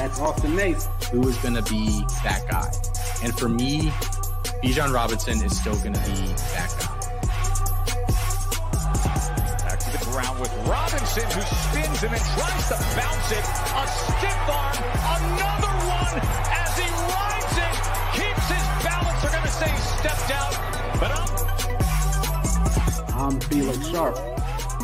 [0.00, 0.88] That's Austin Nace.
[1.12, 2.72] who is going to be that guy.
[3.22, 3.92] And for me,
[4.64, 6.16] Bijan Robinson is still going to be
[6.56, 6.96] that guy.
[9.60, 13.44] Back to the ground with Robinson, who spins and then tries to bounce it.
[13.44, 14.80] A stiff arm,
[15.20, 16.16] another one
[16.48, 17.76] as he rides it,
[18.16, 19.20] keeps his balance.
[19.20, 20.56] They're going to say he stepped out,
[20.98, 21.28] but I'm
[23.20, 24.39] I'm Felix Sharp.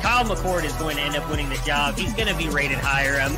[0.00, 1.96] Kyle McCord is going to end up winning the job.
[1.96, 3.20] He's going to be rated higher.
[3.20, 3.34] Um,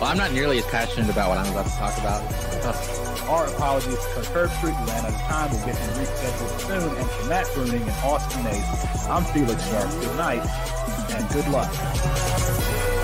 [0.00, 2.22] Well, I'm not nearly as passionate about what I'm about to talk about.
[3.28, 4.74] Our apologies to Kirk Street.
[4.80, 5.50] We ran out of time.
[5.50, 6.96] We'll get him rescheduled soon.
[6.96, 9.90] And for Matt Bruning and Austin Nace, I'm Felix Sharp.
[10.00, 10.44] Good night
[11.10, 12.99] and good luck.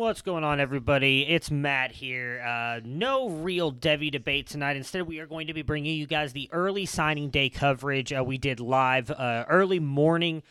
[0.00, 1.26] What's going on, everybody?
[1.28, 2.40] It's Matt here.
[2.40, 4.78] Uh, no real Devy debate tonight.
[4.78, 8.24] Instead, we are going to be bringing you guys the early signing day coverage uh,
[8.24, 10.42] we did live uh, early morning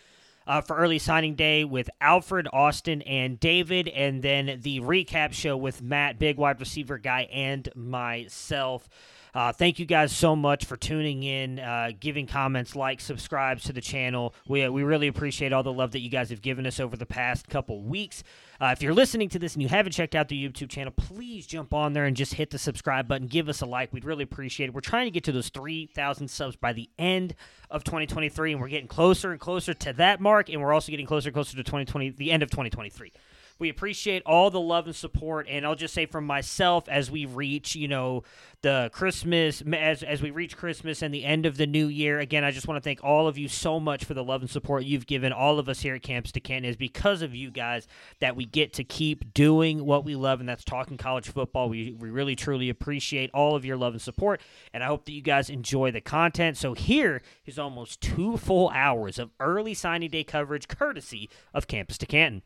[0.45, 5.57] uh, for early signing day with Alfred, Austin, and David, and then the recap show
[5.57, 8.87] with Matt, big wide receiver guy, and myself.
[9.33, 13.73] Uh, thank you guys so much for tuning in, uh, giving comments, like, subscribes to
[13.73, 14.33] the channel.
[14.47, 17.05] We, we really appreciate all the love that you guys have given us over the
[17.07, 18.23] past couple weeks.
[18.61, 21.47] Uh, if you're listening to this and you haven't checked out the YouTube channel, please
[21.47, 23.25] jump on there and just hit the subscribe button.
[23.25, 23.93] Give us a like.
[23.93, 24.73] We'd really appreciate it.
[24.73, 27.35] We're trying to get to those 3,000 subs by the end
[27.71, 31.05] of 2023, and we're getting closer and closer to that mark, and we're also getting
[31.05, 33.13] closer and closer to 2020, the end of 2023.
[33.59, 37.25] We appreciate all the love and support, and I'll just say from myself as we
[37.25, 38.23] reach, you know,
[38.61, 42.19] the Christmas, as as we reach Christmas and the end of the new year.
[42.19, 44.49] Again, I just want to thank all of you so much for the love and
[44.49, 46.69] support you've given all of us here at Campus to Canton.
[46.69, 47.85] Is because of you guys
[48.21, 51.67] that we get to keep doing what we love, and that's talking college football.
[51.67, 54.39] We we really truly appreciate all of your love and support,
[54.73, 56.55] and I hope that you guys enjoy the content.
[56.55, 61.97] So here is almost two full hours of early signing day coverage, courtesy of Campus
[61.97, 62.41] to Canton.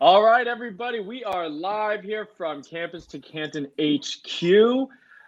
[0.00, 4.42] All right, everybody, we are live here from Campus to Canton HQ.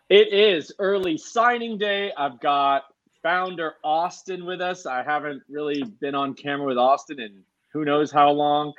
[0.08, 2.12] It is early signing day.
[2.16, 2.84] I've got
[3.20, 4.86] founder Austin with us.
[4.86, 7.42] I haven't really been on camera with Austin in
[7.72, 8.72] who knows how long.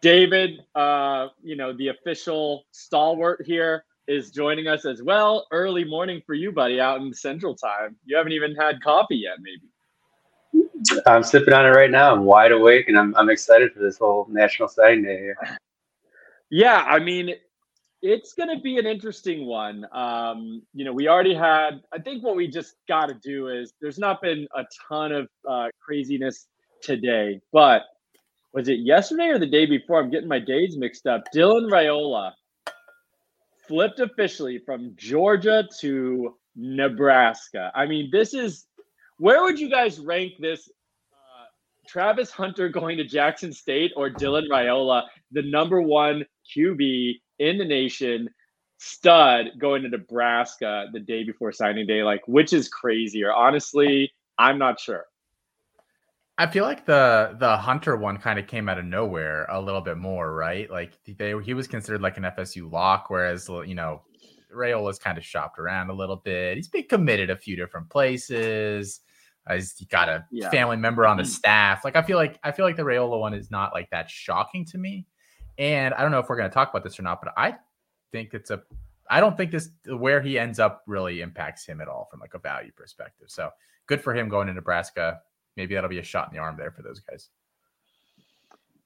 [0.00, 5.48] David, uh, you know, the official stalwart here, is joining us as well.
[5.50, 7.96] Early morning for you, buddy, out in Central Time.
[8.04, 9.71] You haven't even had coffee yet, maybe.
[11.06, 12.12] I'm sipping on it right now.
[12.12, 15.36] I'm wide awake and I'm, I'm excited for this whole National Signing Day here.
[16.50, 17.34] Yeah, I mean,
[18.02, 19.86] it's going to be an interesting one.
[19.92, 23.72] Um, you know, we already had, I think what we just got to do is
[23.80, 26.48] there's not been a ton of uh, craziness
[26.82, 27.82] today, but
[28.52, 30.00] was it yesterday or the day before?
[30.00, 31.22] I'm getting my days mixed up.
[31.34, 32.32] Dylan Raiola
[33.66, 37.70] flipped officially from Georgia to Nebraska.
[37.74, 38.66] I mean, this is
[39.22, 40.68] where would you guys rank this?
[41.12, 41.44] Uh,
[41.86, 47.64] Travis Hunter going to Jackson State or Dylan Raiola, the number one QB in the
[47.64, 48.28] nation,
[48.78, 52.02] stud going to Nebraska the day before signing day?
[52.02, 53.32] Like, which is crazier?
[53.32, 55.04] Honestly, I'm not sure.
[56.36, 59.82] I feel like the the Hunter one kind of came out of nowhere a little
[59.82, 60.68] bit more, right?
[60.68, 64.02] Like they he was considered like an FSU lock, whereas you know
[64.52, 66.56] Raiola's kind of shopped around a little bit.
[66.56, 69.02] He's been committed a few different places.
[69.50, 70.50] He's got a Yeah.
[70.50, 71.26] family member on the mm.
[71.26, 71.84] staff.
[71.84, 74.64] Like I feel like I feel like the Raiola one is not like that shocking
[74.66, 75.06] to me.
[75.58, 77.56] And I don't know if we're going to talk about this or not, but I
[78.12, 78.62] think it's a
[79.10, 82.34] I don't think this where he ends up really impacts him at all from like
[82.34, 83.28] a value perspective.
[83.28, 83.50] So
[83.86, 85.20] good for him going to Nebraska.
[85.56, 87.28] Maybe that'll be a shot in the arm there for those guys.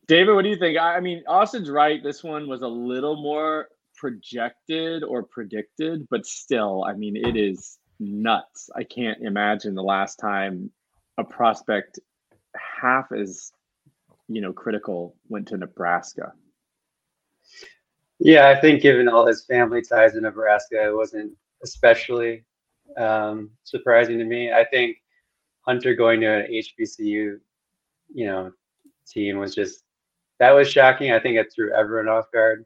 [0.08, 0.78] David, what do you think?
[0.78, 2.02] I mean, Austin's right.
[2.02, 7.78] This one was a little more projected or predicted, but still, I mean, it is
[7.98, 8.70] nuts.
[8.74, 10.70] I can't imagine the last time
[11.18, 11.98] a prospect
[12.56, 13.52] half as
[14.28, 16.32] you know critical went to Nebraska.
[18.18, 21.32] Yeah, I think given all his family ties in Nebraska, it wasn't
[21.62, 22.44] especially
[22.96, 24.52] um, surprising to me.
[24.52, 24.96] I think
[25.62, 27.38] Hunter going to an HBCU,
[28.14, 28.52] you know,
[29.06, 29.84] team was just
[30.38, 31.12] that was shocking.
[31.12, 32.64] I think it threw everyone off guard.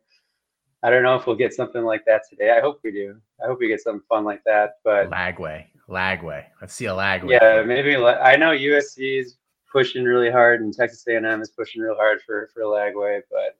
[0.82, 2.50] I don't know if we'll get something like that today.
[2.56, 3.16] I hope we do.
[3.42, 4.74] I hope we get something fun like that.
[4.82, 6.44] But Lagway, Lagway.
[6.60, 7.32] Let's see a Lagway.
[7.32, 7.96] Yeah, maybe.
[7.96, 9.36] I know USC is
[9.70, 13.20] pushing really hard, and Texas A&M is pushing real hard for for Lagway.
[13.30, 13.58] But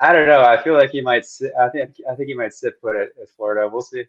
[0.00, 0.42] I don't know.
[0.42, 1.24] I feel like he might.
[1.24, 1.96] Sit, I think.
[2.10, 3.68] I think he might sit put at, at Florida.
[3.68, 4.04] We'll see.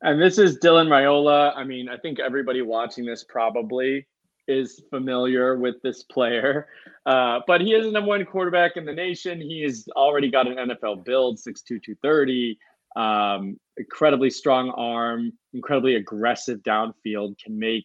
[0.00, 1.56] And this is Dylan Raiola.
[1.56, 4.06] I mean, I think everybody watching this probably
[4.48, 6.68] is familiar with this player.
[7.06, 9.40] Uh, but he is the number one quarterback in the nation.
[9.40, 12.58] He's already got an NFL build, 6'2, 230.
[12.96, 17.84] Um, incredibly strong arm, incredibly aggressive downfield, can make,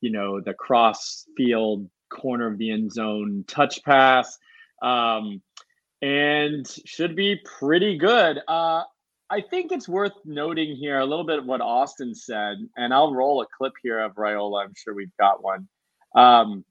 [0.00, 4.38] you know, the cross field corner of the end zone touch pass.
[4.82, 5.42] Um,
[6.02, 8.38] and should be pretty good.
[8.48, 8.82] Uh,
[9.30, 13.14] I think it's worth noting here a little bit of what Austin said, and I'll
[13.14, 14.64] roll a clip here of Raiola.
[14.64, 15.68] I'm sure we've got one.
[16.14, 16.64] Um,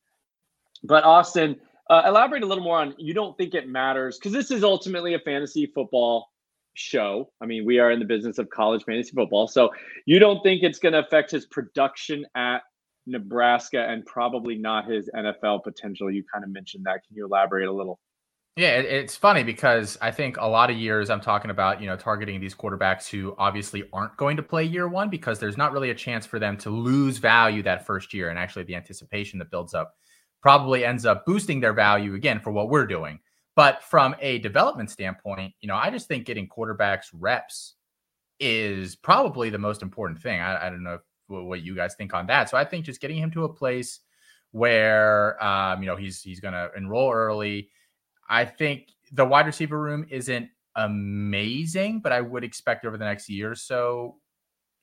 [0.83, 1.57] but Austin,
[1.89, 5.15] uh, elaborate a little more on you don't think it matters because this is ultimately
[5.15, 6.29] a fantasy football
[6.75, 7.31] show.
[7.41, 9.47] I mean, we are in the business of college fantasy football.
[9.47, 9.71] So
[10.05, 12.59] you don't think it's going to affect his production at
[13.05, 16.11] Nebraska and probably not his NFL potential.
[16.11, 17.01] You kind of mentioned that.
[17.07, 17.99] Can you elaborate a little?
[18.59, 21.95] Yeah, it's funny because I think a lot of years I'm talking about, you know,
[21.95, 25.91] targeting these quarterbacks who obviously aren't going to play year one because there's not really
[25.91, 28.29] a chance for them to lose value that first year.
[28.29, 29.95] And actually, the anticipation that builds up
[30.41, 33.21] probably ends up boosting their value again for what we're doing.
[33.55, 37.75] But from a development standpoint, you know, I just think getting quarterbacks reps
[38.41, 40.41] is probably the most important thing.
[40.41, 42.49] I, I don't know what you guys think on that.
[42.49, 44.01] So I think just getting him to a place
[44.51, 47.69] where, um, you know, he's he's going to enroll early
[48.29, 53.29] I think the wide receiver room isn't amazing, but I would expect over the next
[53.29, 54.17] year or so,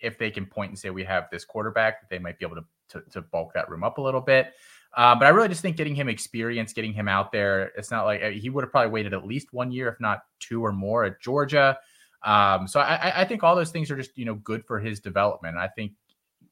[0.00, 2.64] if they can point and say we have this quarterback, they might be able to
[2.88, 4.52] to, to bulk that room up a little bit.
[4.96, 8.04] Uh, but I really just think getting him experience, getting him out there, it's not
[8.04, 11.04] like he would have probably waited at least one year, if not two or more
[11.04, 11.76] at Georgia.
[12.22, 15.00] Um, so I, I think all those things are just you know good for his
[15.00, 15.56] development.
[15.56, 15.92] I think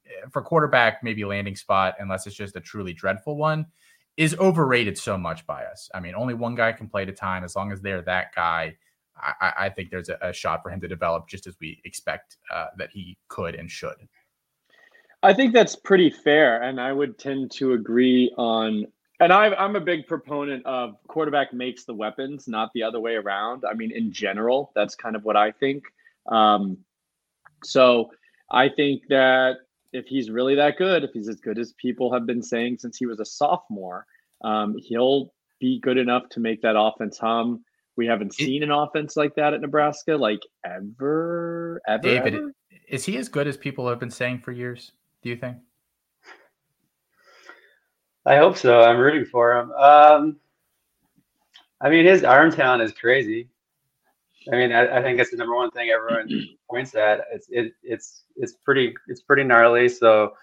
[0.05, 3.65] eh, for quarterback, maybe landing spot, unless it's just a truly dreadful one,
[4.17, 5.89] is overrated so much by us.
[5.93, 7.43] I mean, only one guy can play at a time.
[7.43, 8.75] As long as they're that guy,
[9.17, 12.37] I, I think there's a, a, shot for him to develop just as we expect
[12.53, 13.95] uh, that he could and should.
[15.23, 18.85] I think that's pretty fair, and I would tend to agree on.
[19.21, 23.15] And i am a big proponent of quarterback makes the weapons, not the other way
[23.15, 23.63] around.
[23.69, 25.85] I mean, in general, that's kind of what I think.
[26.29, 26.77] Um,
[27.63, 28.11] so
[28.51, 29.55] I think that
[29.95, 32.97] if he's really that good, if he's as good as people have been saying since
[32.97, 34.05] he was a sophomore,
[34.43, 37.63] um, he'll be good enough to make that offense hum.
[37.95, 42.01] We haven't seen an offense like that at Nebraska, like ever, ever.
[42.01, 42.51] David, ever?
[42.89, 44.91] is he as good as people have been saying for years?
[45.21, 45.57] Do you think?
[48.25, 48.81] I hope so.
[48.81, 49.71] I'm rooting for him.
[49.71, 50.37] Um,
[51.79, 53.47] I mean, his arm talent is crazy.
[54.51, 56.29] I mean, I, I think it's the number one thing everyone
[56.69, 57.21] points at.
[57.31, 59.89] It's it, it's it's pretty it's pretty gnarly.
[59.89, 60.33] So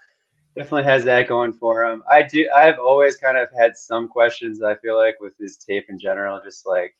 [0.55, 2.03] definitely has that going for him.
[2.09, 2.49] I do.
[2.55, 4.61] I've always kind of had some questions.
[4.61, 6.95] I feel like with his tape in general, just like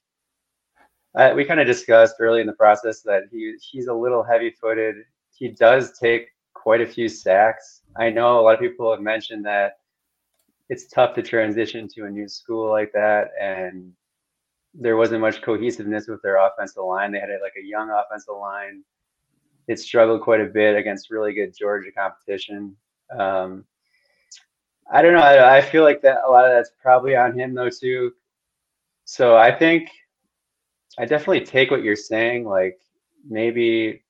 [1.15, 4.51] I, we kind of discussed early in the process that he he's a little heavy
[4.51, 4.95] footed.
[5.31, 7.81] He does take quite a few sacks.
[7.97, 9.73] I know a lot of people have mentioned that
[10.69, 13.91] it's tough to transition to a new school like that and
[14.73, 17.11] there wasn't much cohesiveness with their offensive line.
[17.11, 18.83] They had a, like a young offensive line.
[19.67, 22.75] It struggled quite a bit against really good Georgia competition.
[23.17, 23.65] Um,
[24.91, 25.21] I don't know.
[25.21, 28.13] I, I, feel like that a lot of that's probably on him though too.
[29.05, 29.89] So I think
[30.97, 32.45] I definitely take what you're saying.
[32.45, 32.79] Like
[33.27, 34.03] maybe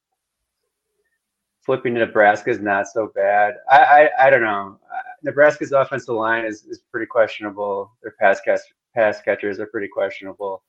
[1.62, 3.56] flipping to Nebraska is not so bad.
[3.70, 4.80] I I, I don't know.
[5.22, 7.92] Nebraska's offensive line is, is pretty questionable.
[8.02, 10.64] Their pass cast pass catchers are pretty questionable.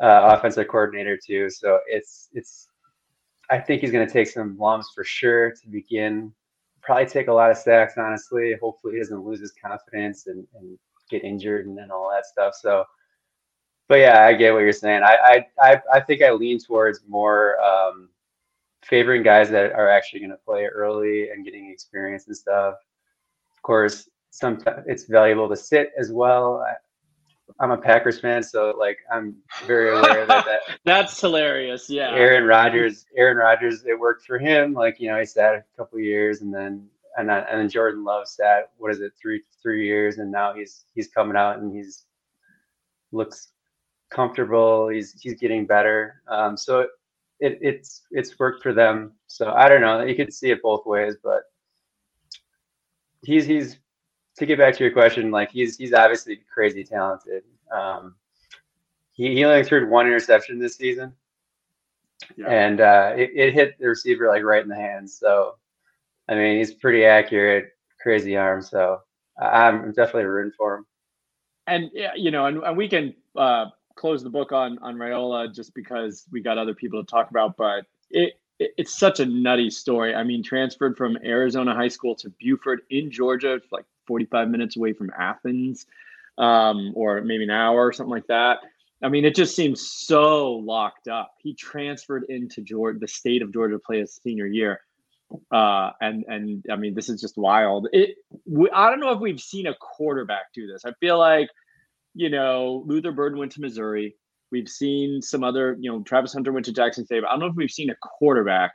[0.00, 1.50] Uh, offensive coordinator too.
[1.50, 2.68] So it's it's.
[3.50, 6.32] I think he's going to take some lumps for sure to begin.
[6.82, 8.54] Probably take a lot of sacks, honestly.
[8.62, 10.78] Hopefully, he doesn't lose his confidence and, and
[11.10, 12.54] get injured and all that stuff.
[12.54, 12.84] So,
[13.88, 15.02] but yeah, I get what you're saying.
[15.02, 18.08] I I I, I think I lean towards more um,
[18.82, 22.74] favoring guys that are actually going to play early and getting experience and stuff.
[23.56, 26.64] Of course, sometimes it's valuable to sit as well.
[27.58, 31.88] I'm a Packers fan, so like I'm very aware that, that that's hilarious.
[31.90, 34.72] Yeah, Aaron Rodgers, Aaron Rodgers, it worked for him.
[34.72, 38.04] Like you know, he sat a couple years, and then and then, and then Jordan
[38.04, 41.74] Love sat what is it three three years, and now he's he's coming out and
[41.74, 42.04] he's
[43.12, 43.48] looks
[44.10, 44.88] comfortable.
[44.88, 46.22] He's he's getting better.
[46.28, 46.86] Um, so
[47.40, 49.12] it, it's it's worked for them.
[49.26, 50.02] So I don't know.
[50.02, 51.42] You could see it both ways, but
[53.22, 53.78] he's he's
[54.40, 57.44] to get back to your question, like he's he's obviously crazy talented.
[57.72, 58.16] Um,
[59.12, 61.12] he, he only threw one interception this season,
[62.36, 62.48] yeah.
[62.48, 65.16] and uh, it, it hit the receiver like right in the hands.
[65.16, 65.56] So
[66.28, 68.62] I mean, he's pretty accurate, crazy arm.
[68.62, 69.00] So
[69.40, 70.86] I'm definitely rooting for him.
[71.66, 73.66] And yeah, you know, and, and we can uh,
[73.96, 77.56] close the book on on Raiola just because we got other people to talk about,
[77.56, 80.14] but it, it it's such a nutty story.
[80.14, 84.92] I mean, transferred from Arizona high school to Buford in Georgia, like 45 minutes away
[84.92, 85.86] from Athens,
[86.36, 88.58] um, or maybe an hour or something like that.
[89.00, 91.30] I mean, it just seems so locked up.
[91.38, 94.80] He transferred into Georgia, the state of Georgia, to play his senior year,
[95.52, 97.86] uh, and and I mean, this is just wild.
[97.92, 100.84] It, we, I don't know if we've seen a quarterback do this.
[100.84, 101.48] I feel like
[102.14, 104.16] you know, Luther Bird went to Missouri.
[104.50, 107.22] We've seen some other, you know, Travis Hunter went to Jackson State.
[107.24, 108.72] I don't know if we've seen a quarterback.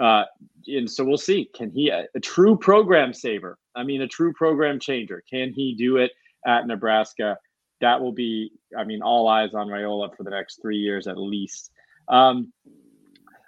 [0.00, 0.24] Uh,
[0.66, 1.48] and so we'll see.
[1.54, 3.58] Can he, a, a true program saver?
[3.74, 5.22] I mean, a true program changer.
[5.28, 6.12] Can he do it
[6.46, 7.36] at Nebraska?
[7.80, 11.18] That will be, I mean, all eyes on Raiola for the next three years at
[11.18, 11.70] least.
[12.08, 12.52] Um,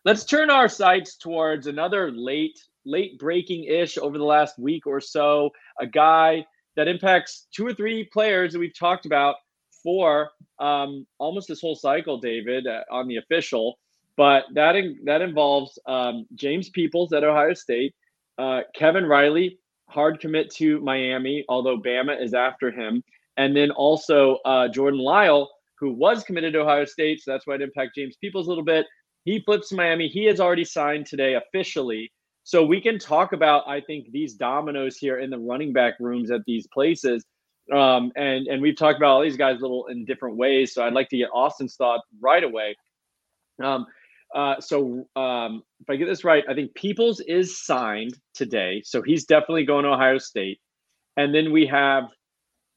[0.05, 5.01] let's turn our sights towards another late, late breaking ish over the last week or
[5.01, 5.51] so.
[5.81, 6.45] A guy
[6.77, 9.37] that impacts two or three players that we've talked about
[9.83, 13.79] for um, almost this whole cycle, David, uh, on the official.
[14.17, 17.95] But that in, that involves um, James Peoples at Ohio State,
[18.39, 19.59] uh, Kevin Riley,
[19.89, 23.03] hard commit to Miami, although Bama is after him,
[23.37, 27.55] and then also uh, Jordan Lyle, who was committed to Ohio State, so that's why
[27.57, 28.87] it impacts James Peoples a little bit.
[29.25, 30.09] He flips to Miami.
[30.09, 32.11] He has already signed today officially
[32.47, 36.31] so we can talk about, I think, these dominoes here in the running back rooms
[36.31, 37.25] at these places.
[37.75, 40.73] Um, and and we've talked about all these guys a little in different ways.
[40.73, 42.77] So I'd like to get Austin's thought right away.
[43.61, 43.87] Um,
[44.37, 49.01] uh, so um, if I get this right, I think Peoples is signed today, so
[49.01, 50.61] he's definitely going to Ohio State.
[51.17, 52.05] And then we have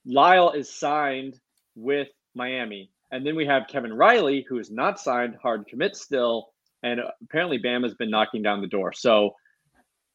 [0.05, 1.37] Lyle is signed
[1.75, 6.47] with Miami, and then we have Kevin Riley, who is not signed, hard commit still,
[6.81, 8.93] and apparently Bama's been knocking down the door.
[8.93, 9.35] So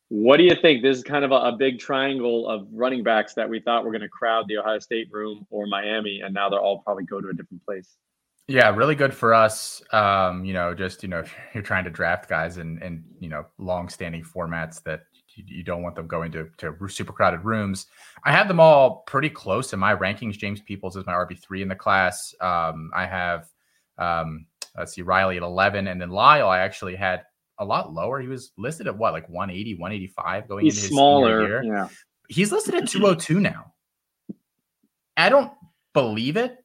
[0.08, 0.82] what do you think?
[0.82, 3.90] This is kind of a, a, big triangle of running backs that we thought were
[3.90, 7.20] going to crowd the Ohio State room or Miami, and now they're all probably go
[7.20, 7.96] to a different place.
[8.46, 9.82] Yeah, really good for us.
[9.92, 13.28] Um, you know, just you know, if you're trying to draft guys in in you
[13.28, 15.02] know long-standing formats that
[15.36, 17.86] you, don't want them going to to super crowded rooms.
[18.24, 20.34] I have them all pretty close in my rankings.
[20.38, 22.34] James Peoples is my RB three in the class.
[22.40, 23.48] Um, I have
[23.98, 24.46] um,
[24.76, 26.48] let's see, Riley at eleven, and then Lyle.
[26.48, 27.22] I actually had
[27.58, 28.20] a lot lower.
[28.20, 31.46] He was listed at what, like 180, 185 going He's into his smaller.
[31.46, 31.62] year.
[31.62, 31.88] Yeah.
[32.28, 33.72] He's listed at 202 now.
[35.16, 35.52] I don't
[35.92, 36.63] believe it,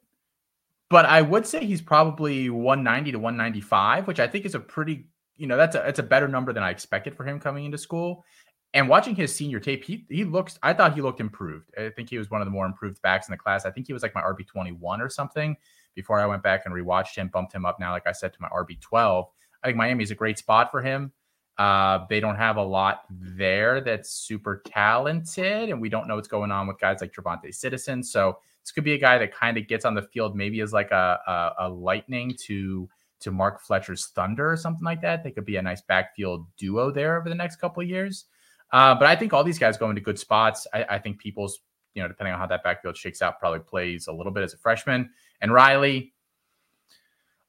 [0.89, 5.07] but I would say he's probably 190 to 195, which I think is a pretty,
[5.37, 7.77] you know, that's a it's a better number than I expected for him coming into
[7.77, 8.25] school.
[8.73, 10.59] And watching his senior tape, he he looks.
[10.61, 11.71] I thought he looked improved.
[11.77, 13.65] I think he was one of the more improved backs in the class.
[13.65, 15.55] I think he was like my RB twenty one or something
[15.95, 18.41] before I went back and rewatched him, bumped him up now, like I said, to
[18.41, 19.27] my RB twelve.
[19.63, 21.11] I think Miami is a great spot for him.
[21.57, 26.27] Uh, they don't have a lot there that's super talented, and we don't know what's
[26.27, 28.01] going on with guys like TreVonte Citizen.
[28.03, 28.37] So
[28.69, 30.91] this could be a guy that kind of gets on the field, maybe as like
[30.91, 32.87] a, a, a lightning to
[33.21, 35.23] to Mark Fletcher's Thunder or something like that.
[35.23, 38.25] They could be a nice backfield duo there over the next couple of years.
[38.71, 40.67] Uh, but I think all these guys go into good spots.
[40.71, 41.61] I, I think Peoples,
[41.95, 44.53] you know, depending on how that backfield shakes out, probably plays a little bit as
[44.53, 45.09] a freshman.
[45.41, 46.13] And Riley,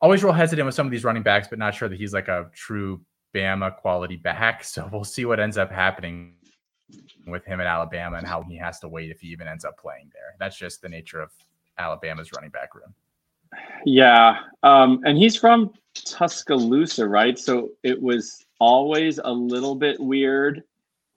[0.00, 2.28] always real hesitant with some of these running backs, but not sure that he's like
[2.28, 3.02] a true
[3.34, 4.64] Bama quality back.
[4.70, 6.36] So we'll see what ends up happening
[7.26, 9.78] with him at Alabama and how he has to wait if he even ends up
[9.78, 10.35] playing there.
[10.38, 11.30] That's just the nature of
[11.78, 12.94] Alabama's running back room.
[13.85, 14.38] Yeah.
[14.62, 17.38] Um, and he's from Tuscaloosa, right?
[17.38, 20.62] So it was always a little bit weird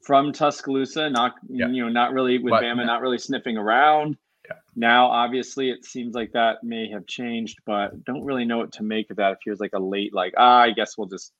[0.02, 4.18] from Tuscaloosa, not you know, not really with but, Bama, not really sniffing around.
[4.46, 4.58] Yeah.
[4.76, 8.84] Now, obviously, it seems like that may have changed, but don't really know what to
[8.84, 9.34] make of that.
[9.34, 11.32] It feels like a late, like, ah, I guess we'll just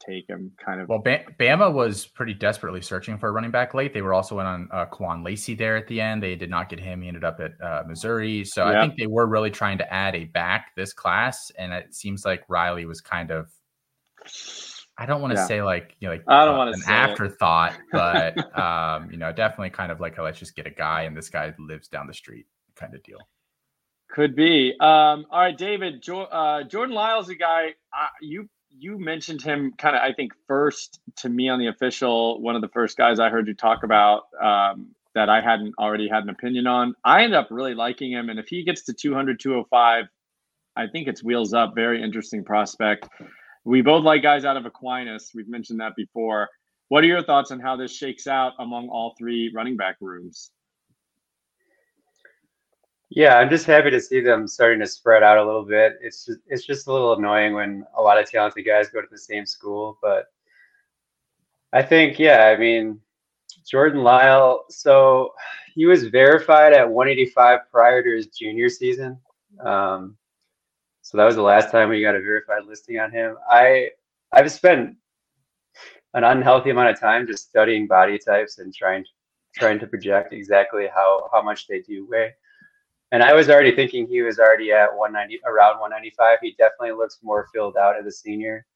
[0.00, 0.52] take him.
[0.64, 0.88] Kind of.
[0.88, 3.94] Well, Bama was pretty desperately searching for a running back late.
[3.94, 6.22] They were also in on uh, Kewan Lacy there at the end.
[6.22, 7.02] They did not get him.
[7.02, 8.44] He ended up at uh, Missouri.
[8.44, 11.94] So I think they were really trying to add a back this class, and it
[11.94, 13.50] seems like Riley was kind of.
[15.00, 15.46] I don't want to yeah.
[15.46, 19.16] say like you know like I don't uh, want to an afterthought, but um, you
[19.16, 21.88] know definitely kind of like a, let's just get a guy and this guy lives
[21.88, 23.18] down the street kind of deal.
[24.10, 24.72] Could be.
[24.80, 26.02] Um, all right, David.
[26.02, 30.32] Jo- uh, Jordan Lyle's a guy uh, you you mentioned him kind of I think
[30.46, 32.40] first to me on the official.
[32.40, 36.08] One of the first guys I heard you talk about um, that I hadn't already
[36.08, 36.94] had an opinion on.
[37.04, 40.04] I end up really liking him, and if he gets to 200, 205,
[40.76, 41.74] I think it's wheels up.
[41.74, 43.08] Very interesting prospect.
[43.64, 45.32] We both like guys out of Aquinas.
[45.34, 46.48] We've mentioned that before.
[46.88, 50.50] What are your thoughts on how this shakes out among all three running back rooms?
[53.10, 55.94] Yeah, I'm just happy to see them starting to spread out a little bit.
[56.02, 59.08] It's just it's just a little annoying when a lot of talented guys go to
[59.10, 60.26] the same school, but
[61.72, 63.00] I think yeah, I mean
[63.68, 65.32] Jordan Lyle, so
[65.74, 69.18] he was verified at 185 prior to his junior season.
[69.64, 70.16] Um,
[71.02, 73.36] so that was the last time we got a verified listing on him.
[73.50, 73.90] I
[74.32, 74.96] I've spent
[76.14, 79.04] an unhealthy amount of time just studying body types and trying
[79.56, 82.34] trying to project exactly how how much they do weigh.
[83.10, 86.38] And I was already thinking he was already at 190 around 195.
[86.42, 88.66] He definitely looks more filled out as a senior.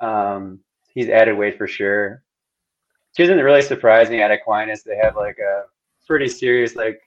[0.00, 0.60] Um,
[0.94, 2.22] he's added weight for sure.
[3.10, 4.82] Which isn't really surprising at Aquinas.
[4.82, 5.64] They have like a
[6.06, 7.00] pretty serious like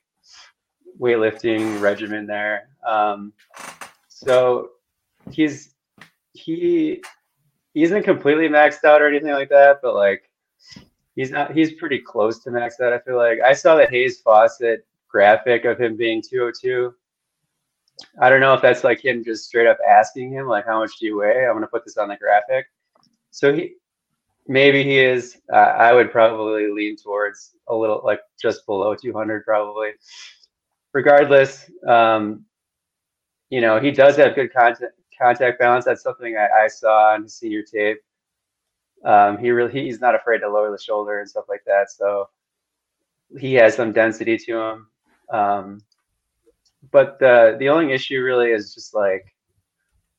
[1.00, 2.70] weightlifting regimen there.
[2.86, 3.32] Um,
[4.08, 4.72] so
[5.32, 5.76] he's
[6.34, 7.02] he
[7.74, 10.30] he isn't completely maxed out or anything like that, but like
[11.16, 12.94] he's not he's pretty close to maxed out.
[12.94, 16.94] I feel like I saw that Hayes Fawcett graphic of him being 202.
[18.22, 20.92] I don't know if that's like him just straight up asking him like how much
[21.00, 21.46] do you weigh?
[21.46, 22.68] I'm gonna put this on the graphic.
[23.32, 23.74] So he
[24.48, 25.38] maybe he is.
[25.52, 29.92] Uh, I would probably lean towards a little like just below 200 probably.
[30.94, 32.46] Regardless, um,
[33.50, 35.86] you know, he does have good contact contact balance.
[35.86, 38.00] That's something I, I saw on his senior tape.
[39.06, 41.90] Um, he really he's not afraid to lower the shoulder and stuff like that.
[41.92, 42.30] So
[43.40, 44.88] he has some density to him.
[45.32, 45.82] Um,
[46.92, 49.26] but the the only issue really is just like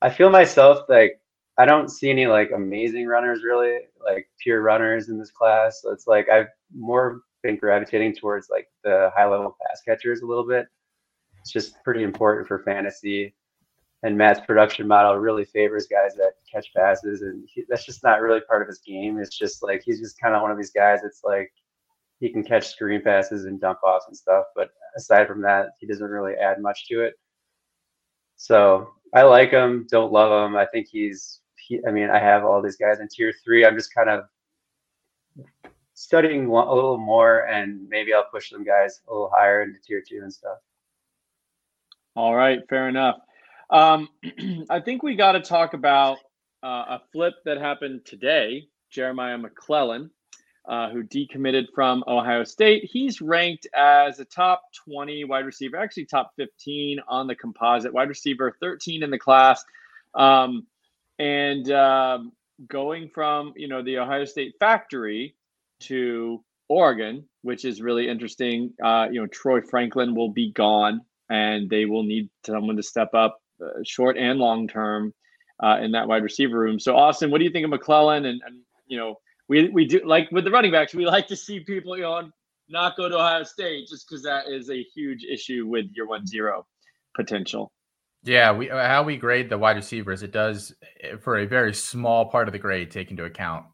[0.03, 1.21] I feel myself like
[1.59, 5.81] I don't see any like amazing runners really like pure runners in this class.
[5.83, 10.27] So it's like I've more been gravitating towards like the high level pass catchers a
[10.27, 10.69] little bit
[11.41, 13.35] it's just pretty important for fantasy.
[14.03, 18.23] And Matt's production model really favors guys that catch passes, and he, that's just not
[18.23, 19.19] really part of his game.
[19.19, 21.01] It's just like he's just kind of one of these guys.
[21.05, 21.53] It's like
[22.21, 25.87] he can catch screen passes and dump offs and stuff, but aside from that, he
[25.87, 27.15] doesn't really add much to it.
[28.37, 30.57] So I like him, don't love him.
[30.57, 31.41] I think he's.
[31.57, 33.67] He, I mean, I have all these guys in tier three.
[33.67, 34.25] I'm just kind of
[35.95, 40.03] studying a little more, and maybe I'll push them guys a little higher into tier
[40.07, 40.59] two and stuff.
[42.17, 43.17] All right, fair enough.
[43.71, 44.09] Um,
[44.71, 46.19] I think we got to talk about
[46.63, 48.69] uh, a flip that happened today.
[48.91, 50.11] Jeremiah McClellan,
[50.69, 56.07] uh, who decommitted from Ohio State, he's ranked as a top 20 wide receiver, actually
[56.07, 59.65] top 15 on the composite wide receiver, 13 in the class,
[60.15, 60.67] um,
[61.19, 62.19] and uh,
[62.69, 65.35] going from you know the Ohio State factory
[65.81, 68.73] to Oregon, which is really interesting.
[68.83, 73.15] Uh, you know, Troy Franklin will be gone and they will need someone to step
[73.15, 75.15] up uh, short and long term
[75.63, 76.79] uh, in that wide receiver room.
[76.79, 78.27] So, Austin, what do you think of McClellan?
[78.27, 79.17] And, and you know,
[79.51, 82.31] we we do like with the running backs, we like to see people you know
[82.69, 86.25] not go to Ohio State just because that is a huge issue with your one
[86.25, 86.65] zero
[87.17, 87.73] potential.
[88.23, 92.31] Yeah, we how we grade the wide receivers, it does eh, for a very small
[92.31, 93.67] part of the grade take into account,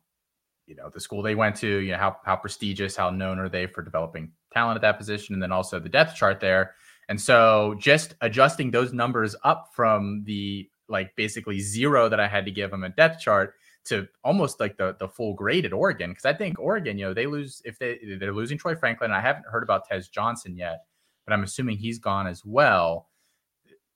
[0.66, 3.50] you know, the school they went to, you know, how how prestigious, how known are
[3.50, 6.74] they for developing talent at that position, and then also the depth chart there.
[7.10, 12.46] And so just adjusting those numbers up from the like basically zero that I had
[12.46, 13.54] to give them a depth chart
[13.86, 17.14] to almost like the the full grade at Oregon because I think Oregon, you know,
[17.14, 19.10] they lose if they they're losing Troy Franklin.
[19.10, 20.84] I haven't heard about Tez Johnson yet,
[21.24, 23.08] but I'm assuming he's gone as well.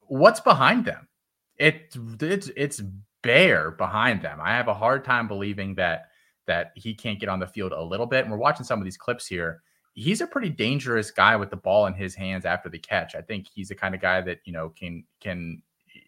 [0.00, 1.09] What's behind them?
[1.57, 2.83] It it's it's
[3.22, 4.38] bare behind them.
[4.42, 6.09] I have a hard time believing that
[6.46, 8.24] that he can't get on the field a little bit.
[8.24, 9.62] And we're watching some of these clips here
[9.94, 13.14] he's a pretty dangerous guy with the ball in his hands after the catch.
[13.14, 15.62] I think he's the kind of guy that you know can can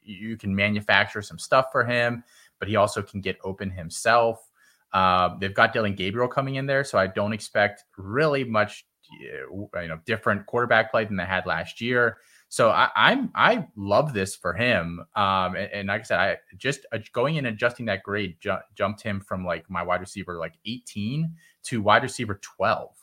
[0.05, 2.25] you can manufacture some stuff for him,
[2.63, 4.49] but he also can get open himself.
[4.93, 8.87] Uh, they've got Dillon Gabriel coming in there, so I don't expect really much
[9.21, 12.19] you know different quarterback play than they had last year.
[12.51, 15.05] So I, I'm I love this for him.
[15.17, 18.37] Um, and, and like I said, I just uh, going in and adjusting that grade
[18.39, 22.95] ju- jumped him from like my wide receiver like 18 to wide receiver 12.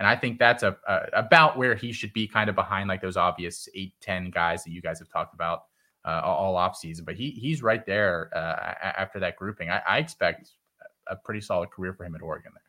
[0.00, 3.02] And I think that's a, a about where he should be, kind of behind like
[3.02, 5.66] those obvious eight, 10 guys that you guys have talked about
[6.06, 7.04] uh, all offseason.
[7.04, 9.70] But he he's right there uh, after that grouping.
[9.70, 10.50] I, I expect
[11.08, 12.52] a pretty solid career for him at Oregon.
[12.54, 12.62] There.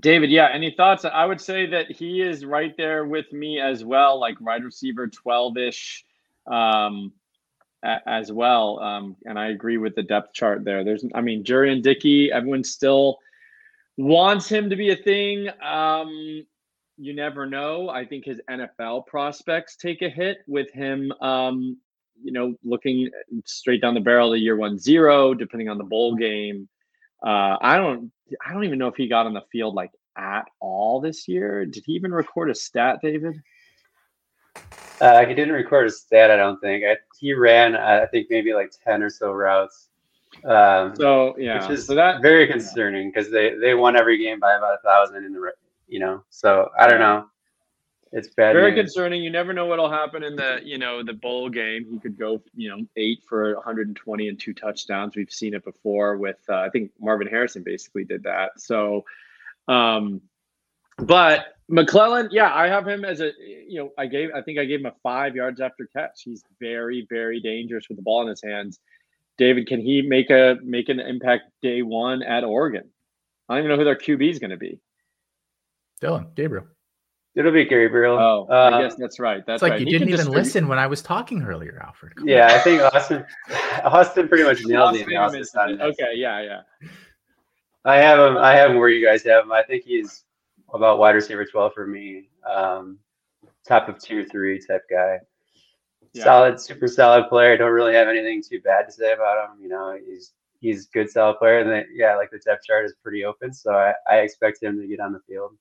[0.00, 1.04] David, yeah, any thoughts?
[1.04, 5.06] I would say that he is right there with me as well, like wide receiver
[5.06, 6.04] 12 ish
[6.50, 7.12] um,
[7.84, 8.80] as well.
[8.80, 10.82] Um, and I agree with the depth chart there.
[10.82, 13.18] There's, I mean, Jurrion Dickey, everyone still
[13.96, 15.48] wants him to be a thing.
[15.62, 16.44] Um,
[16.96, 17.88] you never know.
[17.88, 21.76] I think his NFL prospects take a hit with him, um,
[22.22, 23.10] you know, looking
[23.44, 26.68] straight down the barrel of year one zero, depending on the bowl game.
[27.24, 28.12] Uh, I don't
[28.44, 31.66] I don't even know if he got on the field like at all this year.
[31.66, 33.42] Did he even record a stat, David?
[35.00, 36.84] Uh, he didn't record a stat, I don't think.
[36.84, 39.88] I, he ran, I think, maybe like ten or so routes.
[40.44, 44.40] Um, so yeah, which is so that very concerning because they they won every game
[44.40, 45.40] by about a thousand in the
[45.86, 46.24] you know.
[46.30, 47.26] So I don't know.
[48.14, 48.52] It's bad.
[48.52, 48.84] Very news.
[48.84, 49.24] concerning.
[49.24, 51.84] You never know what'll happen in the you know the bowl game.
[51.90, 55.16] He could go you know eight for 120 and two touchdowns.
[55.16, 58.60] We've seen it before with uh, I think Marvin Harrison basically did that.
[58.60, 59.04] So,
[59.66, 60.20] um,
[60.96, 64.64] but McClellan, yeah, I have him as a you know I gave I think I
[64.64, 66.22] gave him a five yards after catch.
[66.22, 68.78] He's very very dangerous with the ball in his hands.
[69.38, 72.88] David, can he make a make an impact day one at Oregon?
[73.48, 74.78] I don't even know who their QB is going to be.
[76.04, 76.66] Dillon Gabriel.
[77.34, 78.18] It'll be Gabriel.
[78.18, 79.44] Oh, uh, I guess that's right.
[79.44, 79.80] That's it's like right.
[79.80, 82.14] you He didn't even distribute- listen when I was talking earlier, Alfred.
[82.14, 83.24] Come Yeah, I think Austin
[83.84, 85.80] Austin pretty much nailed Lost the maybe analysis on it.
[85.80, 86.60] Okay, yeah, yeah.
[87.86, 88.36] I have him.
[88.36, 89.52] I have him where you guys have him.
[89.52, 90.24] I think he's
[90.72, 92.28] about wide receiver twelve for me.
[92.48, 92.98] Um,
[93.66, 95.18] top of two or three type guy.
[96.12, 96.24] Yeah.
[96.24, 97.56] Solid, super solid player.
[97.56, 99.60] Don't really have anything too bad to say about him.
[99.60, 101.58] You know, he's he's good, solid player.
[101.58, 104.80] And then, yeah, like the depth chart is pretty open, so I, I expect him
[104.80, 105.56] to get on the field.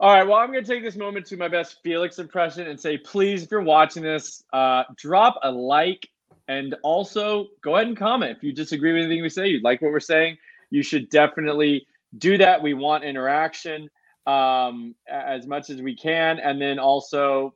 [0.00, 0.26] All right.
[0.26, 3.42] Well, I'm going to take this moment to my best Felix impression and say, please,
[3.42, 6.08] if you're watching this, uh, drop a like
[6.48, 8.34] and also go ahead and comment.
[8.38, 10.38] If you disagree with anything we say, you like what we're saying,
[10.70, 11.86] you should definitely
[12.16, 12.62] do that.
[12.62, 13.90] We want interaction
[14.26, 16.38] um, as much as we can.
[16.38, 17.54] And then also,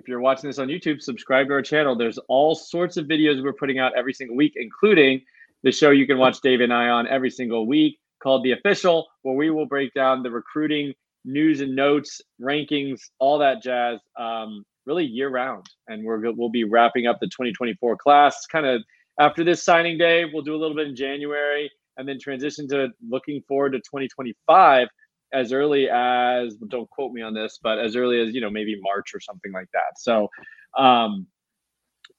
[0.00, 1.94] if you're watching this on YouTube, subscribe to our channel.
[1.94, 5.22] There's all sorts of videos we're putting out every single week, including
[5.62, 9.06] the show you can watch Dave and I on every single week called The Official,
[9.22, 10.92] where we will break down the recruiting
[11.24, 15.66] news and notes, rankings, all that jazz, um, really year round.
[15.88, 18.82] And we're we'll be wrapping up the 2024 class kind of
[19.18, 20.24] after this signing day.
[20.32, 24.88] We'll do a little bit in January and then transition to looking forward to 2025
[25.32, 28.78] as early as don't quote me on this, but as early as you know maybe
[28.80, 29.98] March or something like that.
[29.98, 30.28] So,
[30.78, 31.26] um,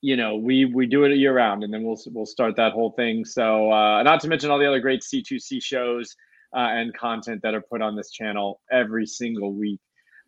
[0.02, 2.92] you know, we we do it year round, and then we'll we'll start that whole
[2.92, 3.24] thing.
[3.26, 6.16] So, uh, not to mention all the other great C2C shows
[6.56, 9.82] uh, and content that are put on this channel every single week.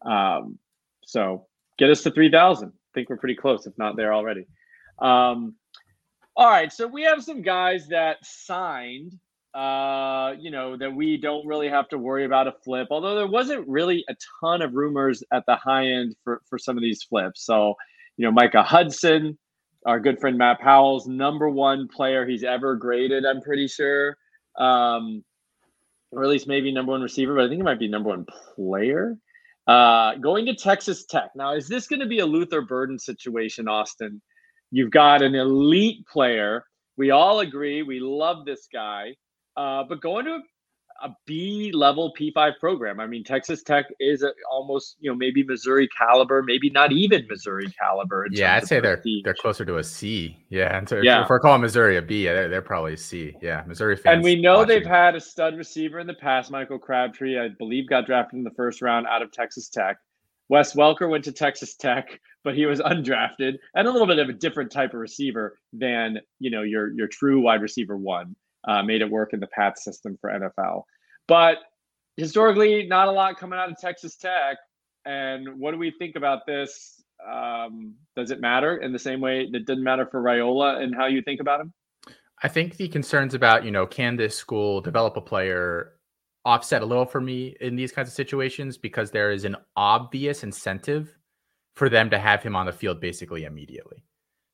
[0.05, 0.59] Um,
[1.05, 2.69] so, get us to three thousand.
[2.69, 4.45] I think we're pretty close, if not there already.
[4.99, 5.55] Um,
[6.35, 9.13] all right, so we have some guys that signed
[9.57, 12.87] uh, you know, that we don't really have to worry about a flip.
[12.91, 16.77] Although there wasn't really a ton of rumors at the high end for for some
[16.77, 17.43] of these flips.
[17.43, 17.73] So,
[18.17, 19.35] you know, Micah Hudson,
[19.85, 23.25] our good friend Matt Powell's number one player he's ever graded.
[23.25, 24.15] I'm pretty sure,
[24.59, 25.23] um,
[26.11, 28.25] or at least maybe number one receiver, but I think it might be number one
[28.55, 29.17] player.
[29.67, 31.31] Uh, going to Texas Tech.
[31.35, 34.21] Now, is this going to be a Luther Burden situation, Austin?
[34.71, 36.63] You've got an elite player.
[36.95, 37.83] We all agree.
[37.83, 39.15] We love this guy.
[39.57, 40.39] Uh, but going to
[41.03, 45.43] a, B level P5 program, I mean, Texas Tech is a, almost, you know, maybe
[45.43, 48.27] Missouri caliber, maybe not even Missouri caliber.
[48.31, 50.37] Yeah, I'd say they're they're closer to a C.
[50.49, 51.23] Yeah, and so Yeah.
[51.23, 53.35] if we're calling Missouri a B, yeah, they're, they're probably a C.
[53.41, 54.15] Yeah, Missouri fans.
[54.15, 56.51] And we know they've had a stud receiver in the past.
[56.51, 59.97] Michael Crabtree, I believe, got drafted in the first round out of Texas Tech.
[60.49, 64.29] Wes Welker went to Texas Tech, but he was undrafted and a little bit of
[64.29, 68.35] a different type of receiver than you know your your true wide receiver one.
[68.67, 70.83] Uh, made it work in the PAT system for NFL,
[71.27, 71.57] but
[72.17, 74.57] historically, not a lot coming out of Texas Tech.
[75.05, 77.01] And what do we think about this?
[77.25, 81.05] Um, does it matter in the same way that didn't matter for Raiola and how
[81.05, 81.73] you think about him?
[82.43, 85.93] I think the concerns about, you know, can this school develop a player
[86.45, 90.43] offset a little for me in these kinds of situations because there is an obvious
[90.43, 91.17] incentive
[91.75, 94.03] for them to have him on the field basically immediately.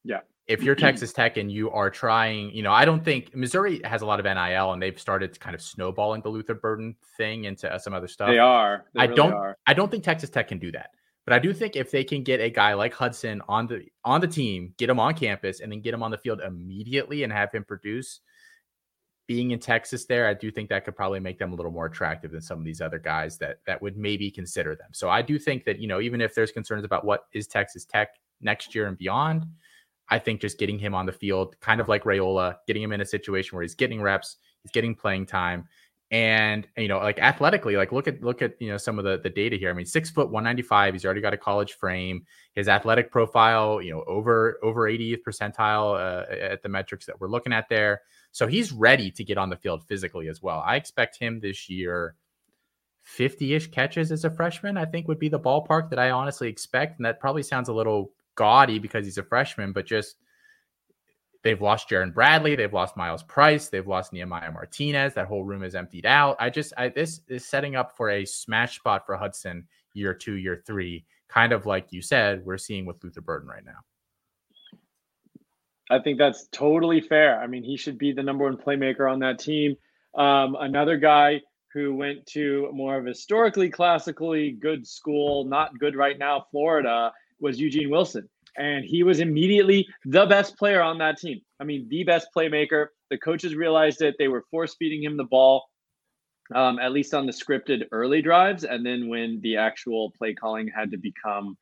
[0.04, 0.22] Yeah.
[0.48, 4.02] If you're Texas Tech and you are trying, you know, I don't think Missouri has
[4.02, 7.72] a lot of NIL and they've started kind of snowballing the Luther Burden thing into
[7.72, 8.30] uh, some other stuff.
[8.30, 8.86] They are.
[8.94, 9.58] They I really don't are.
[9.66, 10.90] I don't think Texas Tech can do that.
[11.26, 14.20] But I do think if they can get a guy like Hudson on the on
[14.20, 17.32] the team, get him on campus, and then get him on the field immediately and
[17.32, 18.20] have him produce,
[19.28, 21.86] being in Texas there, I do think that could probably make them a little more
[21.86, 24.90] attractive than some of these other guys that that would maybe consider them.
[24.92, 27.86] So I do think that you know even if there's concerns about what is Texas
[27.86, 28.10] Tech
[28.42, 29.46] next year and beyond,
[30.10, 33.02] I think just getting him on the field, kind of like Raiola, getting him in
[33.02, 35.68] a situation where he's getting reps, he's getting playing time,
[36.14, 39.18] and you know, like athletically, like look at look at you know some of the
[39.18, 39.72] the data here.
[39.72, 40.94] I mean, six foot, one ninety five.
[40.94, 42.26] He's already got a college frame.
[42.54, 47.30] His athletic profile, you know, over over 80th percentile uh, at the metrics that we're
[47.30, 48.02] looking at there.
[48.32, 50.62] So he's ready to get on the field physically as well.
[50.64, 52.16] I expect him this year.
[53.18, 57.00] 50-ish catches as a freshman, I think would be the ballpark that I honestly expect.
[57.00, 60.18] And that probably sounds a little gaudy because he's a freshman, but just
[61.44, 65.14] they've lost Jerand Bradley, they've lost Myles Price, they've lost Nehemiah Martinez.
[65.14, 66.36] That whole room is emptied out.
[66.40, 70.36] I just I, this is setting up for a smash spot for Hudson year two,
[70.36, 73.80] year three, kind of like you said, we're seeing with Luther Burden right now.
[75.90, 77.40] I think that's totally fair.
[77.40, 79.76] I mean, he should be the number one playmaker on that team.
[80.16, 81.42] Um, another guy
[81.74, 87.12] who went to more of a historically classically good school, not good right now, Florida,
[87.40, 88.30] was Eugene Wilson.
[88.58, 91.42] And he was immediately the best player on that team.
[91.60, 92.88] I mean, the best playmaker.
[93.10, 94.16] The coaches realized it.
[94.20, 95.66] They were force feeding him the ball,
[96.54, 98.64] um, at least on the scripted early drives.
[98.64, 101.58] And then when the actual play calling had to become,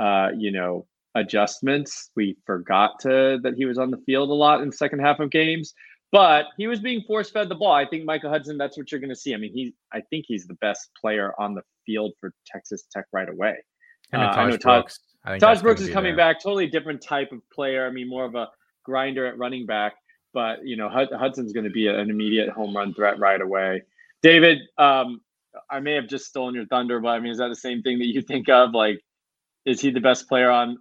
[0.00, 4.62] uh, you know, adjustments, we forgot to that he was on the field a lot
[4.62, 5.74] in the second half of games.
[6.12, 7.72] But he was being force fed the ball.
[7.72, 9.32] I think Michael Hudson, that's what you're going to see.
[9.32, 13.06] I mean, he, I think he's the best player on the field for Texas Tech
[13.12, 13.58] right away.
[14.12, 14.90] Uh, I know Todd,
[15.24, 16.34] I think Tahj Brooks is coming there.
[16.34, 17.86] back, totally different type of player.
[17.86, 18.48] I mean, more of a
[18.84, 19.94] grinder at running back,
[20.32, 23.82] but you know Hudson's going to be an immediate home run threat right away.
[24.22, 25.20] David, um,
[25.70, 27.98] I may have just stolen your thunder, but I mean, is that the same thing
[27.98, 28.72] that you think of?
[28.72, 29.00] Like,
[29.64, 30.78] is he the best player on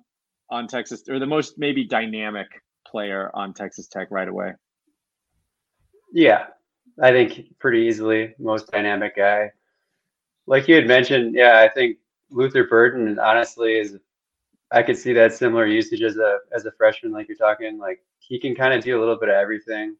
[0.50, 2.48] on Texas, or the most maybe dynamic
[2.88, 4.54] player on Texas Tech right away?
[6.12, 6.48] Yeah,
[7.02, 9.52] I think pretty easily most dynamic guy.
[10.48, 11.98] Like you had mentioned, yeah, I think
[12.32, 13.98] Luther Burden honestly is
[14.72, 17.78] I could see that similar usage as a as a freshman, like you're talking.
[17.78, 19.96] Like he can kind of do a little bit of everything.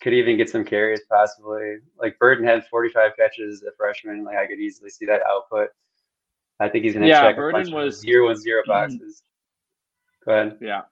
[0.00, 1.78] Could even get some carries possibly.
[1.98, 4.24] Like Burden had 45 catches as a freshman.
[4.24, 5.70] Like I could easily see that output.
[6.60, 9.22] I think he's gonna yeah, check Burden was zero and zero boxes.
[10.24, 10.58] Go ahead.
[10.60, 10.82] Yeah.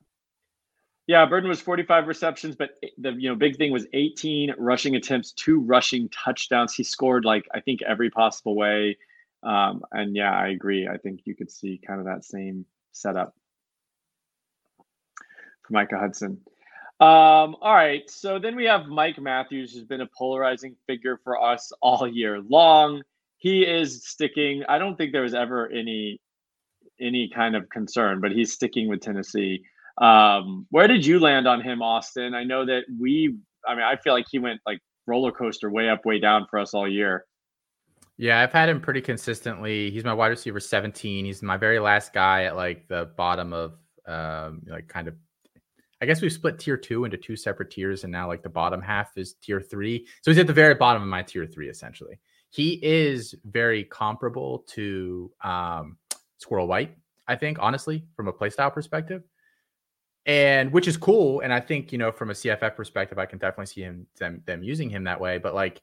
[1.09, 5.33] Yeah, Burden was 45 receptions, but the you know big thing was 18 rushing attempts,
[5.33, 6.75] two rushing touchdowns.
[6.75, 8.97] He scored like I think every possible way.
[9.43, 10.89] Um, and yeah, I agree.
[10.89, 13.35] I think you could see kind of that same setup
[15.67, 16.41] for Micah Hudson.
[17.01, 18.09] Um, all right.
[18.09, 22.41] So then we have Mike Matthews, who's been a polarizing figure for us all year
[22.41, 23.03] long.
[23.39, 24.63] He is sticking.
[24.69, 26.21] I don't think there was ever any
[27.01, 29.65] any kind of concern, but he's sticking with Tennessee.
[30.01, 32.35] Um, where did you land on him, Austin?
[32.35, 33.37] I know that we.
[33.67, 36.61] I mean, I feel like he went like roller coaster, way up, way down for
[36.61, 37.25] us all year.
[38.23, 39.91] Yeah, I've had him pretty consistently.
[39.91, 41.25] He's my wide receiver 17.
[41.25, 43.73] He's my very last guy at like the bottom of
[44.07, 45.17] um like kind of
[46.01, 48.81] I guess we've split tier two into two separate tiers, and now like the bottom
[48.81, 50.07] half is tier three.
[50.21, 52.21] So he's at the very bottom of my tier three, essentially.
[52.51, 55.97] He is very comparable to um,
[56.39, 59.25] Squirrel White, I think, honestly, from a playstyle perspective.
[60.27, 61.41] And which is cool.
[61.41, 64.43] And I think, you know, from a CFF perspective, I can definitely see him them,
[64.47, 65.39] them using him that way.
[65.39, 65.83] But like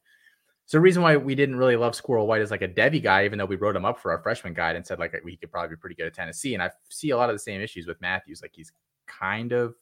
[0.69, 3.25] so the reason why we didn't really love Squirrel White as like a Devy guy,
[3.25, 5.51] even though we wrote him up for our freshman guide and said like he could
[5.51, 6.53] probably be pretty good at Tennessee.
[6.53, 8.43] And I see a lot of the same issues with Matthews.
[8.43, 8.71] Like he's
[9.08, 9.73] kind of,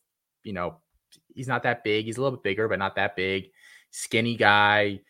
[0.46, 0.78] you know,
[1.36, 2.06] he's not that big.
[2.06, 3.50] He's a little bit bigger, but not that big.
[3.92, 5.02] Skinny guy,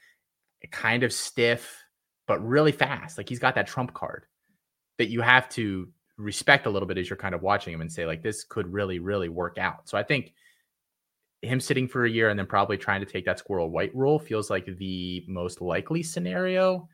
[0.71, 1.77] kind of stiff,
[2.25, 3.19] but really fast.
[3.19, 4.25] Like he's got that trump card
[4.97, 7.93] that you have to respect a little bit as you're kind of watching him and
[7.93, 9.87] say like this could really, really work out.
[9.87, 10.33] So I think
[11.41, 14.19] him sitting for a year and then probably trying to take that squirrel white role
[14.19, 16.87] feels like the most likely scenario.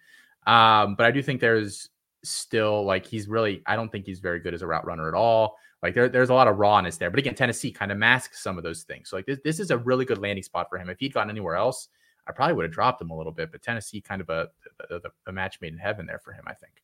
[0.45, 1.89] Um, but I do think there's
[2.23, 5.13] still like he's really I don't think he's very good as a route runner at
[5.13, 5.57] all.
[5.81, 7.09] Like there, there's a lot of rawness there.
[7.09, 9.09] But again, Tennessee kind of masks some of those things.
[9.09, 10.89] So like this, this is a really good landing spot for him.
[10.89, 11.89] If he'd gone anywhere else,
[12.25, 13.51] I probably would have dropped him a little bit.
[13.51, 14.47] But Tennessee kind of a,
[14.89, 16.82] a, a match made in heaven there for him, I think.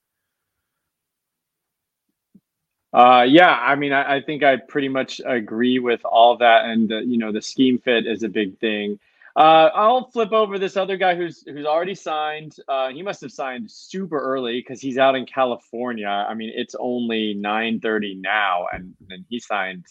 [2.91, 6.89] Uh, yeah, I mean, I, I, think I pretty much agree with all that, and
[6.89, 8.99] the, you know, the scheme fit is a big thing.
[9.35, 12.55] Uh, I'll flip over this other guy who's who's already signed.
[12.67, 16.07] Uh, he must have signed super early because he's out in California.
[16.07, 19.85] I mean, it's only nine thirty now, and and he signed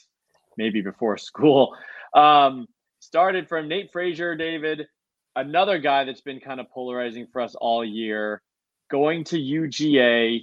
[0.56, 1.76] maybe before school.
[2.14, 2.66] Um,
[2.98, 4.88] started from Nate Frazier, David,
[5.36, 8.42] another guy that's been kind of polarizing for us all year,
[8.90, 10.40] going to UGA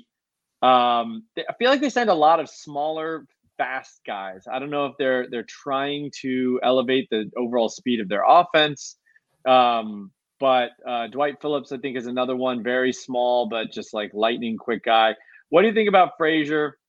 [0.66, 4.46] Um, I feel like they signed a lot of smaller, fast guys.
[4.52, 8.98] I don't know if they're they're trying to elevate the overall speed of their offense.
[9.46, 14.12] Um, but uh, Dwight Phillips, I think, is another one, very small but just like
[14.14, 15.16] lightning quick guy.
[15.50, 16.80] What do you think about Frazier?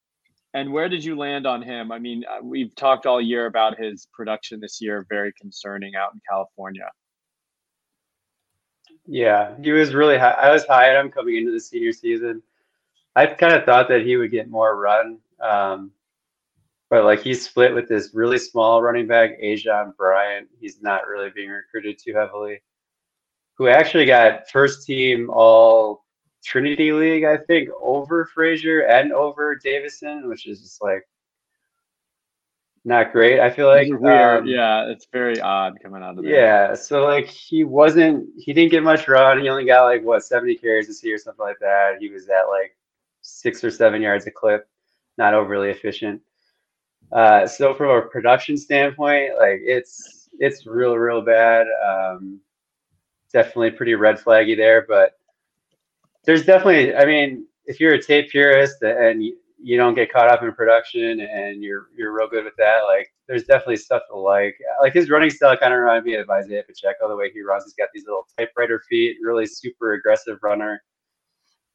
[0.55, 1.93] And where did you land on him?
[1.93, 6.15] I mean, uh, we've talked all year about his production this year, very concerning out
[6.15, 6.89] in California.
[9.07, 10.31] Yeah, he was really high.
[10.31, 12.43] I was high at him coming into the senior season.
[13.17, 15.91] I kind of thought that he would get more run, um,
[16.91, 20.49] but like he's split with this really small running back, Ajon Bryant.
[20.61, 22.61] He's not really being recruited too heavily.
[23.55, 26.05] Who actually got first team all
[26.45, 31.09] Trinity League, I think, over Frazier and over Davison, which is just like
[32.85, 33.41] not great.
[33.41, 34.43] I feel like weird.
[34.43, 36.33] um, yeah, it's very odd coming out of there.
[36.33, 36.75] yeah.
[36.75, 39.41] So like he wasn't, he didn't get much run.
[39.41, 41.97] He only got like what seventy carries this year, something like that.
[41.99, 42.77] He was at like
[43.27, 44.69] six or seven yards a clip,
[45.19, 46.21] not overly efficient.
[47.13, 51.67] Uh, so from a production standpoint, like it's it's real real bad.
[51.87, 52.41] Um,
[53.33, 55.13] definitely pretty red flaggy there, but
[56.25, 56.95] there's definitely.
[56.95, 60.53] I mean, if you're a tape purist and you, you don't get caught up in
[60.53, 64.57] production and you're you're real good with that, like there's definitely stuff to like.
[64.81, 67.09] Like his running style kind of reminds me of Isaiah Pacheco.
[67.09, 70.83] The way he runs, he's got these little typewriter feet, really super aggressive runner.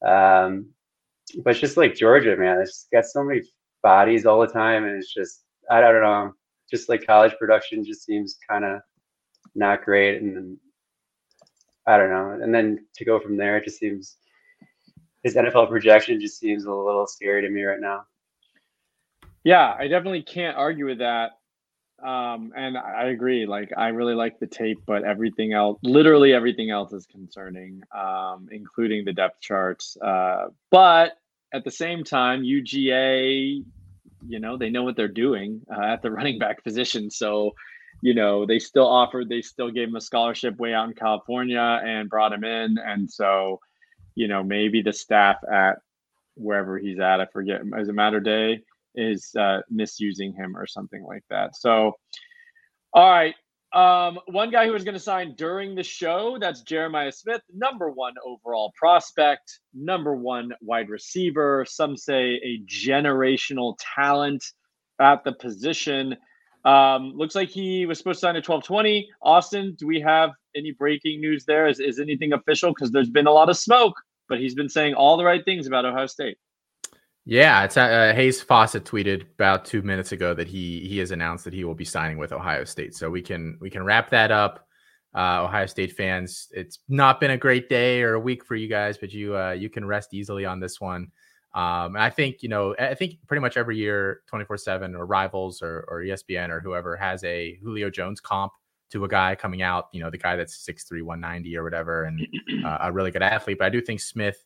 [0.06, 0.68] Um,
[1.44, 2.60] but it's just like Georgia, man.
[2.60, 3.42] It's got so many
[3.84, 6.34] bodies all the time, and it's just I don't know.
[6.70, 8.82] Just like college production, just seems kind of
[9.56, 10.58] not great, and then,
[11.86, 12.40] I don't know.
[12.42, 14.18] And then to go from there, it just seems
[15.24, 18.06] his NFL projection just seems a little scary to me right now.
[19.44, 21.32] Yeah, I definitely can't argue with that.
[22.04, 23.46] Um, and I agree.
[23.46, 28.50] Like, I really like the tape, but everything else, literally everything else, is concerning, um,
[28.52, 29.98] including the depth charts.
[29.98, 31.18] Uh, but
[31.54, 33.64] at the same time, UGA,
[34.28, 37.10] you know, they know what they're doing uh, at the running back position.
[37.10, 37.52] So,
[38.02, 41.82] you know, they still offered, they still gave him a scholarship way out in California
[41.84, 42.78] and brought him in.
[42.78, 43.60] And so,
[44.16, 45.80] you know, maybe the staff at
[46.36, 48.62] wherever he's at, I forget, as a matter of day,
[48.96, 51.56] is uh, misusing him or something like that.
[51.56, 51.98] So,
[52.94, 53.36] all right.
[53.74, 57.90] Um, one guy who was going to sign during the show, that's Jeremiah Smith, number
[57.90, 61.66] one overall prospect, number one wide receiver.
[61.68, 64.44] Some say a generational talent
[65.00, 66.18] at the position.
[66.66, 69.10] Um, looks like he was supposed to sign at 1220.
[69.22, 71.68] Austin, do we have any breaking news there?
[71.68, 72.72] Is, is anything official?
[72.72, 73.96] Because there's been a lot of smoke,
[74.28, 76.38] but he's been saying all the right things about Ohio State.
[77.26, 81.46] Yeah, it's uh, Hayes Fawcett tweeted about two minutes ago that he he has announced
[81.46, 82.96] that he will be signing with Ohio State.
[82.96, 84.68] So we can we can wrap that up.
[85.16, 88.68] Uh, Ohio State fans, it's not been a great day or a week for you
[88.68, 91.12] guys, but you uh, you can rest easily on this one.
[91.54, 94.96] Um, and I think you know I think pretty much every year, twenty four seven
[94.96, 98.54] or Rivals or or ESPN or whoever has a Julio Jones comp
[98.92, 102.28] to a guy coming out, you know, the guy that's 6'3", 190 or whatever, and
[102.66, 103.58] uh, a really good athlete.
[103.58, 104.44] But I do think Smith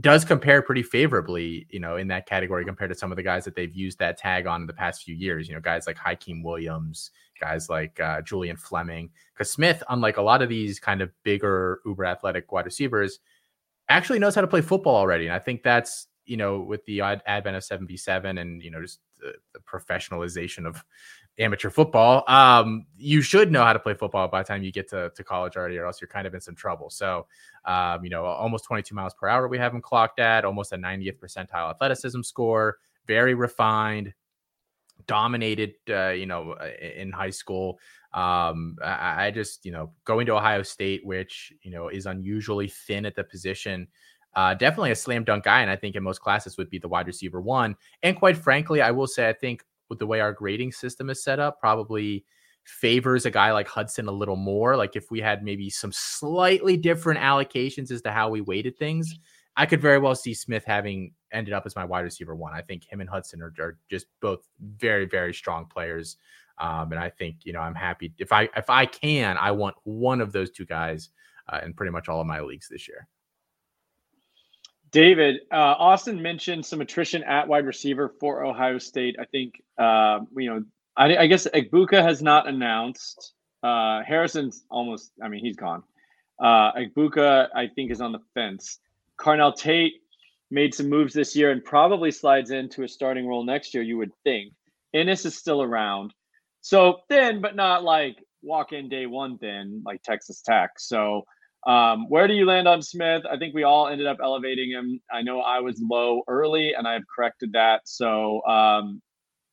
[0.00, 3.44] does compare pretty favorably, you know, in that category compared to some of the guys
[3.44, 5.48] that they've used that tag on in the past few years.
[5.48, 9.10] You know, guys like Hykeem Williams, guys like uh, Julian Fleming.
[9.32, 13.20] Because Smith, unlike a lot of these kind of bigger, uber athletic wide receivers,
[13.88, 15.26] actually knows how to play football already.
[15.26, 18.98] And I think that's, you know, with the advent of 7v7 and, you know, just
[19.20, 20.82] the, the professionalization of
[21.38, 24.88] amateur football, um, you should know how to play football by the time you get
[24.88, 26.90] to, to college already, or else you're kind of in some trouble.
[26.90, 27.26] So,
[27.64, 30.76] um, you know, almost 22 miles per hour we have him clocked at, almost a
[30.76, 34.14] 90th percentile athleticism score, very refined,
[35.06, 37.78] dominated, uh, you know, uh, in high school.
[38.12, 42.68] Um, I, I just, you know, going to Ohio State, which, you know, is unusually
[42.68, 43.88] thin at the position.
[44.36, 46.88] Uh, definitely a slam dunk guy, and I think in most classes would be the
[46.88, 47.76] wide receiver one.
[48.02, 51.22] And quite frankly, I will say I think with the way our grading system is
[51.22, 52.24] set up, probably
[52.64, 54.76] favors a guy like Hudson a little more.
[54.76, 59.18] Like if we had maybe some slightly different allocations as to how we weighted things,
[59.56, 62.54] I could very well see Smith having ended up as my wide receiver one.
[62.54, 66.16] I think him and Hudson are, are just both very, very strong players.
[66.58, 69.76] Um, and I think, you know, I'm happy if I, if I can, I want
[69.84, 71.10] one of those two guys
[71.52, 73.06] uh, in pretty much all of my leagues this year.
[74.94, 79.16] David, uh, Austin mentioned some attrition at wide receiver for Ohio State.
[79.20, 80.62] I think, uh, you know,
[80.96, 83.32] I, I guess Egbuka has not announced.
[83.64, 85.82] Uh, Harrison's almost, I mean, he's gone.
[86.40, 88.78] Uh, Egbuka, I think, is on the fence.
[89.20, 89.94] Carnell Tate
[90.52, 93.98] made some moves this year and probably slides into a starting role next year, you
[93.98, 94.52] would think.
[94.94, 96.14] Inniss is still around.
[96.60, 100.78] So thin, but not like walk in day one thin, like Texas Tech.
[100.78, 101.24] So
[101.66, 103.22] Um, where do you land on Smith?
[103.30, 105.00] I think we all ended up elevating him.
[105.10, 107.82] I know I was low early, and I have corrected that.
[107.84, 109.00] So, um,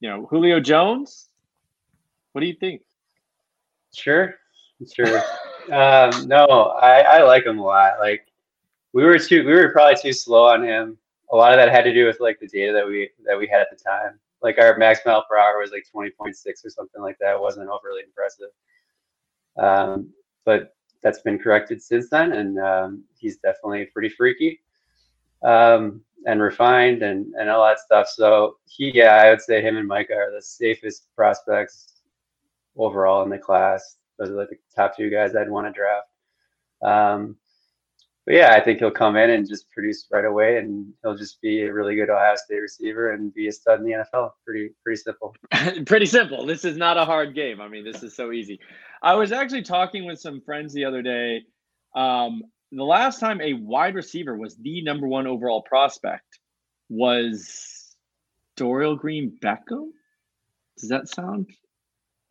[0.02, 1.30] you know, Julio Jones.
[2.34, 2.82] What do you think?
[3.94, 4.36] Sure,
[4.94, 5.20] sure.
[5.72, 6.46] um, no,
[6.82, 7.94] I, I like him a lot.
[8.00, 8.26] Like
[8.94, 10.98] we were too, we were probably too slow on him.
[11.32, 13.48] A lot of that had to do with like the data that we that we
[13.48, 14.20] had at the time.
[14.42, 17.36] Like our max mile per hour was like twenty point six or something like that.
[17.36, 18.50] It wasn't overly impressive.
[19.58, 20.10] Um,
[20.46, 24.62] but that's been corrected since then, and um, he's definitely pretty freaky
[25.44, 28.08] um, and refined and and all that stuff.
[28.08, 31.94] So he, yeah, I would say him and Micah are the safest prospects
[32.78, 33.98] overall in the class.
[34.18, 36.08] Those are like the top two guys I'd want to draft.
[36.84, 37.38] Um,
[38.26, 41.42] but yeah, I think he'll come in and just produce right away, and he'll just
[41.42, 44.32] be a really good Ohio State receiver and be a stud in the NFL.
[44.46, 45.36] Pretty pretty simple.
[45.86, 46.46] pretty simple.
[46.46, 47.60] This is not a hard game.
[47.60, 48.60] I mean, this is so easy.
[49.02, 51.42] I was actually talking with some friends the other day.
[51.96, 56.40] Um, the last time a wide receiver was the number one overall prospect
[56.90, 57.96] was
[58.56, 59.90] Dorial Green Beckham.
[60.78, 61.50] Does that sound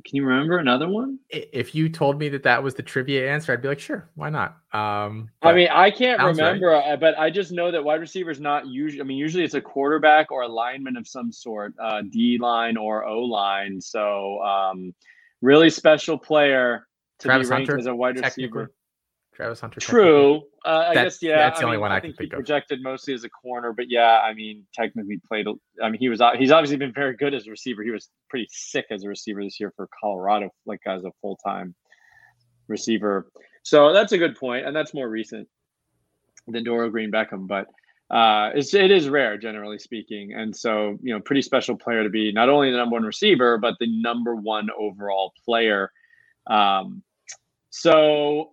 [0.05, 1.19] can you remember another one?
[1.29, 4.31] If you told me that that was the trivia answer, I'd be like, sure, why
[4.31, 4.57] not?
[4.73, 6.93] Um, I mean, I can't remember, right.
[6.93, 9.01] Uh, but I just know that wide receiver is not usually.
[9.01, 12.77] I mean, usually it's a quarterback or a lineman of some sort, uh, D line
[12.77, 13.81] or O line.
[13.81, 14.95] So, um,
[15.41, 16.87] really special player
[17.19, 18.73] to Travis be ranked Hunter, as a wide receiver.
[19.41, 19.81] Travis Hunter.
[19.81, 20.43] True.
[20.67, 21.39] Uh, I guess yeah.
[21.39, 22.37] That's the I only mean, one I, I think he think of.
[22.37, 25.47] projected mostly as a corner, but yeah, I mean, technically played.
[25.83, 27.83] I mean, he was he's obviously been very good as a receiver.
[27.83, 31.37] He was pretty sick as a receiver this year for Colorado, like as a full
[31.37, 31.75] time
[32.69, 33.31] receiver.
[33.63, 35.49] So that's a good point, and that's more recent
[36.47, 37.67] than Dorial Green Beckham, but.
[38.11, 42.11] Uh, it's, it is rare, generally speaking, and so you know, pretty special player to
[42.11, 45.93] be not only the number one receiver, but the number one overall player.
[46.49, 47.05] Um,
[47.71, 48.51] so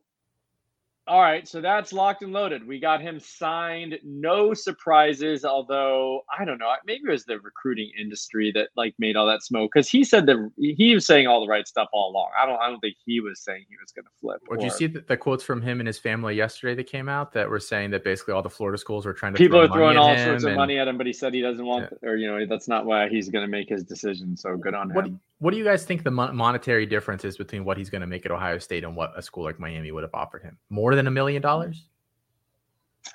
[1.07, 2.67] all right, so that's locked and loaded.
[2.67, 3.97] We got him signed.
[4.03, 6.71] No surprises, although I don't know.
[6.85, 10.25] Maybe it was the recruiting industry that like made all that smoke because he said
[10.25, 12.29] that he was saying all the right stuff all along.
[12.41, 12.59] I don't.
[12.59, 14.41] I don't think he was saying he was going to flip.
[14.49, 17.07] Or, did you see the, the, quotes from him and his family yesterday that came
[17.07, 19.65] out that were saying that basically all the Florida schools were trying to people throw
[19.65, 21.89] are throwing all sorts and, of money at him, but he said he doesn't want,
[22.03, 22.09] yeah.
[22.09, 24.35] or you know, that's not why he's going to make his decision.
[24.35, 25.19] So good on what, him.
[25.39, 28.25] What do you guys think the monetary difference is between what he's going to make
[28.25, 30.57] at Ohio State and what a school like Miami would have offered him?
[30.69, 31.89] More than a million dollars?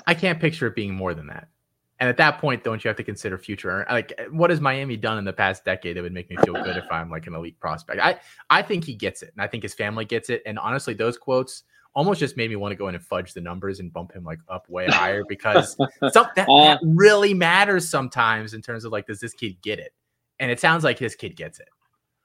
[0.07, 1.49] I can't picture it being more than that.
[1.99, 3.87] And at that point, don't you have to consider future?
[3.89, 6.77] Like, what has Miami done in the past decade that would make me feel good
[6.77, 8.01] if I'm like an elite prospect?
[8.03, 8.19] I
[8.51, 10.43] I think he gets it, and I think his family gets it.
[10.45, 11.63] And honestly, those quotes
[11.95, 14.25] almost just made me want to go in and fudge the numbers and bump him
[14.25, 15.77] like up way higher because
[16.13, 16.65] some, that, uh.
[16.65, 19.93] that really matters sometimes in terms of like, does this kid get it?
[20.41, 21.69] And it sounds like his kid gets it.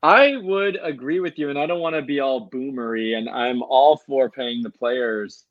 [0.04, 3.64] I would agree with you, and I don't want to be all boomery, and I'm
[3.64, 5.46] all for paying the players.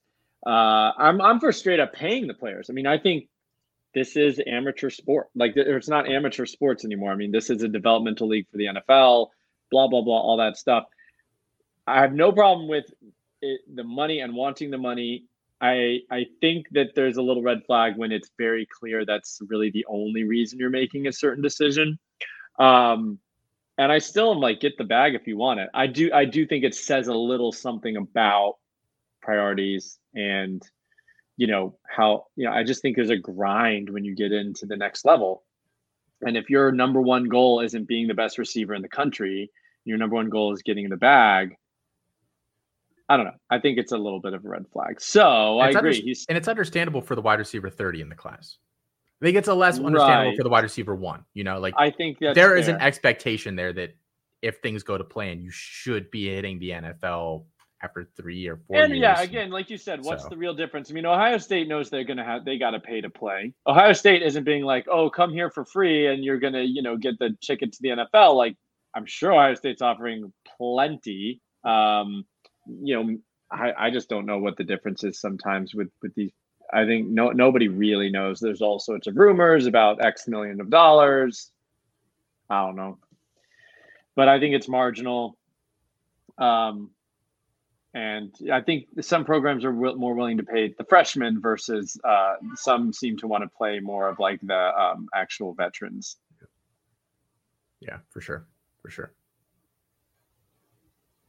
[0.46, 2.70] Uh, I'm I'm for straight up paying the players.
[2.70, 3.28] I mean, I think
[3.94, 5.28] this is amateur sport.
[5.34, 7.10] Like it's not amateur sports anymore.
[7.10, 9.28] I mean, this is a developmental league for the NFL.
[9.70, 10.84] Blah blah blah, all that stuff.
[11.86, 12.86] I have no problem with
[13.42, 15.24] it, the money and wanting the money.
[15.60, 19.70] I I think that there's a little red flag when it's very clear that's really
[19.70, 21.98] the only reason you're making a certain decision.
[22.58, 23.18] Um,
[23.78, 25.68] and I still am like, get the bag if you want it.
[25.74, 26.10] I do.
[26.12, 28.54] I do think it says a little something about
[29.20, 30.62] priorities and
[31.36, 32.52] you know how you know.
[32.52, 35.44] I just think there's a grind when you get into the next level.
[36.22, 39.50] And if your number one goal isn't being the best receiver in the country,
[39.84, 41.56] your number one goal is getting in the bag.
[43.08, 43.36] I don't know.
[43.50, 45.00] I think it's a little bit of a red flag.
[45.00, 45.98] So I agree.
[45.98, 48.56] Under- and it's understandable for the wide receiver 30 in the class.
[49.20, 50.36] I think it's a less understandable right.
[50.36, 51.24] for the wide receiver one.
[51.32, 52.56] You know, like I think there fair.
[52.56, 53.96] is an expectation there that
[54.42, 57.44] if things go to plan, you should be hitting the NFL
[57.82, 59.02] after three or four and years.
[59.02, 60.28] yeah, again, like you said, what's so.
[60.28, 60.90] the real difference?
[60.90, 63.52] I mean, Ohio State knows they're gonna have they gotta pay to play.
[63.66, 66.96] Ohio State isn't being like, oh, come here for free and you're gonna, you know,
[66.96, 68.34] get the ticket to the NFL.
[68.34, 68.56] Like,
[68.94, 71.40] I'm sure Ohio State's offering plenty.
[71.64, 72.24] Um,
[72.66, 73.18] you know,
[73.50, 76.32] I, I just don't know what the difference is sometimes with with these
[76.72, 78.40] I think no nobody really knows.
[78.40, 81.50] There's all sorts of rumors about X million of dollars.
[82.50, 82.98] I don't know,
[84.14, 85.36] but I think it's marginal.
[86.38, 86.90] Um,
[87.94, 92.34] and I think some programs are w- more willing to pay the freshmen versus uh,
[92.54, 96.18] some seem to want to play more of like the um, actual veterans.
[97.80, 98.46] Yeah, for sure,
[98.82, 99.12] for sure.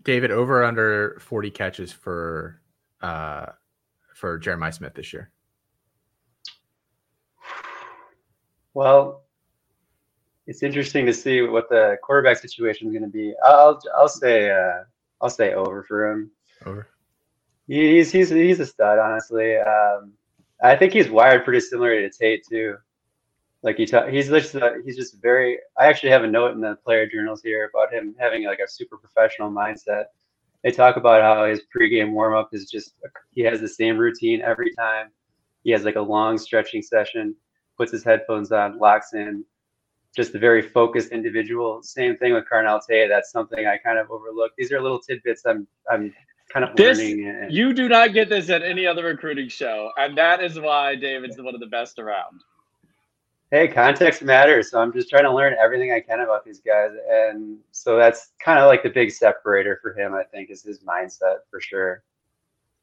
[0.03, 2.61] David, over under forty catches for
[3.01, 3.47] uh,
[4.17, 5.29] for Jeremiah Smith this year?
[8.73, 9.23] Well,
[10.47, 13.33] it's interesting to see what the quarterback situation is going to be.
[13.43, 14.83] I'll I'll say uh,
[15.21, 16.31] I'll say over for him.
[16.65, 16.87] Over.
[17.67, 19.57] He's he's he's a stud, honestly.
[19.57, 20.13] Um,
[20.63, 22.77] I think he's wired pretty similar to Tate too.
[23.61, 25.59] Like he ta- he's just uh, he's just very.
[25.77, 28.67] I actually have a note in the player journals here about him having like a
[28.67, 30.05] super professional mindset.
[30.63, 32.93] They talk about how his pregame warm up is just
[33.31, 35.09] he has the same routine every time.
[35.63, 37.35] He has like a long stretching session,
[37.77, 39.43] puts his headphones on, locks in,
[40.15, 41.81] just a very focused individual.
[41.83, 43.09] Same thing with Carnell Tate.
[43.09, 44.55] That's something I kind of overlooked.
[44.57, 46.13] These are little tidbits I'm I'm
[46.51, 50.17] kind of This and- you do not get this at any other recruiting show, and
[50.17, 52.41] that is why David's one of the best around.
[53.51, 54.71] Hey, context matters.
[54.71, 56.91] So I'm just trying to learn everything I can about these guys.
[57.09, 60.79] And so that's kind of like the big separator for him, I think, is his
[60.79, 62.03] mindset for sure.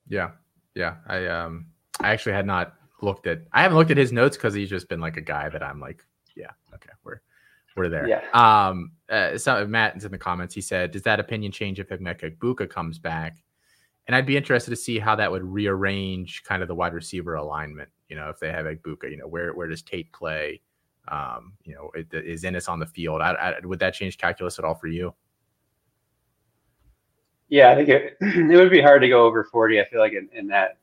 [0.09, 0.31] Yeah,
[0.75, 0.97] yeah.
[1.07, 1.67] I um,
[2.01, 3.43] I actually had not looked at.
[3.53, 5.81] I haven't looked at his notes because he's just been like a guy that I'm
[5.81, 6.03] like,
[6.35, 7.21] yeah, okay, we're
[7.77, 8.09] we're there.
[8.09, 8.23] Yeah.
[8.33, 8.93] Um.
[9.09, 10.55] Uh, so Matt is in the comments.
[10.55, 13.37] He said, "Does that opinion change if Emeka Egbuka comes back?"
[14.07, 17.35] And I'd be interested to see how that would rearrange kind of the wide receiver
[17.35, 17.89] alignment.
[18.09, 20.61] You know, if they have Buka, you know, where where does Tate play?
[21.09, 23.21] Um, you know, it, is Inniss on the field?
[23.21, 25.15] I, I, would that change calculus at all for you?
[27.49, 29.81] Yeah, I think it, it would be hard to go over 40.
[29.81, 30.79] I feel like in, in that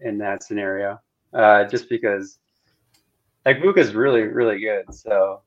[0.00, 1.00] in that scenario,
[1.32, 2.38] uh, just because
[3.44, 4.92] like Buka's really really good.
[4.94, 5.42] So,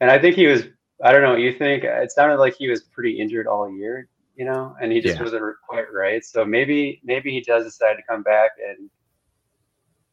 [0.00, 0.64] and I think he was.
[1.02, 1.84] I don't know what you think.
[1.84, 5.22] It sounded like he was pretty injured all year, you know, and he just Yeah.
[5.22, 6.22] wasn't quite right.
[6.22, 8.90] So maybe maybe he does decide to come back and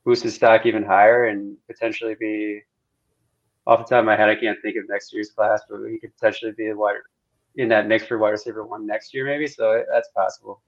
[0.07, 2.61] boost his stock even higher and potentially be.
[3.67, 5.99] Off the top of my head, I can't think of next year's class, but he
[5.99, 6.95] could potentially be a wide
[7.57, 9.45] in that mix for wide receiver one next year, maybe.
[9.45, 10.61] So that's possible.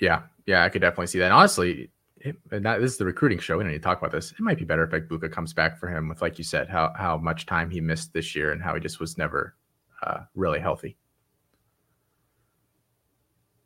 [0.00, 1.26] Yeah, yeah, I could definitely see that.
[1.26, 3.58] And honestly, it, and that, this is the recruiting show.
[3.58, 4.32] We don't need to talk about this.
[4.32, 6.94] It might be better if Buka comes back for him with, like you said, how
[6.96, 9.54] how much time he missed this year and how he just was never
[10.02, 10.96] uh, really healthy.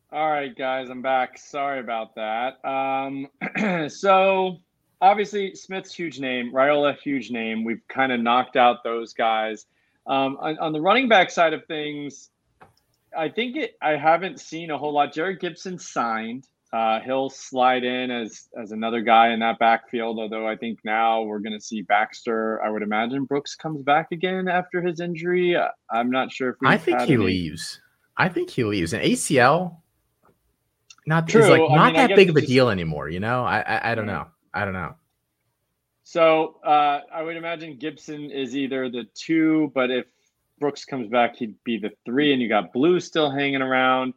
[0.09, 1.37] All right, guys, I'm back.
[1.37, 2.63] Sorry about that.
[2.65, 3.27] Um,
[3.89, 4.57] so
[5.01, 7.65] obviously Smith's huge name, Raiola huge name.
[7.65, 9.65] We've kind of knocked out those guys.
[10.05, 12.29] Um, on, on the running back side of things,
[13.17, 13.75] I think it.
[13.81, 15.13] I haven't seen a whole lot.
[15.13, 16.47] Jerrick Gibson signed.
[16.71, 20.19] Uh, he'll slide in as as another guy in that backfield.
[20.19, 22.61] Although I think now we're going to see Baxter.
[22.63, 25.57] I would imagine Brooks comes back again after his injury.
[25.89, 27.81] I'm not sure if I think he any- leaves.
[28.17, 28.93] I think he leaves.
[28.93, 29.77] An ACL,
[31.07, 31.41] not True.
[31.41, 33.09] is like I not mean, that big of a just- deal anymore.
[33.09, 34.27] You know, I I, I don't know.
[34.53, 34.95] I don't know.
[36.03, 40.05] So uh, I would imagine Gibson is either the two, but if
[40.59, 44.13] Brooks comes back, he'd be the three, and you got Blue still hanging around.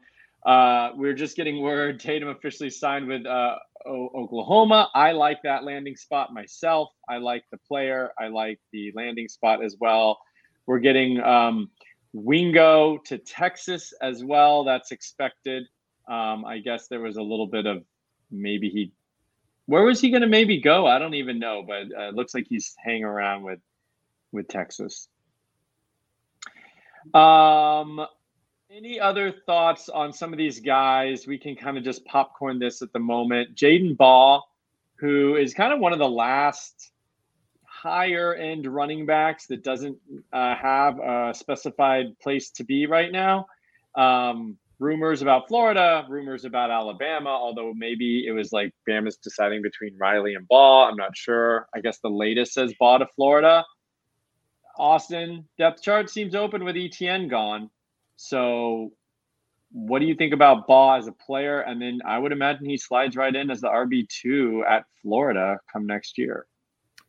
[0.46, 4.88] Uh, we're just getting word Tatum officially signed with uh, o- Oklahoma.
[4.94, 6.90] I like that landing spot myself.
[7.08, 8.10] I like the player.
[8.18, 10.18] I like the landing spot as well.
[10.66, 11.70] We're getting um,
[12.12, 14.62] Wingo to Texas as well.
[14.64, 15.64] That's expected.
[16.10, 17.84] Um, I guess there was a little bit of
[18.30, 18.92] maybe he
[19.66, 20.84] where was he going to maybe go?
[20.84, 23.60] I don't even know, but uh, it looks like he's hanging around with
[24.32, 25.08] with Texas.
[27.14, 28.04] Um,
[28.68, 31.26] any other thoughts on some of these guys?
[31.26, 33.54] We can kind of just popcorn this at the moment.
[33.54, 34.42] Jadan Baugh,
[34.96, 36.90] who is kind of one of the last
[37.64, 39.98] higher end running backs that doesn't
[40.32, 43.46] uh, have a specified place to be right now.
[43.94, 49.96] Um, rumors about Florida, rumors about Alabama, although maybe it was like Bama's deciding between
[49.98, 50.88] Riley and Baugh.
[50.88, 51.68] I'm not sure.
[51.74, 53.64] I guess the latest says Baugh to Florida.
[54.78, 57.70] Austin depth chart seems open with ETN gone.
[58.16, 58.92] So,
[59.72, 61.60] what do you think about Baugh as a player?
[61.60, 65.86] And then I would imagine he slides right in as the RB2 at Florida come
[65.86, 66.46] next year.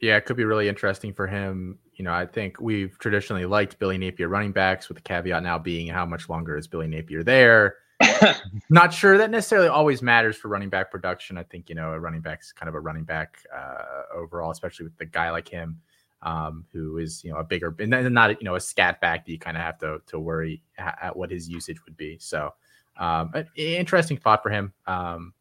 [0.02, 1.80] Yeah, it could be really interesting for him.
[2.02, 5.60] You know, I think we've traditionally liked Billy Napier running backs, with the caveat now
[5.60, 7.76] being how much longer is Billy Napier there.
[8.72, 11.38] Not sure that necessarily always matters for running back production.
[11.38, 14.50] I think you know a running back is kind of a running back uh, overall,
[14.50, 15.80] especially with a guy like him,
[16.24, 19.24] um, who is you know a bigger and then not you know a scat back
[19.28, 22.18] that you kind of have to to worry at, at what his usage would be.
[22.20, 22.52] So,
[22.98, 24.74] um, interesting spot for him.
[24.88, 25.36] Um,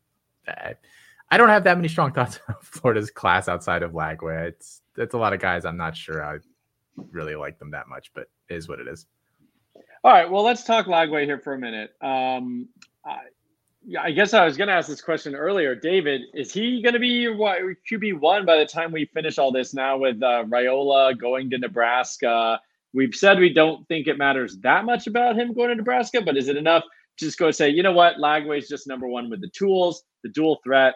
[0.46, 0.74] I,
[1.30, 4.48] I don't have that many strong thoughts on Florida's class outside of Lagway.
[4.48, 5.64] It's it's a lot of guys.
[5.64, 6.38] I'm not sure I
[7.10, 9.06] really like them that much, but is what it is.
[10.02, 11.90] All right, well, let's talk Lagway here for a minute.
[12.00, 12.68] Um,
[13.04, 13.18] I,
[13.98, 15.74] I guess I was going to ask this question earlier.
[15.74, 17.34] David, is he going to be your
[17.90, 21.58] QB one by the time we finish all this now with uh, Raiola going to
[21.58, 22.60] Nebraska?
[22.92, 26.36] We've said we don't think it matters that much about him going to Nebraska, but
[26.36, 26.84] is it enough
[27.18, 30.30] to just go say, you know what, Lagway's just number one with the tools, the
[30.30, 30.94] dual threat?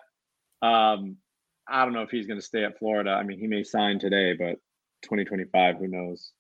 [0.61, 1.17] Um,
[1.69, 3.11] I don't know if he's going to stay at Florida.
[3.11, 4.59] I mean, he may sign today, but
[5.05, 6.33] 2025, who knows?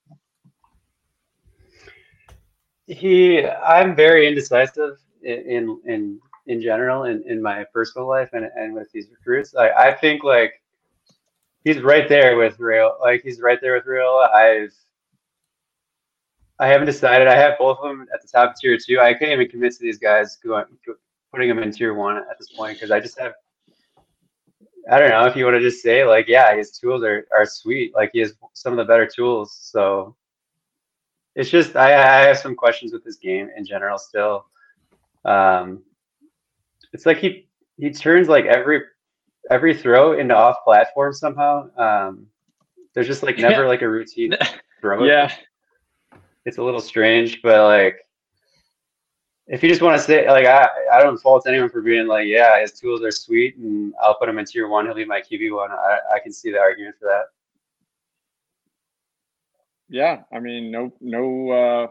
[2.86, 8.74] He, I'm very indecisive in in, in general in, in my personal life and, and
[8.74, 9.54] with these recruits.
[9.54, 10.62] Like I think like
[11.64, 14.26] he's right there with real like he's right there with real.
[14.34, 14.74] I've
[16.58, 17.26] I haven't decided.
[17.26, 19.00] I have both of them at the top tier two.
[19.00, 20.66] I couldn't even commit to these guys going
[21.32, 23.32] putting them in tier one at this point because I just have
[24.90, 27.46] I don't know if you want to just say like, yeah, his tools are, are
[27.46, 27.94] sweet.
[27.94, 29.56] Like he has some of the better tools.
[29.60, 30.16] So
[31.34, 34.46] it's just I, I have some questions with this game in general still.
[35.24, 35.82] Um,
[36.92, 38.82] it's like he he turns like every
[39.50, 41.68] every throw into off platform somehow.
[41.76, 42.26] Um,
[42.94, 44.36] there's just like never like a routine
[44.80, 45.04] throw.
[45.04, 45.32] Yeah.
[46.44, 48.00] It's a little strange, but like
[49.46, 52.26] if you just want to say like I, I don't fault anyone for being like
[52.26, 55.20] yeah his tools are sweet and I'll put him in tier one he'll be my
[55.20, 57.24] QB one I, I can see the argument for that.
[59.88, 61.86] Yeah, I mean no no uh,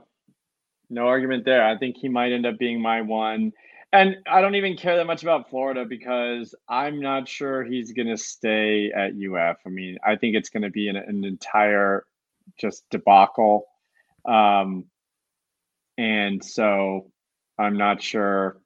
[0.89, 1.66] no argument there.
[1.66, 3.51] I think he might end up being my one.
[3.91, 8.18] And I don't even care that much about Florida because I'm not sure he's to
[8.18, 9.58] stay at UF.
[9.66, 12.06] I mean, I think it's to be an, an entire
[12.60, 13.66] just debacle.
[14.26, 14.86] Um,
[15.97, 17.12] and so
[17.58, 18.60] I'm not sure.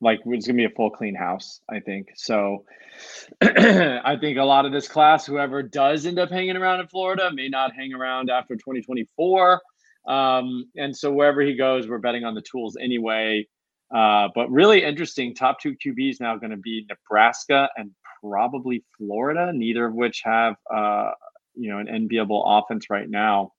[0.00, 2.08] Like it's gonna be a full clean house, I think.
[2.16, 2.64] So
[3.42, 7.30] I think a lot of this class, whoever does end up hanging around in Florida,
[7.32, 9.60] may not hang around after 2024.
[10.06, 13.46] Um, and so wherever he goes, we're betting on the tools anyway.
[13.94, 19.52] Uh, but really interesting, top two QBs now going to be Nebraska and probably Florida,
[19.52, 21.10] neither of which have uh,
[21.54, 23.52] you know an enviable offense right now.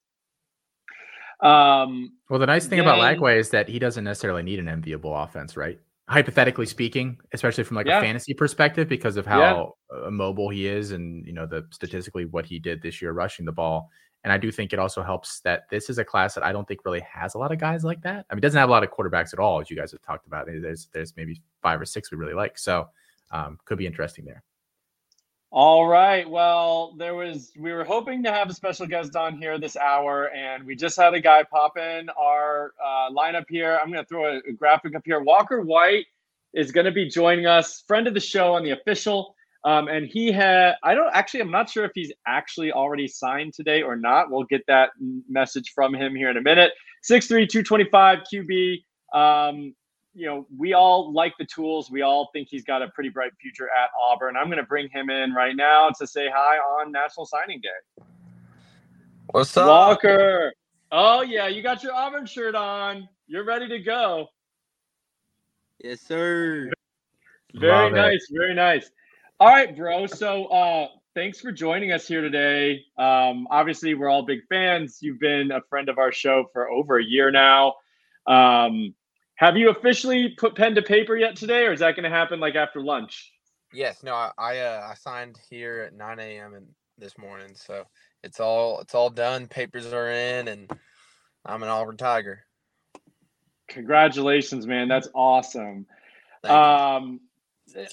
[1.42, 4.68] Um, well, the nice thing then, about Lagway is that he doesn't necessarily need an
[4.68, 5.80] enviable offense, right?
[6.08, 8.00] Hypothetically speaking, especially from like yeah.
[8.00, 10.10] a fantasy perspective, because of how yeah.
[10.10, 13.52] mobile he is, and you know the statistically what he did this year rushing the
[13.52, 13.90] ball.
[14.24, 16.68] And I do think it also helps that this is a class that I don't
[16.68, 18.26] think really has a lot of guys like that.
[18.28, 20.02] I mean, it doesn't have a lot of quarterbacks at all, as you guys have
[20.02, 20.48] talked about.
[20.48, 22.88] There's there's maybe five or six we really like, so
[23.32, 24.44] um, could be interesting there.
[25.56, 26.30] All right.
[26.30, 30.30] Well, there was we were hoping to have a special guest on here this hour,
[30.36, 33.80] and we just had a guy pop in our uh, lineup here.
[33.82, 35.22] I'm going to throw a, a, graphic up here.
[35.22, 36.08] Walker White
[36.54, 39.34] is going to be joining us, friend of the show on the official.
[39.64, 43.54] Um, and he had I don't actually I'm not sure if he's actually already signed
[43.54, 44.30] today or not.
[44.30, 44.90] We'll get that
[45.30, 46.74] message from him here in a minute.
[47.02, 48.84] Six three two twenty five QB.
[49.14, 49.74] Um,
[50.16, 51.92] you know, we all like the tools.
[51.92, 54.38] We all think he's got a pretty bright future at Auburn.
[54.38, 58.06] I'm going to bring him in right now to say hi on National Signing Day.
[59.32, 60.54] What's up, Walker?
[60.92, 63.10] Oh yeah, you got your Auburn shirt on.
[63.28, 64.28] You're ready to go.
[65.84, 66.72] Yes, sir.
[67.54, 68.28] Very Love nice.
[68.30, 68.34] It.
[68.34, 68.90] Very nice.
[69.40, 70.06] All right, bro.
[70.06, 72.86] So, uh, thanks for joining us here today.
[72.98, 75.00] Um, obviously, we're all big fans.
[75.02, 77.74] You've been a friend of our show for over a year now.
[78.28, 78.94] Um,
[79.36, 82.40] have you officially put pen to paper yet today, or is that going to happen
[82.40, 83.32] like after lunch?
[83.74, 86.54] Yes, no, I I, uh, I signed here at 9 a.m.
[86.54, 86.68] and
[86.98, 87.84] this morning, so
[88.24, 89.48] it's all it's all done.
[89.48, 90.72] Papers are in, and
[91.46, 92.46] I'm an Auburn Tiger.
[93.68, 94.88] Congratulations, man!
[94.88, 95.86] That's awesome.
[96.44, 97.20] Um,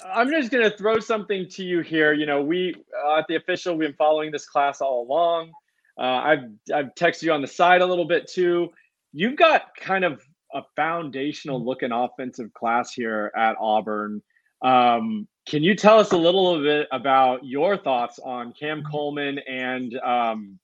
[0.04, 2.12] I'm just going to throw something to you here.
[2.12, 2.74] You know, we
[3.04, 5.52] uh, at the official, we've been following this class all along.
[5.98, 8.70] Uh, I've I've texted you on the side a little bit too.
[9.12, 10.22] You've got kind of
[10.54, 11.66] a foundational mm.
[11.66, 14.22] looking offensive class here at Auburn.
[14.62, 18.90] Um, can you tell us a little bit about your thoughts on Cam mm-hmm.
[18.90, 20.58] Coleman and um,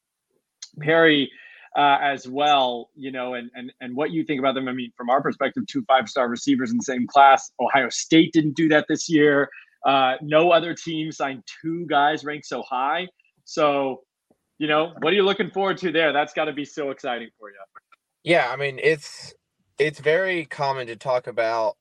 [0.80, 1.30] Perry
[1.76, 2.90] uh, as well?
[2.94, 4.68] You know, and and and what you think about them?
[4.68, 7.50] I mean, from our perspective, two five star receivers in the same class.
[7.60, 9.50] Ohio State didn't do that this year.
[9.84, 13.06] Uh, no other team signed two guys ranked so high.
[13.44, 14.02] So,
[14.58, 16.12] you know, what are you looking forward to there?
[16.12, 17.56] That's got to be so exciting for you.
[18.24, 19.32] Yeah, I mean, it's
[19.78, 21.76] it's very common to talk about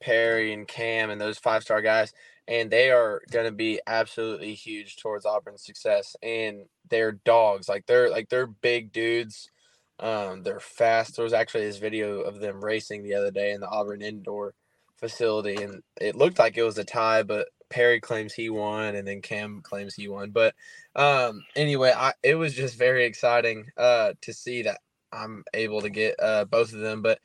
[0.00, 2.12] Perry and Cam and those five star guys,
[2.48, 6.16] and they are going to be absolutely huge towards Auburn's success.
[6.22, 9.50] And they're dogs, like they're like they're big dudes.
[9.98, 11.16] Um, they're fast.
[11.16, 14.54] There was actually this video of them racing the other day in the Auburn indoor
[14.96, 19.08] facility, and it looked like it was a tie, but Perry claims he won, and
[19.08, 20.30] then Cam claims he won.
[20.30, 20.54] But
[20.94, 24.80] um, anyway, I, it was just very exciting uh, to see that
[25.12, 27.02] I'm able to get uh, both of them.
[27.02, 27.20] But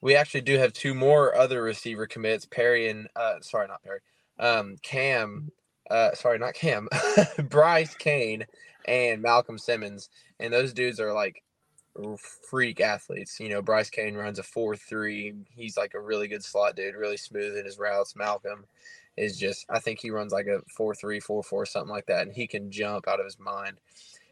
[0.00, 4.00] we actually do have two more other receiver commits, Perry and uh, sorry, not Perry,
[4.38, 5.50] um, Cam.
[5.90, 6.88] Uh, sorry, not Cam,
[7.48, 8.46] Bryce Cain
[8.86, 10.08] and Malcolm Simmons,
[10.40, 11.42] and those dudes are like
[12.50, 13.38] freak athletes.
[13.38, 15.34] You know, Bryce Cain runs a four three.
[15.54, 18.16] He's like a really good slot dude, really smooth in his routes.
[18.16, 18.64] Malcolm
[19.16, 22.26] is just, I think he runs like a four three, four four, something like that,
[22.26, 23.78] and he can jump out of his mind.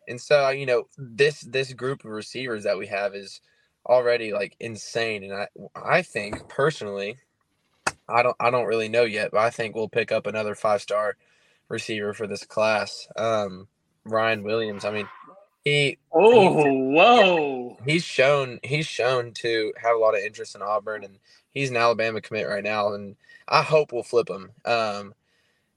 [0.09, 3.41] And so, you know, this this group of receivers that we have is
[3.87, 5.25] already like insane.
[5.25, 7.17] And I I think personally
[8.09, 10.83] I don't I don't really know yet, but I think we'll pick up another five
[10.83, 11.17] star
[11.69, 13.09] receiver for this class.
[13.17, 13.69] Um,
[14.05, 14.85] Ryan Williams.
[14.85, 15.09] I mean,
[15.65, 17.79] he Oh, he's- whoa.
[17.87, 21.19] he's shown he's shown to have a lot of interest in Auburn, and
[21.53, 23.17] he's an Alabama commit right now, and
[23.49, 24.53] I hope we'll flip him.
[24.65, 25.15] Um,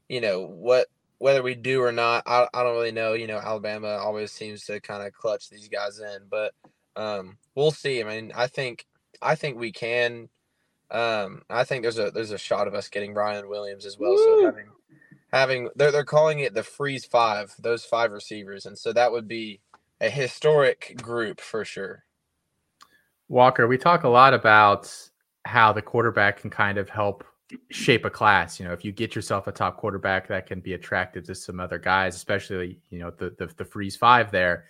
[0.09, 0.87] you know what
[1.17, 3.13] whether we do or not, I, I don't really know.
[3.13, 6.53] You know, Alabama always seems to kind of clutch these guys in, but
[6.95, 8.01] um, we'll see.
[8.01, 8.85] I mean, I think
[9.21, 10.29] I think we can.
[10.91, 14.17] Um, I think there's a there's a shot of us getting Ryan Williams as well.
[14.17, 14.67] So having
[15.31, 19.27] having they're they're calling it the freeze five, those five receivers, and so that would
[19.27, 19.61] be
[20.01, 22.03] a historic group for sure.
[23.27, 24.93] Walker, we talk a lot about
[25.45, 27.23] how the quarterback can kind of help
[27.69, 28.59] shape a class.
[28.59, 31.59] You know, if you get yourself a top quarterback, that can be attractive to some
[31.59, 34.65] other guys, especially you know the the, the freeze five there.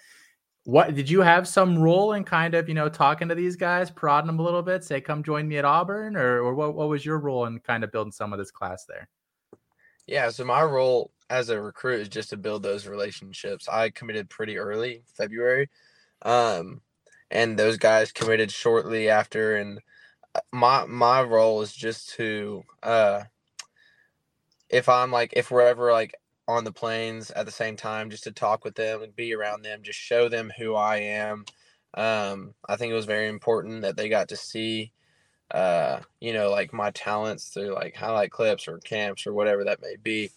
[0.63, 3.89] What did you have some role in kind of you know talking to these guys,
[3.89, 6.89] prodding them a little bit, say come join me at Auburn, or or what what
[6.89, 9.07] was your role in kind of building some of this class there?
[10.07, 13.67] Yeah, so my role as a recruit is just to build those relationships.
[13.67, 15.69] I committed pretty early, February.
[16.21, 16.81] Um,
[17.31, 19.79] and those guys committed shortly after and
[20.51, 23.23] my my role is just to uh
[24.69, 26.15] if I'm like if we're ever like
[26.47, 29.63] on the planes at the same time just to talk with them and be around
[29.63, 31.45] them, just show them who I am.
[31.95, 34.91] Um, I think it was very important that they got to see
[35.51, 39.81] uh, you know, like my talents through like highlight clips or camps or whatever that
[39.81, 40.31] may be.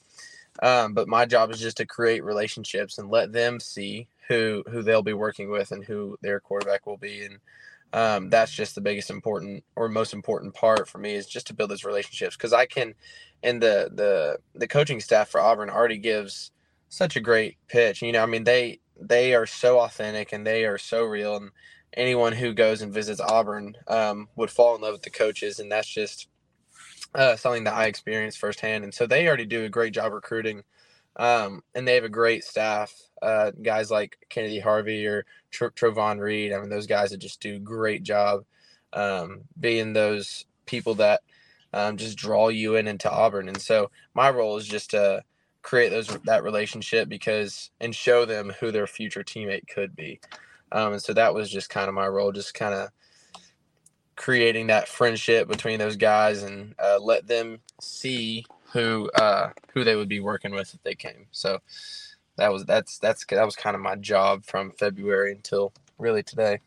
[0.63, 4.83] Um, but my job is just to create relationships and let them see who who
[4.83, 7.25] they'll be working with and who their quarterback will be.
[7.25, 7.39] And
[7.93, 11.55] um, that's just the biggest important or most important part for me is just to
[11.55, 12.95] build those relationships because I can,
[13.43, 16.51] and the the the coaching staff for Auburn already gives
[16.89, 18.03] such a great pitch.
[18.03, 21.51] You know, I mean they they are so authentic and they are so real and
[21.95, 25.71] anyone who goes and visits Auburn um, would fall in love with the coaches, and
[25.71, 26.29] that's just
[27.15, 28.85] uh, something that I experienced firsthand.
[28.85, 30.63] And so they already do a great job recruiting,
[31.19, 32.95] um, and they have a great staff.
[33.21, 36.53] Uh, guys like Kennedy Harvey or Tr- Trovon Reed.
[36.53, 38.45] I mean, those guys that just do a great job
[38.93, 41.23] um, being those people that
[41.73, 43.49] um, just draw you in into Auburn.
[43.49, 45.25] And so my role is just to
[45.63, 50.21] create those that relationship because and show them who their future teammate could be.
[50.71, 52.91] Um, and so that was just kind of my role, just kind of
[54.17, 59.97] creating that friendship between those guys and uh, let them see who uh, who they
[59.97, 61.27] would be working with if they came.
[61.31, 61.59] So
[62.37, 66.61] that was that's that's that was kind of my job from February until really today.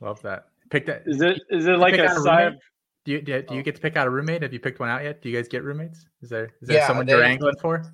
[0.00, 0.48] Love that.
[0.70, 1.02] Pick that.
[1.06, 2.44] Is it is it like a a side?
[2.44, 2.60] roommate?
[3.04, 4.42] Do you do, do you get to pick out a roommate?
[4.42, 5.22] Have you picked one out yet?
[5.22, 6.06] Do you guys get roommates?
[6.22, 7.84] Is there is there Yeah, someone you're angling for?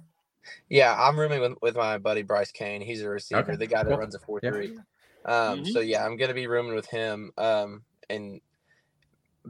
[0.69, 2.83] Yeah, I'm rooming with, with my buddy Bryce Cain.
[2.83, 3.99] He's a receiver, Okay, the guy that cool.
[3.99, 4.51] runs a four Yeah.
[4.51, 4.77] three.
[5.25, 5.73] Um, Mhm.
[5.73, 7.33] so yeah, I'm gonna be rooming with him.
[7.39, 8.41] Um, and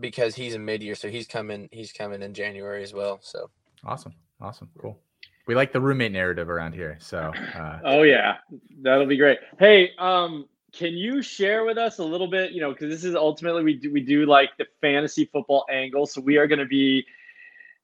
[0.00, 3.18] because he's a mid year, so he's coming he's coming in January as well.
[3.22, 3.50] So
[3.86, 4.98] Awesome, awesome, cool.
[5.46, 6.96] We like the roommate narrative around here.
[7.00, 8.36] So uh, Oh yeah,
[8.80, 9.38] that'll be great.
[9.58, 12.52] Hey, um, can you share with us a little bit?
[12.52, 16.06] You know, because this is ultimately we do we do like the fantasy football angle,
[16.06, 17.04] so we are going to be,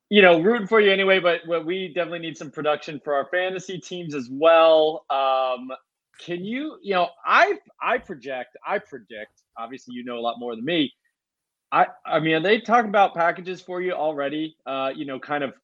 [0.09, 1.21] you know, rooting for you anyway.
[1.21, 5.05] But but we definitely need some production for our fantasy teams as well.
[5.11, 5.71] Um,
[6.19, 9.43] can you, you know, I I project, I predict.
[9.57, 10.93] Obviously, you know a lot more than me.
[11.73, 14.57] I I mean, they talking about packages for you already?
[14.67, 15.55] Uh, you know, kind of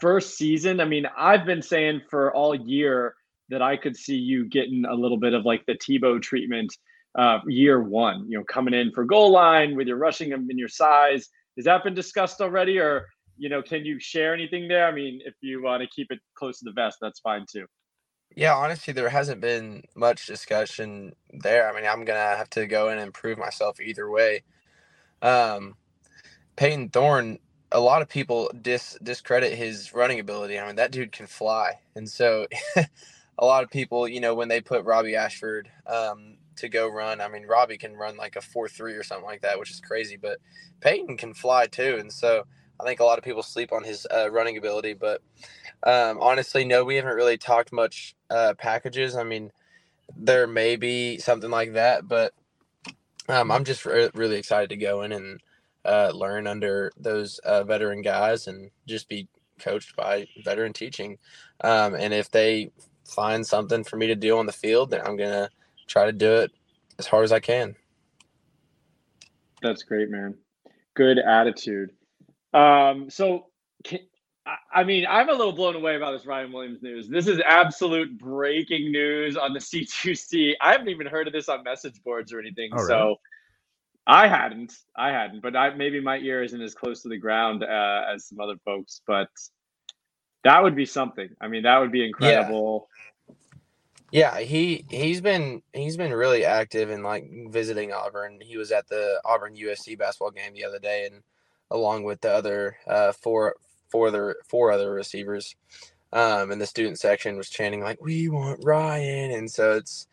[0.00, 0.80] first season.
[0.80, 3.14] I mean, I've been saying for all year
[3.50, 6.76] that I could see you getting a little bit of like the Tebow treatment
[7.16, 10.68] uh, year one, you know, coming in for goal line with your rushing and your
[10.68, 11.28] size.
[11.56, 12.78] Has that been discussed already?
[12.78, 14.86] Or, you know, can you share anything there?
[14.86, 17.66] I mean, if you want to keep it close to the vest, that's fine too.
[18.36, 21.70] Yeah, honestly, there hasn't been much discussion there.
[21.70, 24.42] I mean, I'm gonna have to go in and prove myself either way.
[25.22, 25.76] Um,
[26.56, 27.38] Payton Thorne,
[27.72, 30.58] a lot of people dis discredit his running ability.
[30.58, 32.46] I mean, that dude can fly, and so
[33.38, 37.20] a lot of people, you know, when they put Robbie Ashford um, to go run,
[37.20, 39.80] I mean, Robbie can run like a four three or something like that, which is
[39.80, 40.16] crazy.
[40.16, 40.38] But
[40.80, 42.44] Peyton can fly too, and so
[42.80, 45.22] I think a lot of people sleep on his uh, running ability, but.
[45.82, 49.16] Um, honestly, no, we haven't really talked much uh, packages.
[49.16, 49.52] I mean,
[50.16, 52.32] there may be something like that, but
[53.28, 55.40] um, I'm just re- really excited to go in and
[55.84, 61.18] uh, learn under those uh, veteran guys and just be coached by veteran teaching.
[61.62, 62.70] Um, and if they
[63.08, 65.50] find something for me to do on the field, then I'm gonna
[65.86, 66.52] try to do it
[66.98, 67.76] as hard as I can.
[69.62, 70.34] That's great, man.
[70.94, 71.90] Good attitude.
[72.52, 73.46] Um, so,
[73.82, 74.00] can,
[74.72, 77.08] I- mean, I'm a little blown away about this Ryan Williams news.
[77.08, 80.54] This is absolute breaking news on the C2C.
[80.60, 82.70] I haven't even heard of this on message boards or anything.
[82.72, 82.86] Oh?
[82.86, 83.16] So,
[84.06, 87.64] I hadn't, I hadn't, but I maybe my ear isn't as close to the ground
[87.64, 89.30] uh, as some other folks, but
[90.44, 91.30] that would be something.
[91.40, 92.88] I mean, that would be incredible.
[94.10, 98.38] Yeah, he he's been he's been really active in like visiting Auburn.
[98.42, 101.22] He was at the Auburn USC basketball game the other day, and
[101.70, 103.56] along with the other uh, four
[103.94, 105.54] four other four other receivers,
[106.12, 110.08] um, and the student section was chanting like "We want Ryan," and so it's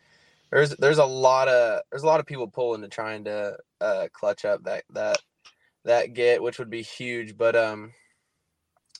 [0.52, 4.06] there's there's a lot of there's a lot of people pulling to trying to uh,
[4.12, 5.18] clutch up that that
[5.84, 7.36] that get, which would be huge.
[7.36, 7.92] But um,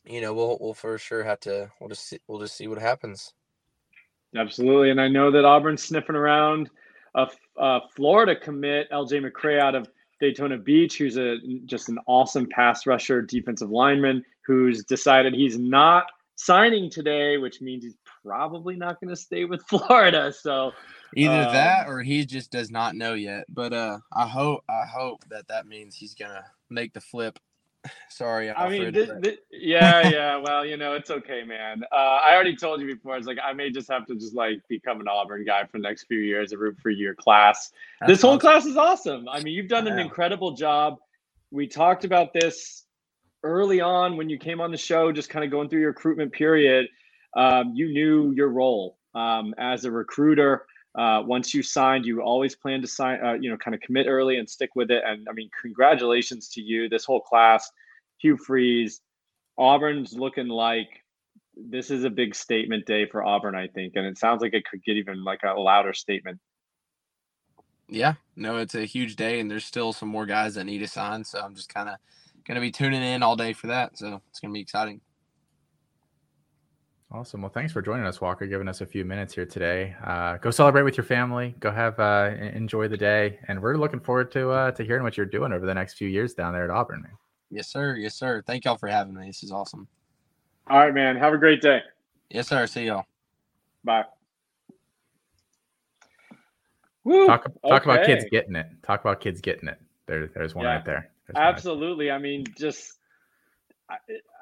[0.04, 2.80] you know, we'll we'll for sure have to we'll just see, we'll just see what
[2.80, 3.32] happens.
[4.36, 6.70] Absolutely, and I know that Auburn's sniffing around
[7.14, 9.86] a, a Florida commit, LJ McCray out of
[10.22, 16.06] Daytona Beach, who's a just an awesome pass rusher, defensive lineman, who's decided he's not
[16.36, 20.32] signing today, which means he's probably not going to stay with Florida.
[20.32, 20.70] So
[21.16, 23.46] either um, that or he just does not know yet.
[23.48, 27.40] But uh, I hope I hope that that means he's gonna make the flip
[28.08, 30.36] Sorry, I mean, Alfred, thi- but- thi- yeah, yeah.
[30.36, 31.82] Well, you know, it's okay, man.
[31.90, 33.16] Uh, I already told you before.
[33.16, 35.82] It's like I may just have to just like become an Auburn guy for the
[35.82, 37.72] next few years and root for your class.
[38.00, 38.40] That's this whole awesome.
[38.40, 39.28] class is awesome.
[39.28, 40.98] I mean, you've done an incredible job.
[41.50, 42.84] We talked about this
[43.42, 46.32] early on when you came on the show, just kind of going through your recruitment
[46.32, 46.86] period.
[47.36, 50.66] Um, you knew your role um, as a recruiter.
[50.94, 54.06] Uh, once you signed, you always plan to sign, uh, you know, kind of commit
[54.06, 55.02] early and stick with it.
[55.06, 57.70] And I mean, congratulations to you, this whole class,
[58.18, 59.00] Hugh Freeze.
[59.58, 60.88] Auburn's looking like
[61.56, 63.94] this is a big statement day for Auburn, I think.
[63.96, 66.40] And it sounds like it could get even like a louder statement.
[67.88, 70.88] Yeah, no, it's a huge day, and there's still some more guys that need to
[70.88, 71.24] sign.
[71.24, 71.96] So I'm just kind of
[72.46, 73.98] going to be tuning in all day for that.
[73.98, 75.00] So it's going to be exciting.
[77.14, 77.42] Awesome.
[77.42, 79.94] Well, thanks for joining us, Walker, giving us a few minutes here today.
[80.02, 81.54] Uh, go celebrate with your family.
[81.60, 85.02] Go have uh, en- enjoy the day, and we're looking forward to uh, to hearing
[85.02, 87.02] what you're doing over the next few years down there at Auburn.
[87.02, 87.12] Man.
[87.50, 87.96] Yes, sir.
[87.96, 88.42] Yes, sir.
[88.46, 89.26] Thank y'all for having me.
[89.26, 89.86] This is awesome.
[90.70, 91.16] All right, man.
[91.16, 91.80] Have a great day.
[92.30, 92.66] Yes, sir.
[92.66, 93.04] See y'all.
[93.84, 94.04] Bye.
[97.04, 98.68] Woo, Talk talk about kids getting it.
[98.82, 99.78] Talk about kids getting it.
[100.06, 100.76] There, there's one Yeah.
[100.76, 101.10] right there.
[101.26, 102.10] There's one right Absolutely.
[102.10, 103.01] I mean, just I-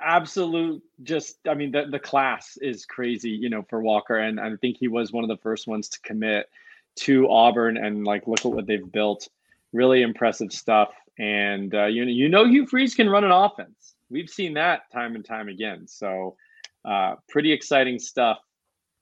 [0.00, 0.82] absolute.
[1.02, 3.30] Just I mean, the the class is crazy.
[3.30, 6.00] You know, for Walker, and I think he was one of the first ones to
[6.00, 6.48] commit
[6.96, 9.28] to Auburn, and like look at what they've built.
[9.72, 10.92] Really impressive stuff.
[11.18, 13.94] And uh, you know, you know, Hugh Freeze can run an offense.
[14.08, 15.86] We've seen that time and time again.
[15.86, 16.36] So,
[16.84, 18.38] uh, pretty exciting stuff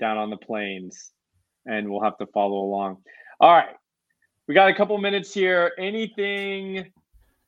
[0.01, 1.12] down on the plains,
[1.66, 2.99] and we'll have to follow along.
[3.40, 3.76] All right,
[4.46, 5.72] we got a couple minutes here.
[5.78, 6.92] Anything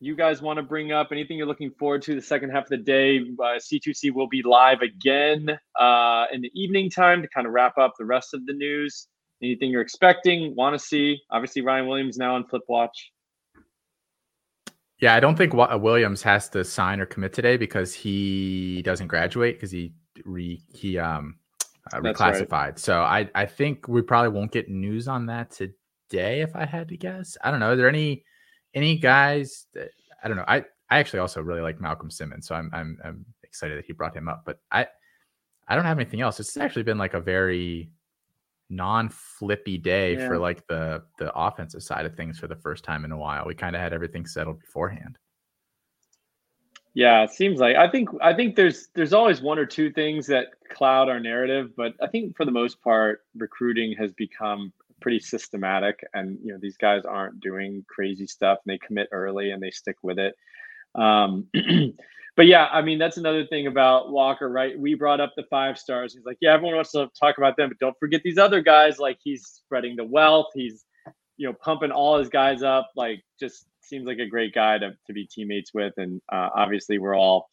[0.00, 1.08] you guys want to bring up?
[1.12, 3.18] Anything you're looking forward to the second half of the day?
[3.20, 7.76] Uh, C2C will be live again uh, in the evening time to kind of wrap
[7.76, 9.08] up the rest of the news.
[9.42, 11.18] Anything you're expecting, want to see?
[11.30, 13.12] Obviously, Ryan Williams now on Flip Watch.
[15.00, 19.56] Yeah, I don't think Williams has to sign or commit today because he doesn't graduate
[19.56, 19.92] because he
[20.24, 21.36] re he um
[21.92, 22.34] uh, That's right.
[22.34, 22.78] reclassified.
[22.78, 26.88] So I I think we probably won't get news on that today if I had
[26.88, 27.38] to guess.
[27.42, 27.70] I don't know.
[27.70, 28.24] Are there any
[28.74, 29.90] any guys that
[30.22, 30.44] I don't know.
[30.46, 33.92] I I actually also really like Malcolm Simmons, so I'm I'm I'm excited that he
[33.92, 34.42] brought him up.
[34.44, 34.86] But I
[35.68, 36.40] I don't have anything else.
[36.40, 37.90] It's actually been like a very
[38.68, 40.28] non-flippy day Yeah.
[40.28, 43.44] for like the the offensive side of things for the first time in a while.
[43.46, 45.18] We kind of had everything settled beforehand.
[46.94, 50.26] Yeah, it seems like I think I think there's there's always one or two things
[50.26, 55.20] that cloud our narrative, but I think for the most part, recruiting has become pretty
[55.20, 58.58] systematic, and you know these guys aren't doing crazy stuff.
[58.64, 60.34] And they commit early and they stick with it.
[60.94, 61.46] Um,
[62.36, 64.78] but yeah, I mean that's another thing about Walker, right?
[64.78, 66.14] We brought up the five stars.
[66.14, 68.98] He's like, yeah, everyone wants to talk about them, but don't forget these other guys.
[68.98, 70.46] Like he's spreading the wealth.
[70.54, 70.84] He's
[71.36, 72.90] you know pumping all his guys up.
[72.96, 76.98] Like just seems like a great guy to, to be teammates with, and uh, obviously
[76.98, 77.50] we're all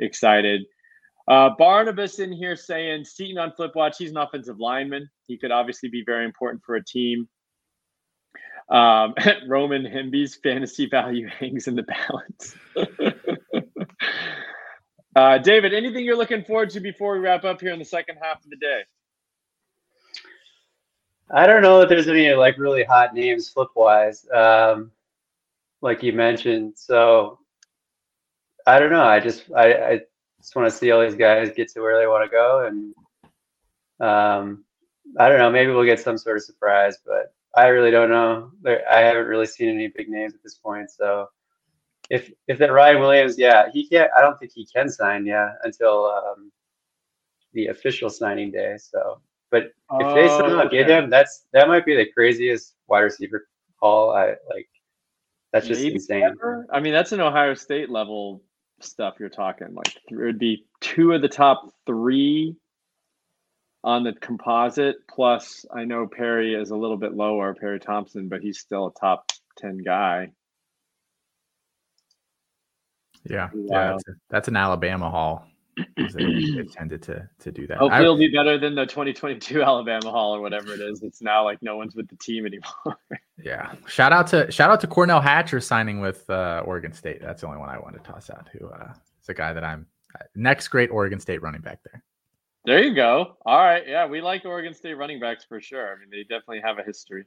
[0.00, 0.62] excited.
[1.28, 3.96] Uh, Barnabas in here saying Seaton on flip watch.
[3.98, 5.08] He's an offensive lineman.
[5.26, 7.28] He could obviously be very important for a team.
[8.68, 9.14] Um,
[9.46, 12.56] Roman Hemby's fantasy value hangs in the balance.
[15.16, 18.18] uh, David, anything you're looking forward to before we wrap up here in the second
[18.20, 18.82] half of the day?
[21.30, 24.90] I don't know if there's any like really hot names flip wise, um,
[25.80, 26.74] like you mentioned.
[26.76, 27.38] So
[28.66, 29.02] I don't know.
[29.02, 30.00] I just I, I
[30.42, 32.94] just want to see all these guys get to where they want to go, and
[34.00, 34.64] um,
[35.18, 35.50] I don't know.
[35.50, 38.50] Maybe we'll get some sort of surprise, but I really don't know.
[38.66, 40.90] I haven't really seen any big names at this point.
[40.90, 41.28] So
[42.10, 44.10] if if that Ryan Williams, yeah, he can't.
[44.16, 46.52] I don't think he can sign, yeah, until um,
[47.52, 48.76] the official signing day.
[48.78, 49.20] So,
[49.50, 50.94] but if they somehow get Okay.
[50.98, 53.46] him, that's that might be the craziest wide receiver
[53.80, 54.68] call I like
[55.52, 56.22] That's just Maybe insane.
[56.24, 56.66] ever?
[56.72, 58.42] I mean, that's an Ohio State level
[58.84, 59.74] stuff you're talking.
[59.74, 62.56] Like it would be two of the top three
[63.84, 64.96] on the composite.
[65.08, 68.92] Plus, I know Perry is a little bit lower, Perry Thompson, but he's still a
[68.94, 70.32] top ten guy.
[73.28, 75.46] Yeah, yeah, uh, that's, a- that's an Alabama haul.
[75.96, 77.78] they tended to to do that.
[77.78, 81.02] Hopefully, I- it'll be better than the 2022 Alabama haul or whatever it is.
[81.02, 82.98] It's now like no one's with the team anymore.
[83.44, 87.20] yeah, shout out to shout out to Cornell Hatcher signing with uh, Oregon State.
[87.20, 88.48] That's the only one I wanted to toss out.
[88.52, 92.02] Who uh, is a guy that I'm uh, next great Oregon State running back there.
[92.64, 93.36] There you go.
[93.44, 93.82] All right.
[93.86, 95.94] Yeah, we like Oregon State running backs for sure.
[95.94, 97.24] I mean, they definitely have a history.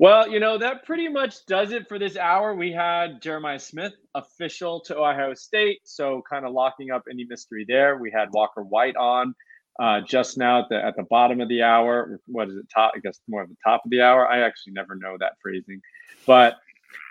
[0.00, 2.56] Well, you know, that pretty much does it for this hour.
[2.56, 7.64] We had Jeremiah Smith official to Ohio State, so kind of locking up any mystery
[7.68, 7.98] there.
[7.98, 9.32] We had Walker White on
[9.80, 12.20] uh, just now at the at the bottom of the hour.
[12.26, 12.66] What is it?
[12.72, 12.92] Top?
[12.94, 14.28] I guess more of the top of the hour.
[14.28, 15.80] I actually never know that phrasing,
[16.26, 16.56] but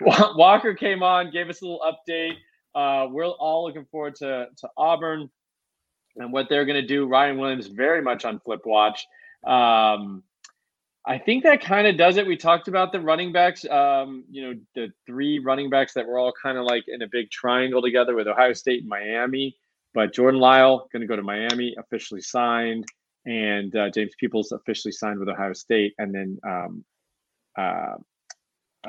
[0.00, 2.36] Walker came on, gave us a little update.
[2.74, 5.30] Uh, we're all looking forward to to Auburn
[6.16, 7.06] and what they're going to do.
[7.06, 9.06] Ryan Williams very much on flip watch.
[9.44, 10.22] Um,
[11.04, 12.26] I think that kind of does it.
[12.26, 13.64] We talked about the running backs.
[13.68, 17.08] Um, you know, the three running backs that were all kind of like in a
[17.10, 19.56] big triangle together with Ohio State and Miami.
[19.94, 22.86] But Jordan Lyle going to go to Miami, officially signed,
[23.26, 26.84] and uh, James Peoples officially signed with Ohio State, and then um,
[27.56, 27.94] uh,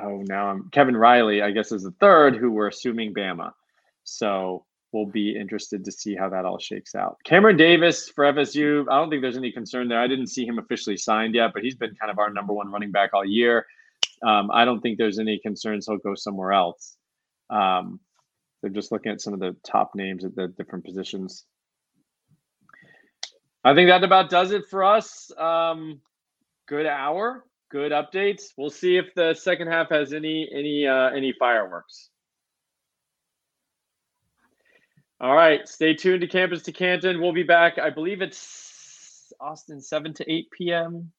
[0.02, 3.52] oh now I'm Kevin Riley, I guess is the third, who we're assuming Bama.
[4.04, 7.18] So we'll be interested to see how that all shakes out.
[7.26, 10.00] Cameron Davis for FSU, I don't think there's any concern there.
[10.00, 12.72] I didn't see him officially signed yet, but he's been kind of our number one
[12.72, 13.66] running back all year.
[14.26, 16.96] Um, I don't think there's any concerns he'll go somewhere else.
[17.50, 18.00] Um,
[18.64, 21.44] they're just looking at some of the top names at the different positions.
[23.62, 25.32] I think that about does it for us.
[25.38, 26.00] Um,
[26.66, 28.54] good hour, good updates.
[28.58, 32.10] We'll see if the second half has any any uh, any fireworks.
[35.20, 37.20] All right, stay tuned to Campus to Canton.
[37.20, 37.78] We'll be back.
[37.78, 41.12] I believe it's Austin, seven to eight p.m.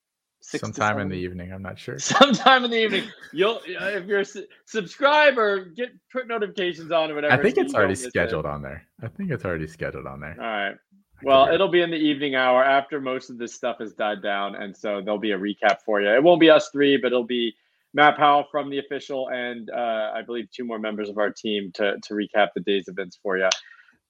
[0.45, 1.99] six Sometime in the evening, I'm not sure.
[1.99, 7.11] Sometime in the evening, you'll uh, if you're su- subscribe or get put notifications on
[7.11, 7.33] or whatever.
[7.33, 8.09] I think so it's already don't it.
[8.09, 8.87] scheduled on there.
[9.03, 10.37] I think it's already scheduled on there.
[10.39, 10.71] All right.
[10.71, 10.77] I
[11.23, 14.57] Well, it'll be in the evening hour after most of this stuff has died down,
[14.57, 16.09] and so there'll be a recap for you.
[16.09, 17.55] It won't be us three, but it'll be
[17.95, 21.71] Matt Powell from the official, and uh, I believe two more members of our team
[21.75, 23.49] to to recap the day's events for you.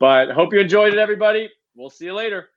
[0.01, 1.49] But hope you enjoyed it, everybody.
[1.77, 2.49] We'll see you later.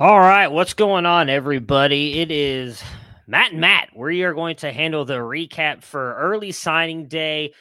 [0.00, 2.20] All right, what's going on, everybody?
[2.20, 2.80] It is
[3.26, 3.88] Matt and Matt.
[3.96, 7.52] We are going to handle the recap for early signing day.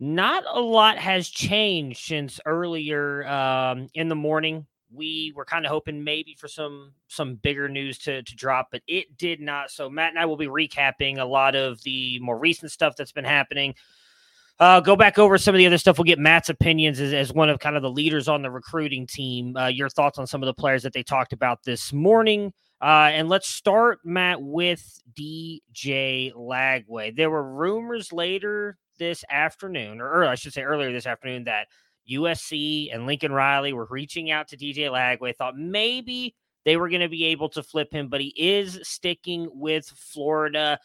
[0.00, 4.66] Not a lot has changed since earlier um, in the morning.
[4.90, 8.80] We were kind of hoping maybe for some some bigger news to to drop, but
[8.86, 9.70] it did not.
[9.70, 13.12] So Matt and I will be recapping a lot of the more recent stuff that's
[13.12, 13.74] been happening.
[14.58, 15.98] Uh, go back over some of the other stuff.
[15.98, 19.06] We'll get Matt's opinions as, as one of kind of the leaders on the recruiting
[19.06, 19.56] team.
[19.56, 22.52] Uh, your thoughts on some of the players that they talked about this morning.
[22.80, 27.14] Uh, and let's start, Matt, with DJ Lagway.
[27.14, 31.68] There were rumors later this afternoon, or, or I should say earlier this afternoon, that
[32.10, 35.34] USC and Lincoln Riley were reaching out to DJ Lagway.
[35.34, 36.34] Thought maybe
[36.64, 40.78] they were going to be able to flip him, but he is sticking with Florida.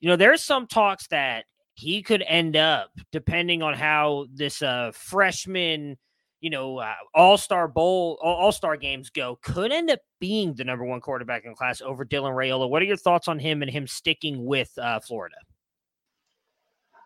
[0.00, 1.44] You know, there's some talks that
[1.74, 5.98] he could end up, depending on how this uh, freshman,
[6.40, 10.64] you know, uh, All Star Bowl, All Star games go, could end up being the
[10.64, 12.68] number one quarterback in class over Dylan Raiola.
[12.68, 15.36] What are your thoughts on him and him sticking with uh, Florida?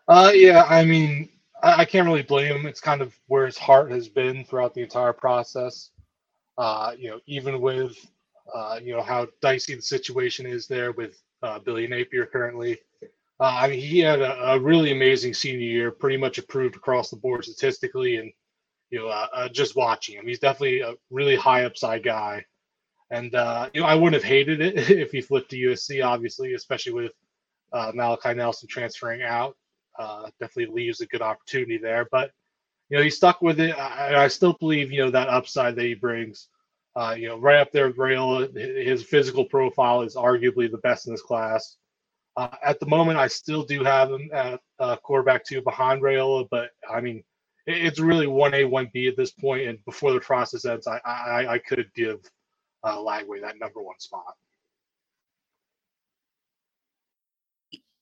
[0.07, 1.29] Uh, yeah, I mean,
[1.63, 2.65] I, I can't really blame him.
[2.65, 5.91] It's kind of where his heart has been throughout the entire process.
[6.57, 7.95] Uh, you know, even with,
[8.53, 12.77] uh, you know, how dicey the situation is there with uh, Billy Napier currently.
[13.39, 17.45] Uh, he had a, a really amazing senior year, pretty much approved across the board
[17.45, 18.31] statistically, and
[18.89, 22.43] you know, uh, uh, just watching him, he's definitely a really high upside guy.
[23.11, 26.53] And uh, you know, I wouldn't have hated it if he flipped to USC, obviously,
[26.53, 27.13] especially with
[27.71, 29.55] uh, Malachi Nelson transferring out.
[29.97, 32.31] Uh, definitely leaves a good opportunity there, but
[32.89, 33.77] you know, he stuck with it.
[33.77, 36.47] I, I still believe you know that upside that he brings.
[37.15, 41.21] You know, right up there with his physical profile is arguably the best in this
[41.21, 41.77] class.
[42.39, 46.47] Uh, at the moment, I still do have him at uh, quarterback two behind Raiola,
[46.49, 47.21] but I mean,
[47.67, 49.67] it, it's really one A, one B at this point.
[49.67, 52.19] And before the process ends, I I, I could have give
[52.81, 54.35] uh, Lagway that number one spot.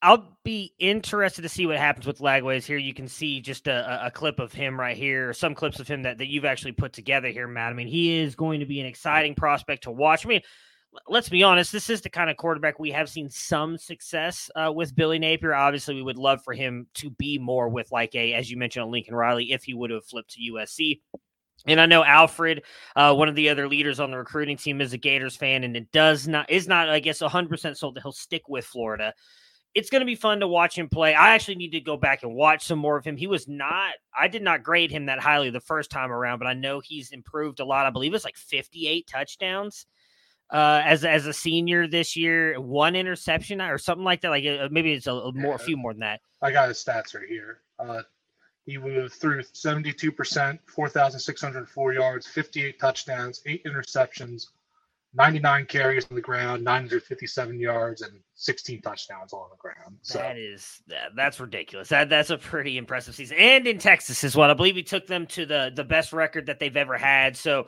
[0.04, 2.78] I'll be interested to see what happens with Lagways here.
[2.78, 6.04] You can see just a, a, clip of him right here, some clips of him
[6.04, 7.72] that, that you've actually put together here, Matt.
[7.72, 10.24] I mean, he is going to be an exciting prospect to watch.
[10.24, 10.42] I mean,
[11.08, 14.72] let's be honest, this is the kind of quarterback we have seen some success uh,
[14.72, 15.54] with Billy Napier.
[15.54, 18.90] Obviously, we would love for him to be more with like a, as you mentioned,
[18.90, 21.02] Lincoln Riley, if he would have flipped to USC.
[21.66, 22.64] And I know Alfred,
[22.96, 25.76] uh, one of the other leaders on the recruiting team, is a Gators fan, and
[25.76, 29.14] it does not is not, I guess, 100 percent sold that he'll stick with Florida.
[29.74, 31.14] It's going to be fun to watch him play.
[31.14, 33.16] I actually need to go back and watch some more of him.
[33.16, 36.48] He was not, I did not grade him that highly the first time around, but
[36.48, 37.86] I know he's improved a lot.
[37.86, 39.86] I believe it's like 58 touchdowns
[40.52, 44.30] uh, as as a senior this year, one interception or something like that.
[44.30, 45.56] Like uh, maybe it's a, a more, yeah.
[45.56, 46.22] a few more than that.
[46.42, 47.62] I got his stats right here.
[47.80, 48.02] Uh,
[48.66, 54.48] he threw 72%, 4,604 yards, 58 touchdowns, eight interceptions,
[55.14, 59.98] 99 carries on the ground, 957 yards, and 16 touchdowns on the ground.
[60.02, 60.20] So.
[60.20, 61.88] That is that, that's ridiculous.
[61.90, 63.38] That that's a pretty impressive season.
[63.38, 64.50] And in Texas as well.
[64.50, 67.38] I believe he took them to the the best record that they've ever had.
[67.38, 67.68] So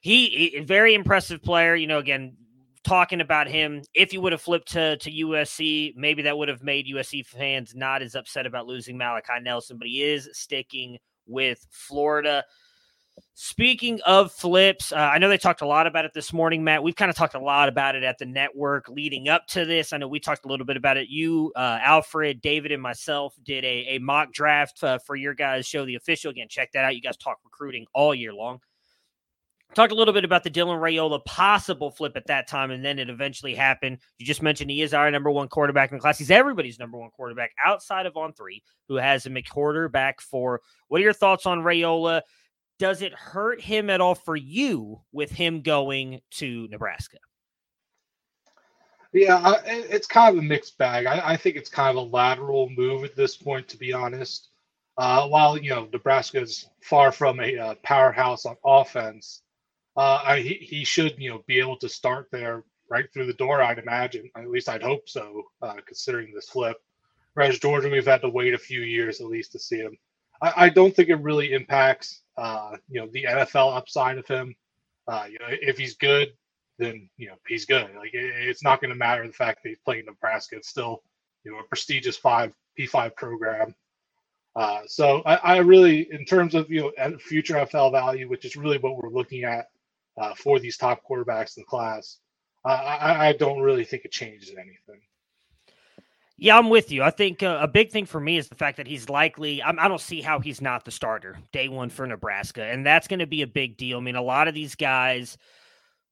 [0.00, 1.74] he, he very impressive player.
[1.74, 2.36] You know, again,
[2.84, 3.82] talking about him.
[3.94, 7.74] If he would have flipped to, to USC, maybe that would have made USC fans
[7.74, 12.44] not as upset about losing Malachi Nelson, but he is sticking with Florida.
[13.34, 16.84] Speaking of flips, uh, I know they talked a lot about it this morning, Matt.
[16.84, 19.92] We've kind of talked a lot about it at the network leading up to this.
[19.92, 21.08] I know we talked a little bit about it.
[21.08, 25.66] You, uh, Alfred, David, and myself did a, a mock draft uh, for your guys'
[25.66, 26.30] show, The Official.
[26.30, 26.94] Again, check that out.
[26.94, 28.60] You guys talk recruiting all year long.
[29.74, 32.98] Talked a little bit about the Dylan Raiola possible flip at that time, and then
[32.98, 33.98] it eventually happened.
[34.16, 36.18] You just mentioned he is our number one quarterback in the class.
[36.18, 40.62] He's everybody's number one quarterback outside of On3, who has a McQuarter for.
[40.88, 42.22] What are your thoughts on Raiola?
[42.78, 47.18] Does it hurt him at all for you with him going to Nebraska?
[49.12, 51.06] Yeah, it's kind of a mixed bag.
[51.06, 54.48] I, I think it's kind of a lateral move at this point, to be honest.
[54.96, 59.42] Uh, while you know Nebraska is far from a uh, powerhouse on offense,
[59.98, 63.60] uh, I, he, should you know be able to start there right through the door.
[63.60, 64.30] I'd imagine.
[64.36, 66.76] At least I'd hope so, uh, considering this flip.
[67.34, 69.98] Whereas Georgia, we've had to wait a few years at least to see him.
[70.40, 74.54] I, I don't think it really impacts uh, you know the NFL upside of him.
[75.08, 76.28] Uh, you know, if he's good,
[76.78, 77.90] then you know he's good.
[77.96, 80.58] Like it, it's not going to matter the fact that he's playing Nebraska.
[80.58, 81.02] It's still
[81.42, 83.74] you know a prestigious five P five program.
[84.54, 88.54] Uh, so I, I, really, in terms of you know future NFL value, which is
[88.54, 89.66] really what we're looking at
[90.18, 92.18] uh, for these top quarterbacks in the class.
[92.64, 95.00] I, I, don't really think it changes anything.
[96.36, 97.02] Yeah, I'm with you.
[97.02, 99.62] I think uh, a big thing for me is the fact that he's likely.
[99.62, 102.84] I'm, I do not see how he's not the starter day one for Nebraska, and
[102.84, 103.98] that's going to be a big deal.
[103.98, 105.38] I mean, a lot of these guys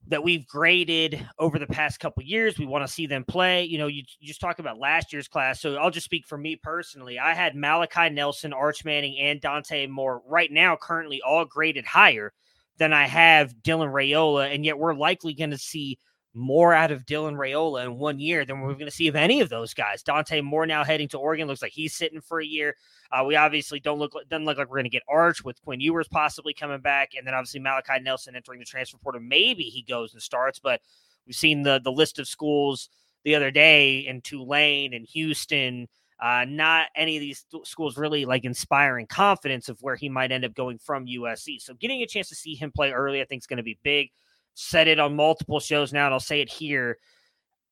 [0.08, 3.64] that we've graded over the past couple years, we want to see them play.
[3.64, 5.60] You know, you, you, just talk about last year's class.
[5.60, 7.18] So I'll just speak for me personally.
[7.18, 12.32] I had Malachi Nelson, Arch Manning, and Dante Moore right now currently all graded higher
[12.78, 14.54] than I have Dylan Raiola.
[14.54, 15.98] and yet we're likely going to see
[16.36, 19.40] more out of Dylan Raiola in one year than we're going to see of any
[19.40, 20.02] of those guys.
[20.02, 22.76] Dante Moore now heading to Oregon looks like he's sitting for a year.
[23.10, 25.80] Uh, we obviously don't look doesn't look like we're going to get Arch with Quinn
[25.80, 29.22] Ewers possibly coming back, and then obviously Malachi Nelson entering the transfer portal.
[29.22, 30.82] Maybe he goes and starts, but
[31.26, 32.90] we've seen the the list of schools
[33.24, 35.88] the other day in Tulane and Houston.
[36.18, 40.44] Uh, not any of these schools really like inspiring confidence of where he might end
[40.44, 41.60] up going from USC.
[41.60, 43.78] So getting a chance to see him play early, I think is going to be
[43.82, 44.10] big.
[44.54, 46.98] Said it on multiple shows now, and I'll say it here.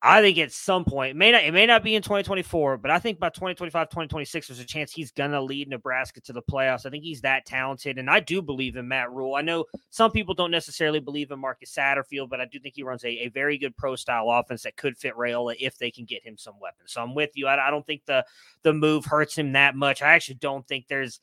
[0.07, 2.91] I think at some point, it may not it may not be in 2024, but
[2.91, 6.85] I think by 2025, 2026, there's a chance he's gonna lead Nebraska to the playoffs.
[6.85, 9.33] I think he's that talented, and I do believe in Matt Rhule.
[9.33, 12.83] I know some people don't necessarily believe in Marcus Satterfield, but I do think he
[12.83, 16.05] runs a, a very good pro style offense that could fit Raiola if they can
[16.05, 16.91] get him some weapons.
[16.91, 17.47] So I'm with you.
[17.47, 18.23] I, I don't think the
[18.61, 20.03] the move hurts him that much.
[20.03, 21.19] I actually don't think there's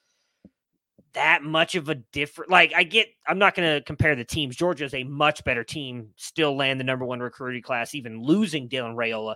[1.15, 4.57] that much of a different like I get I'm not going to compare the teams.
[4.57, 8.69] Georgia is a much better team, still land the number one recruiting class, even losing
[8.69, 9.35] Dylan Raiola.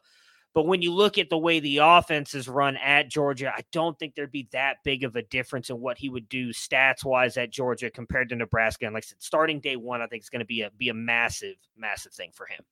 [0.54, 3.98] But when you look at the way the offense is run at Georgia, I don't
[3.98, 7.36] think there'd be that big of a difference in what he would do stats wise
[7.36, 8.86] at Georgia compared to Nebraska.
[8.86, 10.88] And like I said, starting day one, I think it's going to be a be
[10.88, 12.64] a massive, massive thing for him.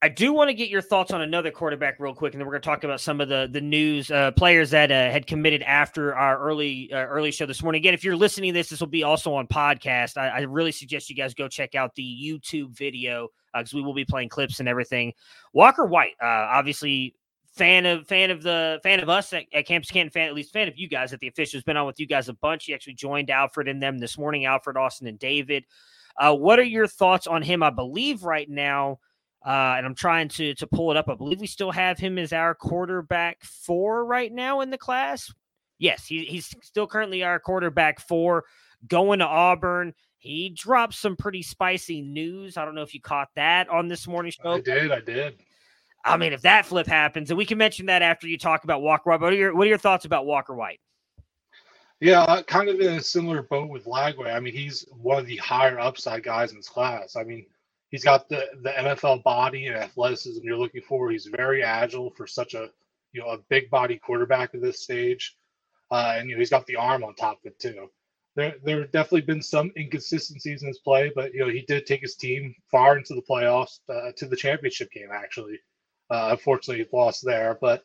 [0.00, 2.52] I do want to get your thoughts on another quarterback real quick, and then we're
[2.52, 5.62] going to talk about some of the the news uh, players that uh, had committed
[5.62, 7.80] after our early uh, early show this morning.
[7.80, 10.16] Again, if you're listening to this, this will be also on podcast.
[10.16, 13.82] I, I really suggest you guys go check out the YouTube video because uh, we
[13.82, 15.12] will be playing clips and everything.
[15.52, 17.16] Walker White, uh, obviously
[17.56, 20.52] fan of fan of the fan of us at, at Campus Canton, fan at least
[20.52, 22.66] fan of you guys at the official has Been on with you guys a bunch.
[22.66, 24.44] He actually joined Alfred in them this morning.
[24.44, 25.64] Alfred, Austin, and David.
[26.16, 27.64] Uh, what are your thoughts on him?
[27.64, 29.00] I believe right now
[29.44, 31.08] Uh, and I'm trying to to pull it up.
[31.08, 35.32] I believe we still have him as our quarterback four right now in the class.
[35.78, 38.44] Yes, he, he's still currently our quarterback four,
[38.88, 39.94] going to Auburn.
[40.18, 42.56] He dropped some pretty spicy news.
[42.56, 44.54] I don't know if you caught that on this morning's show.
[44.54, 44.90] I did.
[44.90, 45.40] I did.
[46.04, 48.82] I mean, if that flip happens, and we can mention that after you talk about
[48.82, 49.20] Walker White.
[49.20, 50.80] What are your What are your thoughts about Walker White?
[52.00, 54.34] Yeah, uh, kind of in a similar boat with Lagway.
[54.34, 57.16] I mean, he's one of the higher upside guys in his class.
[57.16, 57.46] I mean,
[57.90, 61.10] he's got the the NFL body and athleticism you're looking for.
[61.10, 62.70] He's very agile for such a
[63.12, 65.36] you know a big body quarterback at this stage,
[65.90, 67.90] uh, and you know he's got the arm on top of it too.
[68.36, 71.86] There there have definitely been some inconsistencies in his play, but you know he did
[71.86, 75.58] take his team far into the playoffs uh, to the championship game actually.
[76.10, 77.84] Uh, unfortunately, he lost there, but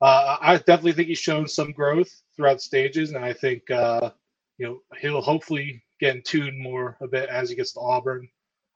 [0.00, 4.10] uh, I definitely think he's shown some growth throughout stages, and I think uh,
[4.58, 8.28] you know he'll hopefully get in tune more a bit as he gets to Auburn.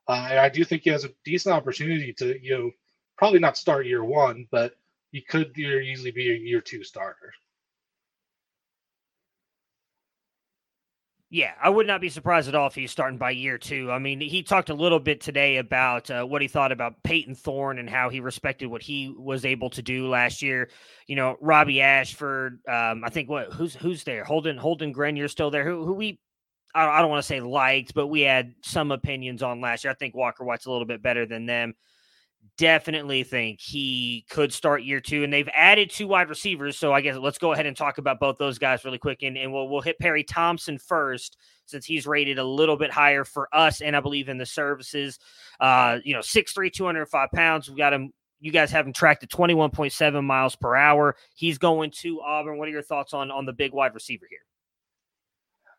[0.07, 2.71] Uh, and I do think he has a decent opportunity to you know
[3.17, 4.75] probably not start year one, but
[5.11, 7.33] he could easily be a year two starter.
[11.33, 13.89] Yeah, I would not be surprised at all if he's starting by year two.
[13.91, 17.33] I mean, he talked a little bit today about uh, what he thought about Payton
[17.33, 20.69] Thorne and how he respected what he was able to do last year.
[21.07, 22.59] You know, Robbie Ashford.
[22.67, 24.23] Um, I think what who's who's there?
[24.23, 25.65] Holden Holden Geriner still there.
[25.65, 26.19] Who who we
[26.75, 29.91] I, don't want to say liked, but we had some opinions on last year.
[29.91, 31.75] I think Walker White's a little bit better than them
[32.57, 35.23] definitely think he could start year two.
[35.23, 36.77] And they've added two wide receivers.
[36.77, 39.23] So I guess let's go ahead and talk about both those guys really quick.
[39.23, 43.23] And, and we'll, we'll hit Perry Thompson first, since he's rated a little bit higher
[43.23, 43.81] for us.
[43.81, 45.19] And I believe in the services,
[45.59, 47.69] uh, you know, 6'3, 205 pounds.
[47.69, 48.11] We got him.
[48.39, 51.15] You guys have him tracked at 21.7 miles per hour.
[51.33, 52.57] He's going to Auburn.
[52.57, 54.39] What are your thoughts on on the big wide receiver here?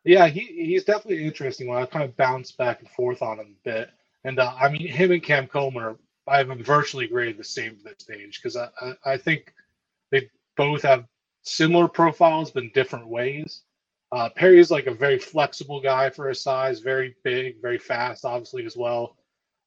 [0.04, 1.82] Yeah, he, he's definitely an interesting one.
[1.82, 3.90] I kind of bounced back and forth on him a bit.
[4.24, 7.84] And uh, I mean, him and Cam are I have virtually graded the same at
[7.84, 9.52] this stage because I, I, I, think
[10.10, 11.04] they both have
[11.42, 13.62] similar profiles but in different ways.
[14.10, 18.24] Uh, Perry is like a very flexible guy for his size, very big, very fast,
[18.24, 19.16] obviously as well,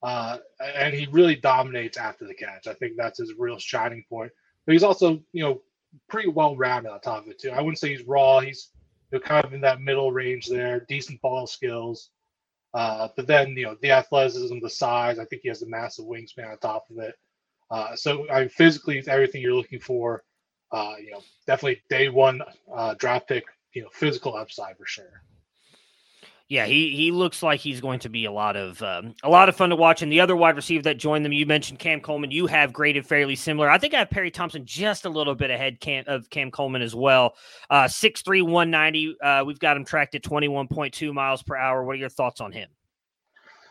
[0.03, 0.37] uh,
[0.75, 2.65] and he really dominates after the catch.
[2.65, 4.31] I think that's his real shining point.
[4.65, 5.61] But he's also, you know,
[6.09, 7.51] pretty well rounded on top of it too.
[7.51, 8.39] I wouldn't say he's raw.
[8.39, 8.69] He's
[9.11, 12.09] you know, kind of in that middle range there, decent ball skills.
[12.73, 16.05] Uh, but then, you know, the athleticism, the size, I think he has a massive
[16.05, 17.15] wingspan on top of it.
[17.71, 20.23] Uh, so, I mean, physically, everything you're looking for.
[20.71, 22.41] Uh, you know, definitely day one
[22.73, 23.45] uh, draft pick.
[23.73, 25.21] You know, physical upside for sure.
[26.49, 29.49] Yeah, he he looks like he's going to be a lot of um, a lot
[29.49, 30.01] of fun to watch.
[30.01, 32.31] And the other wide receiver that joined them, you mentioned Cam Coleman.
[32.31, 33.69] You have graded fairly similar.
[33.69, 36.81] I think I have Perry Thompson just a little bit ahead Cam, of Cam Coleman
[36.81, 37.35] as well.
[37.69, 39.17] Uh, 6'3", 190.
[39.21, 41.83] Uh, we've got him tracked at twenty one point two miles per hour.
[41.83, 42.69] What are your thoughts on him?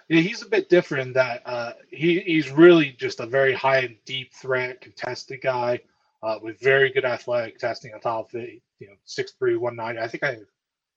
[0.09, 1.15] Yeah, he's a bit different.
[1.15, 5.81] that uh, he he's really just a very high and deep threat, contested guy
[6.23, 8.61] uh, with very good athletic testing on top of it.
[8.81, 9.99] You know, 6'3", 190.
[9.99, 10.37] I think I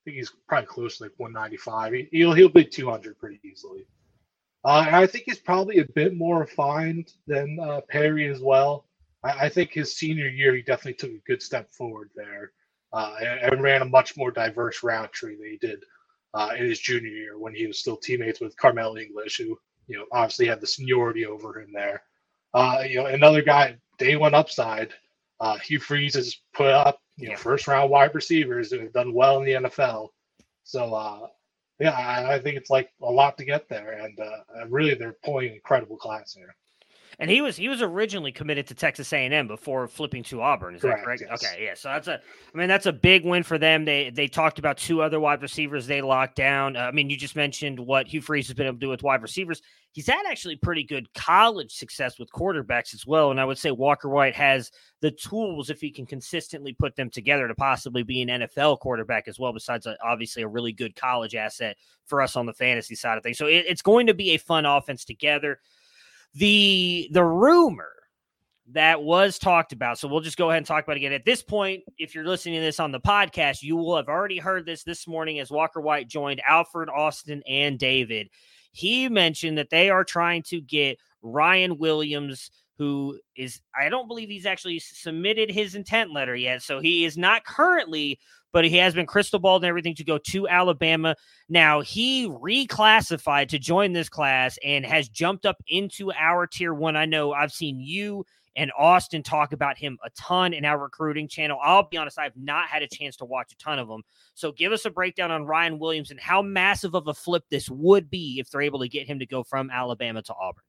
[0.09, 1.93] think he's probably close to like 195.
[2.11, 3.85] He, will he'll be 200 pretty easily.
[4.65, 8.85] Uh, I think he's probably a bit more refined than uh, Perry as well.
[9.23, 12.51] I, I, think his senior year he definitely took a good step forward there
[12.91, 15.83] uh, and, and, ran a much more diverse route tree than he did
[16.33, 19.57] uh, in his junior year when he was still teammates with Karmello English, who
[19.87, 22.03] you know obviously had the seniority over him there.
[22.53, 24.93] Uh, you know, another guy, day one upside.
[25.39, 29.13] Uh, Hugh Freeze has put up you know first round wide receivers who have done
[29.13, 30.09] well in the NFL.
[30.63, 31.27] So uh,
[31.79, 35.17] yeah, I, I, think it's like a lot to get there, and uh, really they're
[35.23, 36.55] pulling incredible class here.
[37.21, 40.75] And he was he was originally committed to Texas A&M before flipping to Auburn.
[40.75, 41.23] Is correct, that correct?
[41.29, 41.43] Yes.
[41.43, 41.73] Okay, yeah.
[41.73, 43.83] So that's a I mean that's a big win for them.
[43.83, 46.77] They they talked about two other wide receivers they locked down.
[46.77, 49.03] Uh, I mean, you just mentioned what Hugh Freeze has been able to do with
[49.03, 49.61] wide receivers.
[49.91, 53.31] He's had actually pretty good college success with quarterbacks as well.
[53.31, 54.71] And I would say Walker White has
[55.01, 59.27] the tools if he can consistently put them together to possibly be an NFL quarterback
[59.27, 59.51] as well.
[59.51, 61.75] Besides, a, obviously, a really good college asset
[62.05, 63.37] for us on the fantasy side of things.
[63.37, 65.59] So it, it's going to be a fun offense together
[66.33, 67.91] the the rumor
[68.71, 69.97] that was talked about.
[69.97, 71.13] So we'll just go ahead and talk about it again.
[71.13, 74.37] At this point, if you're listening to this on the podcast, you will have already
[74.37, 78.29] heard this this morning as Walker White joined Alfred Austin and David.
[78.71, 84.29] He mentioned that they are trying to get Ryan Williams, who is, I don't believe
[84.29, 86.61] he's actually submitted his intent letter yet.
[86.61, 88.19] So he is not currently
[88.51, 91.15] but he has been crystal balled and everything to go to Alabama.
[91.47, 96.95] Now he reclassified to join this class and has jumped up into our tier one.
[96.95, 101.27] I know I've seen you and Austin talk about him a ton in our recruiting
[101.27, 101.59] channel.
[101.63, 104.03] I'll be honest, I've not had a chance to watch a ton of them.
[104.33, 107.69] So give us a breakdown on Ryan Williams and how massive of a flip this
[107.69, 110.63] would be if they're able to get him to go from Alabama to Auburn.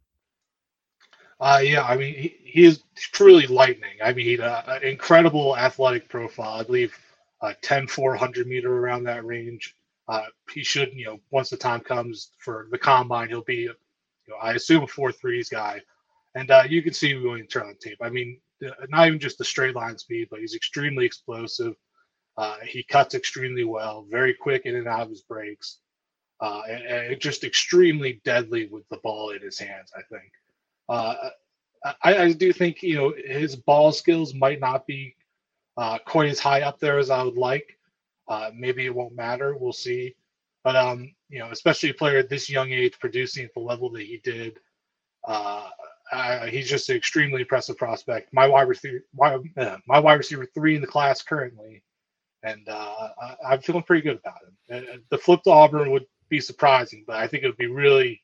[1.41, 3.97] Uh, yeah, I mean, he, he is truly lightning.
[4.05, 6.61] I mean, uh, an incredible athletic profile.
[6.61, 6.97] I believe
[7.43, 9.75] uh, 10, 400 meter around that range.
[10.09, 13.75] Uh, he should, you know, once the time comes for the combine, he'll be, you
[14.29, 15.81] know, I assume a four threes guy.
[16.35, 17.99] And uh, you can see you turn on tape.
[18.01, 18.41] I mean,
[18.89, 21.75] not even just the straight line speed, but he's extremely explosive.
[22.37, 25.79] Uh, he cuts extremely well, very quick in and out of his breaks,
[26.41, 29.91] uh, and, and, just extremely deadly with the ball in his hands.
[29.97, 30.33] I think.
[30.89, 31.15] Uh,
[32.03, 35.15] I, I, do think you know his ball skills might not be
[35.81, 37.79] uh, quite as high up there as I would like.
[38.29, 39.57] Uh, maybe it won't matter.
[39.57, 40.15] We'll see.
[40.63, 43.91] But um, you know, especially a player at this young age producing at the level
[43.93, 44.59] that he did,
[45.25, 45.69] uh,
[46.51, 48.33] he's just an extremely impressive prospect.
[48.35, 51.83] My wide receiver, my, uh, my wide receiver three in the class currently,
[52.43, 53.09] and uh,
[53.47, 54.85] I, am feeling pretty good about him.
[54.93, 58.21] Uh, the flip to Auburn would be surprising, but I think it would be really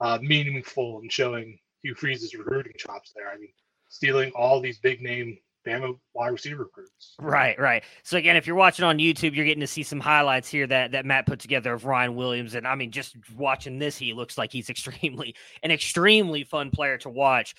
[0.00, 3.28] uh, meaningful in showing Hugh Freeze's recruiting chops there.
[3.28, 3.52] I mean,
[3.90, 5.36] stealing all these big name
[5.66, 7.14] Bama wide receiver recruits.
[7.18, 7.82] Right, right.
[8.02, 10.92] So again, if you're watching on YouTube, you're getting to see some highlights here that
[10.92, 14.38] that Matt put together of Ryan Williams, and I mean, just watching this, he looks
[14.38, 17.54] like he's extremely an extremely fun player to watch.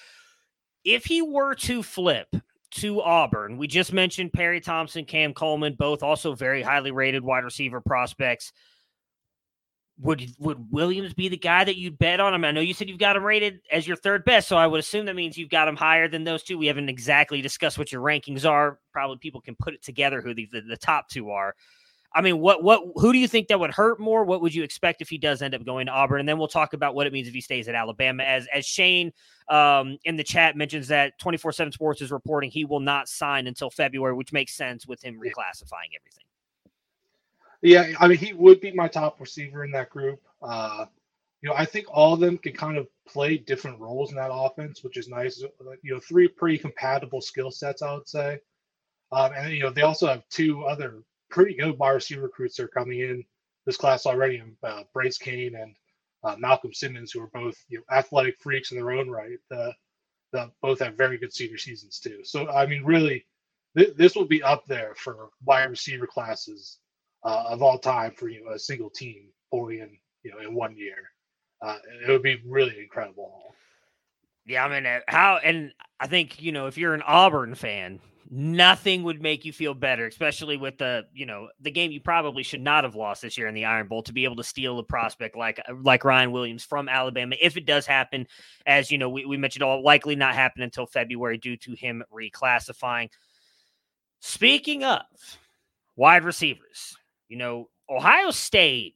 [0.84, 2.28] If he were to flip
[2.72, 7.44] to Auburn, we just mentioned Perry Thompson, Cam Coleman, both also very highly rated wide
[7.44, 8.54] receiver prospects
[10.00, 12.34] would would Williams be the guy that you'd bet on?
[12.34, 12.46] him?
[12.46, 14.80] I know you said you've got him rated as your third best, so I would
[14.80, 16.58] assume that means you've got him higher than those two.
[16.58, 18.80] We haven't exactly discussed what your rankings are.
[18.94, 21.56] Probably people can put it together who the, the, the top two are.
[22.14, 24.24] I mean, what what who do you think that would hurt more?
[24.24, 26.20] What would you expect if he does end up going to Auburn?
[26.20, 28.24] And then we'll talk about what it means if he stays at Alabama.
[28.24, 29.12] As as Shane
[29.50, 33.10] um, in the chat mentions that twenty four seven Sports is reporting he will not
[33.10, 36.26] sign until February, which makes sense with him reclassifying everything.
[37.62, 40.22] Yeah, I mean, he would be my top receiver in that group.
[40.42, 40.86] Uh,
[41.42, 44.32] you know, I think all of them can kind of play different roles in that
[44.34, 45.42] offense, which is nice.
[45.84, 48.40] You know, three pretty compatible skill sets, I would say.
[49.12, 52.64] Um, and you know, they also have two other pretty good wide receiver recruits that
[52.66, 53.24] are coming in
[53.66, 55.76] this class already, uh, Bryce Cain and
[56.24, 59.40] uh, Malcolm Simmons, who are both you know, athletic freaks in their own right.
[59.50, 59.74] The,
[60.34, 62.22] the both have very good senior seasons too.
[62.24, 63.26] So I mean, really,
[63.78, 66.80] th- this will be up there for wide receiver classes
[67.24, 70.54] uh, of all time for you know, a single team fully in you know in
[70.54, 71.12] one year.
[71.62, 71.78] Uh,
[72.08, 73.44] it would be really incredible.
[74.46, 78.00] Yeah, I mean, how and I think you know if you're an Auburn fan,
[78.30, 82.44] nothing would make you feel better, especially with the you know the game you probably
[82.44, 84.80] should not have lost this year in the Iron Bowl to be able to steal
[84.80, 88.28] a prospect like like Ryan Williams from Alabama if it does happen,
[88.66, 92.04] as you know we, we mentioned, all likely not happen until February due to him
[92.14, 93.10] reclassifying.
[94.20, 95.02] Speaking of
[95.96, 96.96] wide receivers,
[97.30, 98.96] you know, Ohio State,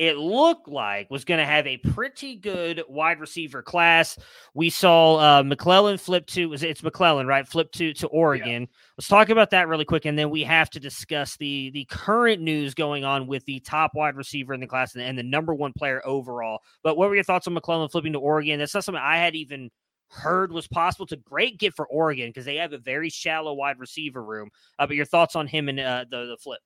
[0.00, 4.18] it looked like was going to have a pretty good wide receiver class.
[4.54, 8.62] We saw uh, McClellan flip to was it's McClellan right flip to to Oregon.
[8.62, 8.76] Yeah.
[8.96, 12.40] Let's talk about that really quick, and then we have to discuss the the current
[12.40, 15.54] news going on with the top wide receiver in the class and, and the number
[15.54, 16.60] one player overall.
[16.82, 18.58] But what were your thoughts on McClellan flipping to Oregon?
[18.58, 19.70] That's not something I had even
[20.08, 21.04] heard was possible.
[21.04, 24.48] It's a great get for Oregon because they have a very shallow wide receiver room.
[24.78, 26.60] Uh, but your thoughts on him and uh, the the flip?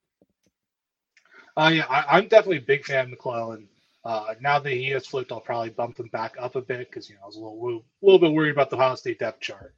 [1.57, 3.69] Uh, yeah, I, am definitely a big fan of McClellan.
[4.05, 7.09] Uh, now that he has flipped, I'll probably bump him back up a bit because
[7.09, 9.75] you know I was a little, little bit worried about the Ohio State depth chart.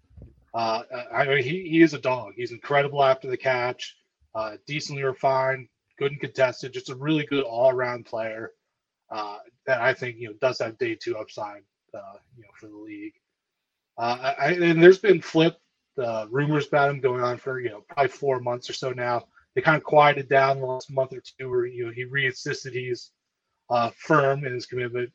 [0.54, 0.82] Uh,
[1.12, 2.32] I mean, he, he is a dog.
[2.34, 3.94] He's incredible after the catch,
[4.34, 8.52] uh, decently refined, good and contested, just a really good all around player
[9.10, 11.62] uh, that I think you know does have day two upside,
[11.94, 13.14] uh, you know, for the league.
[13.98, 15.58] Uh, I, and there's been flip
[16.30, 19.62] rumors about him going on for you know probably four months or so now they
[19.62, 23.10] kind of quieted down the last month or two where you know he reinsisted he's
[23.70, 25.10] uh, firm in his commitment.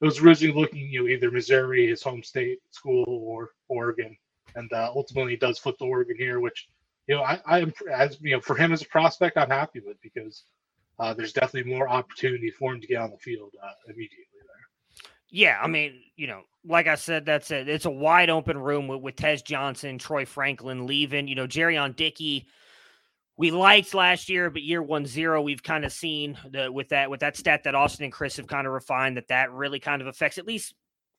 [0.00, 4.16] It was originally looking you know either Missouri, his home state school, or Oregon,
[4.56, 6.68] and uh, ultimately he does flip to Oregon here, which
[7.06, 9.80] you know I, I am as you know for him as a prospect I'm happy
[9.84, 10.44] with because
[10.98, 15.04] uh, there's definitely more opportunity for him to get on the field uh, immediately there.
[15.28, 17.68] Yeah, I mean, you know, like I said, that's it.
[17.68, 21.28] It's a wide open room with, with Tez Johnson, Troy Franklin leaving.
[21.28, 22.48] You know, Jurrion Dickey
[23.36, 27.10] we liked last year, but year one zero, we've kind of seen the, with that
[27.10, 30.02] with that stat that Austin and Chris have kind of refined that that really kind
[30.02, 30.74] of affects at least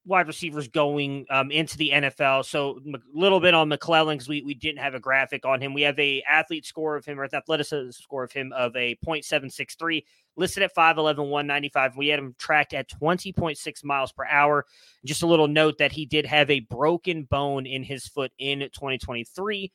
[0.05, 2.45] wide receivers going um, into the NFL.
[2.45, 5.73] So a little bit on McClellan because we, we didn't have a graphic on him.
[5.73, 10.03] We have a athlete score of him or athleticism score of him of a 0.763
[10.35, 11.95] listed at 5'11, 195.
[11.95, 14.65] We had him tracked at 20.6 miles per hour.
[15.05, 18.59] Just a little note that he did have a broken bone in his foot in
[18.59, 19.71] 2023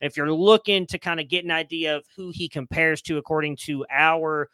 [0.00, 3.56] if you're looking to kind of get an idea of who he compares to according
[3.56, 4.48] to our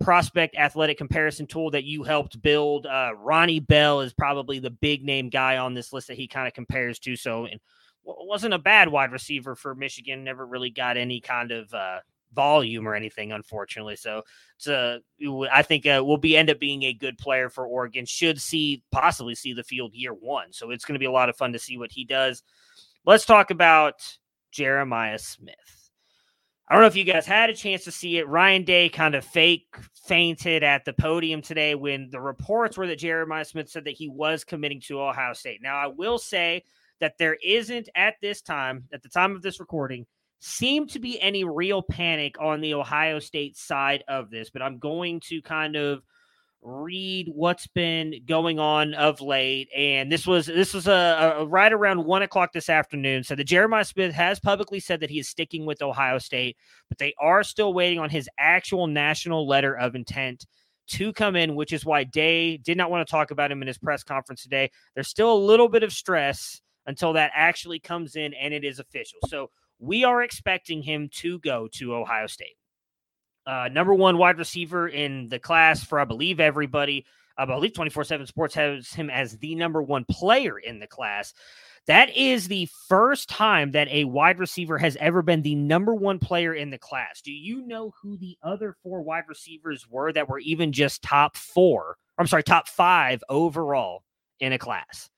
[0.00, 2.86] prospect athletic comparison tool that you helped build.
[2.86, 6.48] Uh, Ronnie Bell is probably the big name guy on this list that he kind
[6.48, 7.14] of compares to.
[7.16, 7.60] So, it
[8.04, 10.24] wasn't a bad wide receiver for Michigan.
[10.24, 12.00] Never really got any kind of uh,
[12.34, 13.96] volume or anything, unfortunately.
[13.96, 14.22] So
[14.56, 15.00] it's a,
[15.52, 18.04] I think uh, will be end up being a good player for Oregon.
[18.04, 20.52] Should see possibly see the field year one.
[20.52, 22.42] So it's going to be a lot of fun to see what he does.
[23.04, 23.94] Let's talk about
[24.52, 25.56] Jeremiah Smith.
[26.68, 28.28] I don't know if you guys had a chance to see it.
[28.28, 29.66] Ryan Day kind of fake
[30.06, 34.08] fainted at the podium today when the reports were that Jeremiah Smith said that he
[34.08, 35.60] was committing to Ohio State.
[35.62, 36.64] Now, I will say
[37.00, 40.06] that there isn't at this time, at the time of this recording,
[40.38, 44.78] seem to be any real panic on the Ohio State side of this, but I'm
[44.78, 46.02] going to kind of
[46.62, 49.68] read what's been going on of late.
[49.76, 53.24] And this was this was a, a right around one o'clock this afternoon.
[53.24, 56.56] So the Jeremiah Smith has publicly said that he is sticking with Ohio State,
[56.88, 60.46] but they are still waiting on his actual national letter of intent
[60.88, 63.68] to come in, which is why Day did not want to talk about him in
[63.68, 64.70] his press conference today.
[64.94, 68.78] There's still a little bit of stress until that actually comes in and it is
[68.78, 69.18] official.
[69.28, 72.56] So we are expecting him to go to Ohio State.
[73.46, 77.06] Uh, number one wide receiver in the class for, I believe, everybody.
[77.36, 81.32] I believe 24 7 Sports has him as the number one player in the class.
[81.86, 86.20] That is the first time that a wide receiver has ever been the number one
[86.20, 87.20] player in the class.
[87.20, 91.36] Do you know who the other four wide receivers were that were even just top
[91.36, 91.96] four?
[92.18, 94.04] I'm sorry, top five overall
[94.38, 95.10] in a class?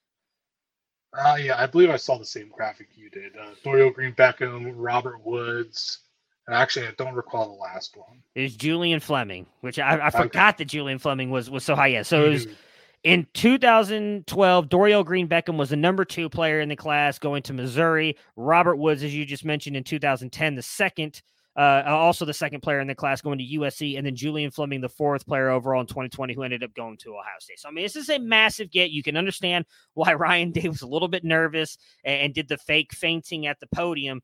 [1.13, 3.37] Uh, yeah, I believe I saw the same graphic you did.
[3.37, 5.99] Uh, Dorial Green Beckham, Robert Woods.
[6.47, 8.23] And actually, I don't recall the last one.
[8.35, 11.89] It was Julian Fleming, which I, I forgot that Julian Fleming was was so high.
[11.89, 12.47] Yeah, so it was
[13.03, 14.69] in 2012.
[14.69, 18.17] Dorial Green Beckham was the number two player in the class, going to Missouri.
[18.37, 21.23] Robert Woods, as you just mentioned, in 2010, the second
[21.57, 24.81] uh, also the second player in the class going to USC, and then Julian Fleming,
[24.81, 27.61] the fourth player overall in 2020, who ended up going to Ohio State.
[27.61, 28.91] So, I mean, this is a massive get.
[28.91, 29.65] You can understand
[29.95, 33.61] why Ryan Day was a little bit nervous and, and did the fake fainting at
[33.61, 34.21] the podium.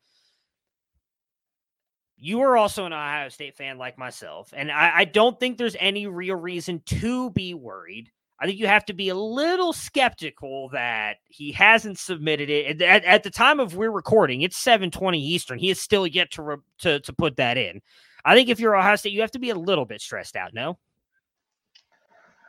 [2.21, 5.77] You are also an Ohio State fan like myself, and I, I don't think there's
[5.81, 8.11] any real reason to be worried.
[8.39, 12.81] I think you have to be a little skeptical that he hasn't submitted it.
[12.83, 15.59] At, at the time of we're recording, it's 7:20 Eastern.
[15.59, 17.81] He is still yet to, re, to to put that in.
[18.25, 20.53] I think if you're Ohio State, you have to be a little bit stressed out.
[20.53, 20.79] No.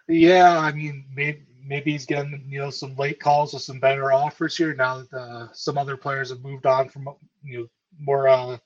[0.08, 4.12] Yeah, I mean, maybe maybe he's getting you know some late calls with some better
[4.12, 7.08] offers here now that uh, some other players have moved on from
[7.44, 7.68] you know
[8.00, 8.58] more uh,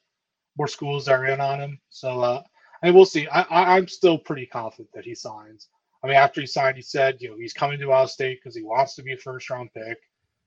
[0.57, 1.80] more schools are in on him.
[1.90, 2.44] So uh,
[2.82, 3.27] and we'll see.
[3.27, 5.69] I, I I'm still pretty confident that he signs.
[6.03, 8.56] I mean, after he signed, he said, you know, he's coming to Ohio State because
[8.56, 9.98] he wants to be a first round pick.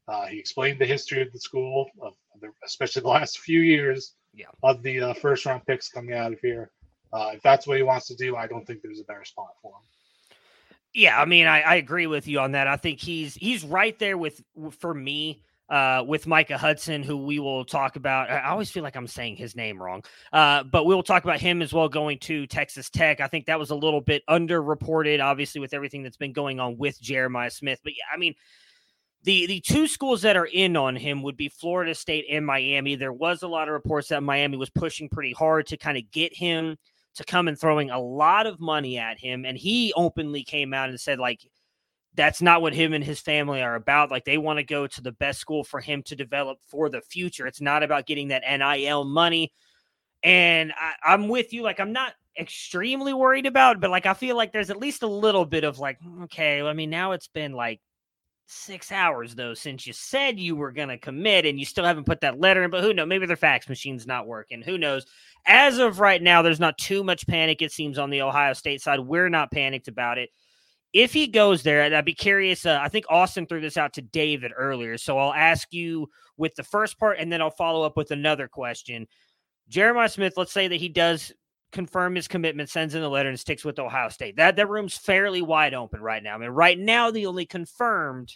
[0.06, 4.14] Uh, he explained the history of the school, of the, especially the last few years
[4.32, 4.46] yeah.
[4.62, 6.70] of the uh, first round picks coming out of here.
[7.12, 9.50] Uh, if that's what he wants to do, I don't think there's a better spot
[9.60, 9.82] for him.
[10.94, 12.66] Yeah, I mean, I, I agree with you on that.
[12.66, 14.42] I think he's he's right there with
[14.78, 18.30] for me uh, with Micah Hudson, who we will talk about.
[18.30, 21.40] I always feel like I'm saying his name wrong, uh, but we will talk about
[21.40, 23.20] him as well going to Texas Tech.
[23.20, 26.78] I think that was a little bit underreported, obviously, with everything that's been going on
[26.78, 27.80] with Jeremiah Smith.
[27.84, 28.34] But yeah, I mean,
[29.24, 32.94] the the two schools that are in on him would be Florida State and Miami.
[32.94, 36.10] There was a lot of reports that Miami was pushing pretty hard to kind of
[36.10, 36.76] get him
[37.16, 40.88] to come and throwing a lot of money at him, and he openly came out
[40.88, 41.40] and said like
[42.14, 44.10] that's not what him and his family are about.
[44.10, 47.00] Like they want to go to the best school for him to develop for the
[47.00, 47.46] future.
[47.46, 49.52] It's not about getting that NIL money.
[50.22, 51.62] And I, am with you.
[51.62, 55.08] Like I'm not extremely worried about, but like I feel like there's at least a
[55.08, 57.80] little bit of like, mm, okay, I mean, now it's been like
[58.50, 62.22] six hours though since you said you were gonna commit and you still haven't put
[62.22, 62.70] that letter in.
[62.70, 63.06] But who knows?
[63.06, 64.62] Maybe their fax machine's not working.
[64.62, 65.06] Who knows?
[65.46, 68.82] As of right now, there's not too much panic, it seems, on the Ohio State
[68.82, 68.98] side.
[68.98, 70.30] We're not panicked about it
[70.92, 72.64] if he goes there, and I'd be curious.
[72.64, 74.96] Uh, I think Austin threw this out to David earlier.
[74.98, 78.48] So I'll ask you with the first part and then I'll follow up with another
[78.48, 79.06] question.
[79.68, 81.32] Jeremiah Smith, let's say that he does
[81.72, 84.36] confirm his commitment, sends in the letter, and sticks with Ohio State.
[84.36, 86.34] That that room's fairly wide open right now.
[86.34, 88.34] I mean, right now the only confirmed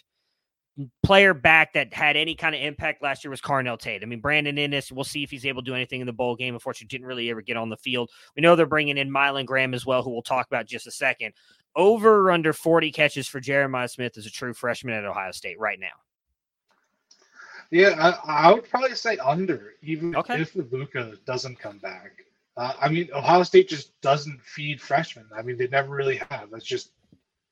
[1.03, 4.01] player back that had any kind of impact last year was Carnell Tate.
[4.01, 6.35] I mean, Brandon Inniss, we'll see if he's able to do anything in the bowl
[6.35, 6.55] game.
[6.55, 8.09] Unfortunately, didn't really ever get on the field.
[8.35, 10.91] We know they're bringing in Mylan Graham as well, who we'll talk about just a
[10.91, 11.33] second.
[11.75, 15.79] Over under 40 catches for Jeremiah Smith as a true freshman at Ohio State right
[15.79, 15.87] now.
[17.71, 17.95] Yeah,
[18.25, 20.41] I, I would probably say under, even okay.
[20.41, 22.23] if Luka doesn't come back.
[22.55, 25.25] Uh, I mean, Ohio State just doesn't feed freshmen.
[25.35, 26.49] I mean, they never really have.
[26.51, 26.91] That's just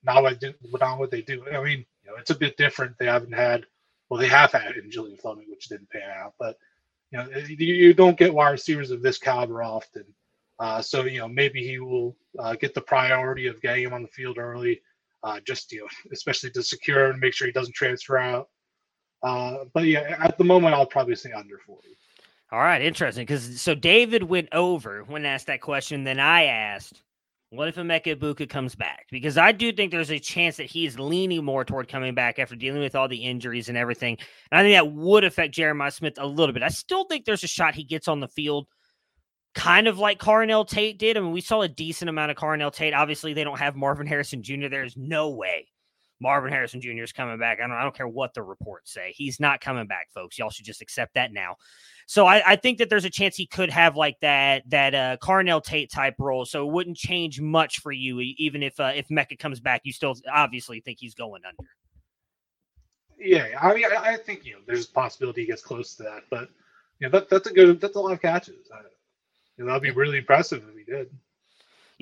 [0.03, 0.43] not what,
[0.79, 1.43] not what they do.
[1.51, 2.97] I mean, you know, it's a bit different.
[2.97, 3.65] They haven't had,
[4.09, 6.57] well, they have had in Julian Fleming, which didn't pan out, but
[7.11, 10.05] you know, you, don't get wide receivers of this caliber often.
[10.59, 14.03] Uh, so you know maybe he will uh, get the priority of getting him on
[14.03, 14.79] the field early,
[15.23, 18.49] uh, just you know especially to secure and make sure he doesn't transfer out.
[19.23, 21.97] Uh, but yeah, at the moment I'll probably say under forty.
[22.51, 23.23] All right, interesting.
[23.25, 26.03] Because so David went over when asked that question.
[26.03, 27.01] Then I asked,
[27.51, 30.97] "What if Emeka Egbuka comes back?" Because I do think there's a chance that he's
[30.97, 34.17] leaning more toward coming back after dealing with all the injuries and everything.
[34.51, 36.63] And I think that would affect Jeremiah Smith a little bit.
[36.63, 38.67] I still think there's a shot he gets on the field
[39.53, 41.17] kind of like Carnell Tate did.
[41.17, 42.93] I mean, we saw a decent amount of Carnell Tate.
[42.93, 44.67] Obviously, they don't have Marvin Harrison Jr.
[44.69, 45.67] There's no way
[46.21, 47.03] Marvin Harrison Jr.
[47.03, 47.59] is coming back.
[47.59, 49.11] I don't, I don't care what the reports say.
[49.15, 50.37] He's not coming back, folks.
[50.37, 51.55] Y'all should just accept that now.
[52.11, 55.15] So I, I think that there's a chance he could have like that that uh,
[55.23, 56.43] Carnell Tate type role.
[56.43, 59.83] So it wouldn't change much for you, even if uh, if Mecca comes back.
[59.85, 61.69] You still obviously think he's going under.
[63.17, 66.03] Yeah, I mean, I, I think you know there's a possibility he gets close to
[66.03, 66.49] that, but
[66.99, 68.67] you know that that's a good that's a lot of catches.
[68.75, 68.81] I,
[69.57, 71.09] you know, that'd be really impressive if he did.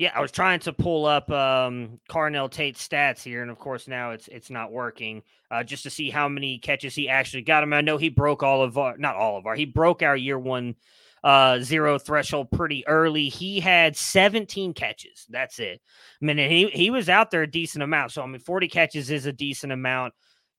[0.00, 3.86] Yeah, I was trying to pull up um, Carnell Tate's stats here, and of course
[3.86, 5.22] now it's it's not working.
[5.50, 7.70] Uh, just to see how many catches he actually got.
[7.70, 10.16] I I know he broke all of our, not all of our, he broke our
[10.16, 10.76] year one
[11.22, 13.28] uh, zero threshold pretty early.
[13.28, 15.26] He had 17 catches.
[15.28, 15.82] That's it.
[16.22, 18.12] I mean, he he was out there a decent amount.
[18.12, 20.14] So I mean, 40 catches is a decent amount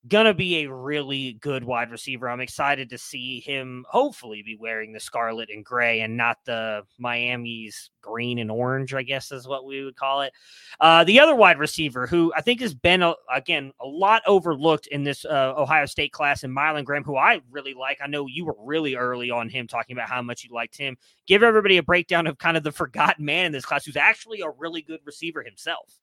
[0.08, 2.28] gonna be a really good wide receiver.
[2.28, 6.82] I'm excited to see him hopefully be wearing the scarlet and gray and not the
[6.98, 10.32] Miami's green and orange, I guess is what we would call it.
[10.80, 14.88] Uh, the other wide receiver who I think has been a, again a lot overlooked
[14.88, 17.98] in this uh, Ohio State class, and Mylan Graham, who I really like.
[18.02, 20.96] I know you were really early on him talking about how much you liked him.
[21.28, 24.40] Give everybody a breakdown of kind of the forgotten man in this class, who's actually
[24.40, 26.00] a really good receiver himself.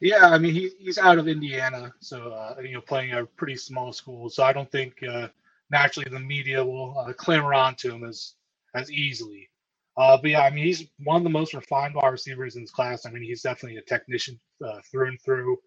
[0.00, 3.56] Yeah, I mean he, he's out of Indiana, so uh, you know playing a pretty
[3.56, 4.30] small school.
[4.30, 5.28] So I don't think uh,
[5.70, 8.34] naturally the media will uh, clamor onto him as
[8.76, 9.50] as easily.
[9.98, 12.72] Uh, but yeah, I mean he's one of the most refined wide receivers in his
[12.72, 13.06] class.
[13.06, 15.58] I mean he's definitely a technician uh, through and through.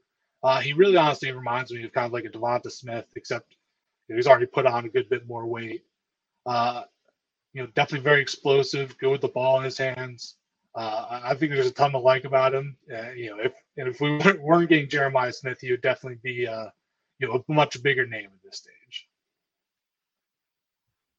[0.43, 3.57] Uh, he really honestly reminds me of kind of like a DeVonta Smith, except
[4.09, 5.83] you know, he's already put on a good bit more weight.
[7.53, 10.36] you know, definitely very explosive, good with the ball in his hands.
[10.77, 12.77] Uh, I think there's a ton to like about him.
[12.91, 16.47] Uh, you know, if and if we weren't getting Jeremiah Smith, he would definitely be
[16.47, 16.67] uh,
[17.17, 19.07] you know a much bigger name at this stage.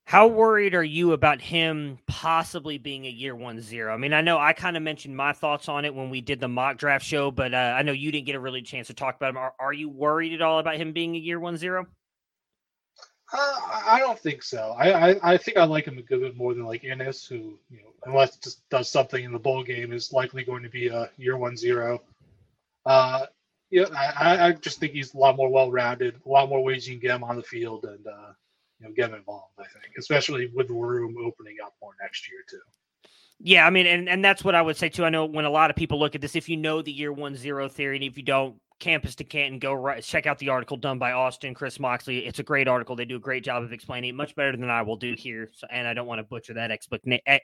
[0.05, 3.93] How worried are you about him possibly being a year one zero?
[3.93, 6.39] I mean, I know I kind of mentioned my thoughts on it when we did
[6.39, 8.95] the mock draft show, but uh, I know you didn't get a really chance to
[8.95, 9.39] talk about him.
[9.39, 11.87] Are, are you worried at all about him being a year one zero?
[13.33, 13.55] Uh,
[13.87, 14.75] I don't think so.
[14.79, 17.59] I, I, I think I like him a good bit more than like Inniss, who
[17.69, 20.89] you know, Inniss just does something in the bowl game, is likely going to be
[20.89, 22.03] a year one zero.
[22.87, 23.27] Uh,
[23.71, 26.89] yeah, I, I just think he's a lot more well rounded, a lot more ways
[26.89, 28.33] you can get him on the field and uh,
[28.81, 29.53] you know get him involved.
[29.59, 32.61] I think, especially with the room opening up more next year too.
[33.41, 35.05] Yeah, I mean, and, and that's what I would say too.
[35.05, 37.13] I know when a lot of people look at this, if you know the year
[37.13, 40.49] one zero theory, and if you don't, campus to Canton, go right, check out the
[40.49, 42.27] article done by Austin Chris Moxley.
[42.27, 42.97] It's a great article.
[42.97, 45.51] They do a great job of explaining it, much better than I will do here.
[45.55, 46.71] So, and I don't want to butcher that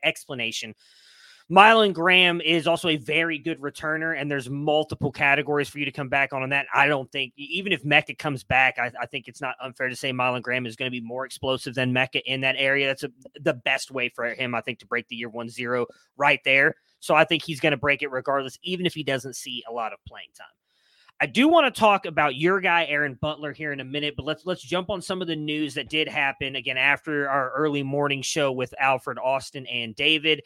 [0.02, 0.74] explanation.
[1.51, 5.93] Mylan Graham is also a very good returner, and there's multiple categories for you to
[5.93, 6.65] come back on on that.
[6.74, 9.97] I don't think even if Mecca comes back, I, I think it's not unfair to
[9.97, 12.86] say Mylan Graham is going to be more explosive than Mecca in that area.
[12.86, 15.86] That's a, the best way for him, I think, to break the year one zero
[16.16, 16.77] right there.
[17.01, 19.73] So I think he's going to break it regardless, even if he doesn't see a
[19.73, 20.47] lot of playing time.
[21.20, 24.27] I do want to talk about your guy Aaron Butler here in a minute, but
[24.27, 27.82] let's let's jump on some of the news that did happen again after our early
[27.82, 30.43] morning show with Alfred Austin and David.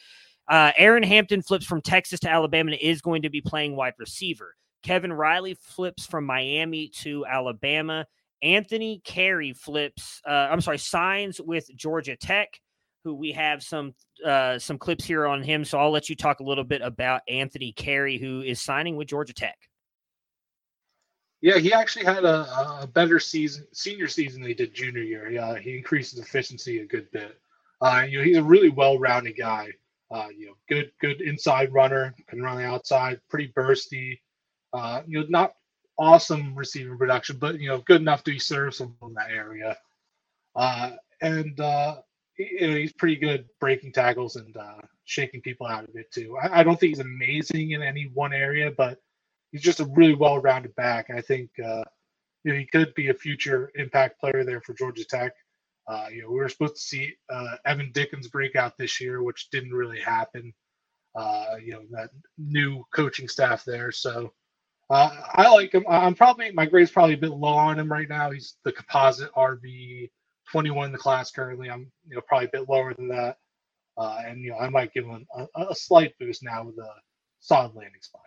[0.47, 3.95] Uh, Aeryn Hampton flips from Texas to Alabama and is going to be playing wide
[3.99, 4.55] receiver.
[4.83, 8.07] Kevin Riley flips from Miami to Alabama.
[8.43, 10.21] Anthony Carrie flips.
[10.27, 12.61] Uh, I'm sorry, signs with Georgia Tech,
[13.05, 15.65] who we have some uh, some clips here on him.
[15.65, 19.09] So I'll let you talk a little bit about Anthony Carrie, who is signing with
[19.09, 19.57] Georgia Tech.
[21.41, 25.31] Yeah, he actually had a, a better season, senior season than he did junior year.
[25.31, 27.39] Yeah, he increased his efficiency a good bit.
[27.81, 29.69] Uh, you know, he's a really well-rounded guy.
[30.11, 34.19] Uh, you know, good good inside runner, can run the outside, pretty bursty.
[34.73, 35.55] Uh, you know, not
[35.99, 39.77] awesome receiving production, but you know, good enough to be serviceable in that area.
[40.57, 41.97] Uh, and uh,
[42.39, 46.37] you know, he's pretty good breaking tackles and uh, shaking people out of it too.
[46.39, 49.01] I, I, don't think he's amazing in any one area, but
[49.53, 51.11] he's just a really well-rounded back.
[51.11, 51.85] I think uh,
[52.45, 55.33] you know, he could be a future impact player there for Georgia Tech.
[55.89, 59.23] Uh, you know, we were supposed to see uh, Evan Dickens break out this year,
[59.23, 60.55] which didn't really happen.
[61.15, 63.93] Uh, you know, that new coaching staff there.
[63.93, 64.33] So
[64.91, 65.85] uh, I like him.
[65.89, 68.31] I'm probably my grade's probably a bit low on him right now.
[68.31, 70.11] He's the composite RB
[70.53, 71.71] 21 in the class currently.
[71.71, 73.39] I'm you know probably a bit lower than that.
[73.99, 76.91] uh, and you know I might give him a, a slight boost now with a
[77.41, 78.23] solid landing spot.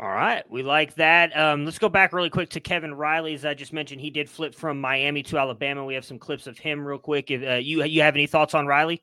[0.00, 1.36] All right, we like that.
[1.36, 3.34] Um, let's go back really quick to Kevin Riley.
[3.34, 5.84] As I just mentioned, he did flip from Miami to Alabama.
[5.84, 7.30] We have some clips of him real quick.
[7.30, 9.02] If uh, you you have any thoughts on Riley?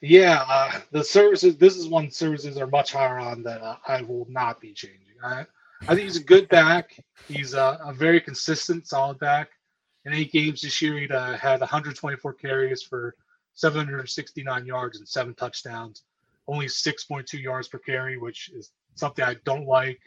[0.00, 1.58] Yeah, uh, the services.
[1.58, 4.98] This is one services are much higher on that uh, I will not be changing.
[5.22, 5.44] I,
[5.82, 6.98] I think he's a good back.
[7.28, 9.50] He's a, a very consistent, solid back.
[10.06, 13.14] In eight games this year, he uh, had 124 carries for
[13.54, 16.04] 769 yards and seven touchdowns.
[16.48, 20.00] Only 6.2 yards per carry, which is something I don't like.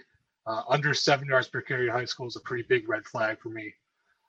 [0.47, 3.39] Uh, under seven yards per carry in high school is a pretty big red flag
[3.39, 3.73] for me.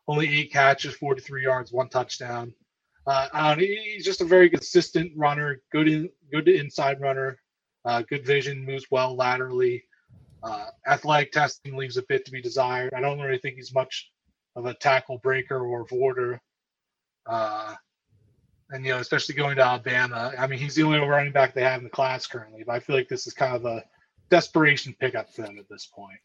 [0.09, 2.55] Only eight catches, 43 yards, one touchdown.
[3.07, 7.39] Uh, he's just a very consistent runner, good in, good inside runner,
[7.85, 9.85] uh, good vision, moves well laterally.
[10.43, 12.93] Uh, athletic testing leaves a bit to be desired.
[12.95, 14.11] I don't really think he's much
[14.55, 16.39] of a tackle breaker or avoider.
[17.27, 17.75] Uh,
[18.71, 20.33] and you know, especially going to Alabama.
[20.37, 22.65] I mean, he's the only running back they have in the class currently.
[22.65, 23.85] But I feel like this is kind of a
[24.31, 26.19] desperation pickup for them at this point.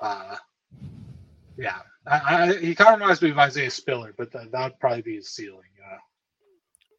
[0.00, 0.36] Uh,
[1.56, 5.02] yeah, I, I, he kind of reminds me of Isaiah Spiller, but that would probably
[5.02, 5.62] be his ceiling.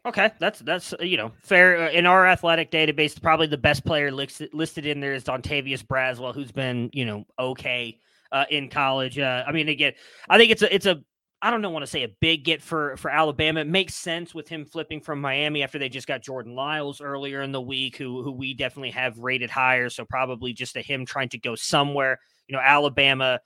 [0.08, 3.22] Okay, that's that's you know fair uh, in our athletic database.
[3.22, 7.26] Probably the best player listed listed in there is Dontavius Braswell, who's been you know
[7.38, 8.00] okay
[8.32, 9.20] uh, in college.
[9.20, 9.94] Uh, I mean, again,
[10.30, 11.04] I think it's a it's a
[11.42, 13.62] I don't know want to say a big get for for Alabama.
[13.62, 17.42] It makes sense with him flipping from Miami after they just got Jordan Lyles earlier
[17.42, 19.90] in the week, who who we definitely have rated higher.
[19.90, 22.20] So probably just a him trying to go somewhere.
[22.48, 23.40] You know, Alabama.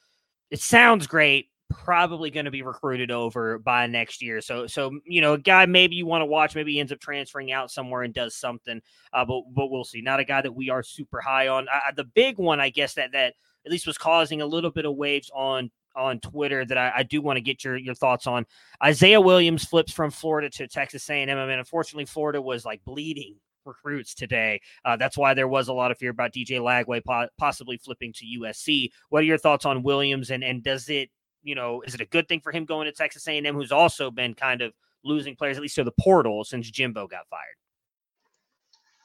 [0.49, 4.41] It sounds great probably going to be recruited over by next year.
[4.41, 6.99] So, so you know, a guy maybe you want to watch, maybe he ends up
[6.99, 8.81] transferring out somewhere and does something.
[9.13, 10.01] Uh, but but we'll see.
[10.01, 11.67] Not a guy that we are super high on.
[11.73, 13.33] Uh, the big one, I guess that that
[13.65, 17.03] at least was causing a little bit of waves on on Twitter that I, I
[17.03, 18.45] do want to get your your thoughts on.
[18.83, 21.29] Isaiah Williams flips from Florida to Texas A&M.
[21.29, 23.35] I mean, unfortunately, Florida was like bleeding
[23.65, 24.59] recruits today.
[24.83, 28.11] Uh, that's why there was a lot of fear about DJ Lagway po- possibly flipping
[28.13, 28.89] to USC.
[29.09, 31.09] What are your thoughts on Williams, and and does it
[31.43, 34.11] you know, is it a good thing for him going to Texas A&M, who's also
[34.11, 34.73] been kind of
[35.03, 37.55] losing players at least to the portal since Jimbo got fired?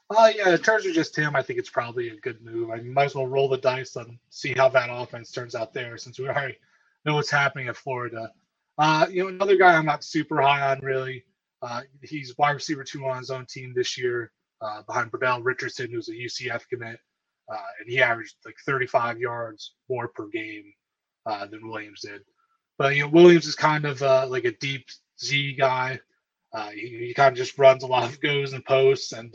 [0.09, 2.71] Uh, yeah, in terms of just him, I think it's probably a good move.
[2.71, 5.99] I might as well roll the dice and see how that offense turns out there,
[5.99, 6.57] since we already
[7.07, 8.31] know what's happening at Florida.
[8.79, 11.25] Uh, you know, another guy I'm not super high on really.
[11.63, 15.91] Uh, he's wide receiver two on his own team this year, uh, behind Bradell Richardson,
[15.91, 16.99] who's a UCF commit,
[17.51, 20.75] uh, and he averaged like 35 yards more per game
[21.25, 22.23] uh, than Williams did.
[22.77, 24.87] But you know, Williams is kind of uh, like a deep
[25.23, 26.01] Z guy.
[26.73, 29.31] He, he, kind of just runs a lot of goes and posts and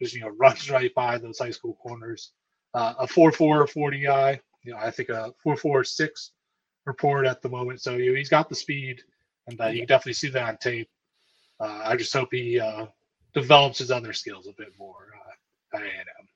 [0.00, 2.32] just you know runs right by those high school corners.
[2.74, 4.40] A 4-4 40 guy.
[4.64, 6.30] You know, I think a 4-4-6
[6.88, 7.80] report at the moment.
[7.80, 9.02] So you know, he's got the speed,
[9.46, 10.88] and uh, you can definitely see that on tape.
[11.60, 12.60] Uh, I just hope he
[13.34, 15.08] develops his other skills a bit more
[15.74, 16.28] at A&M.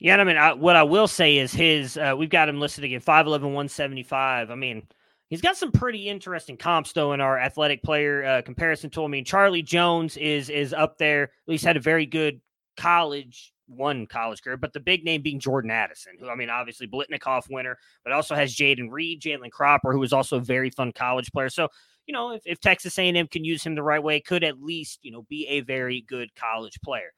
[0.00, 1.96] Yeah, I mean, I, what I will say is his.
[1.96, 4.50] Uh, we've got him listed again, 5'11", 175.
[4.50, 4.86] I mean,
[5.28, 9.04] he's got some pretty interesting comps though in our athletic player uh, comparison tool.
[9.04, 11.24] I mean, Charlie Jones is is up there.
[11.24, 12.40] At least had a very good
[12.78, 16.86] college one college career, but the big name being Jordan Addison, who I mean, obviously
[16.86, 20.92] Biletnikoff winner, but also has Jayden Reed, Jalen Cropper, who was also a very fun
[20.92, 21.48] college player.
[21.48, 21.68] So
[22.06, 24.98] you know, if, if Texas A&M can use him the right way, could at least
[25.02, 27.12] you know be a very good college player.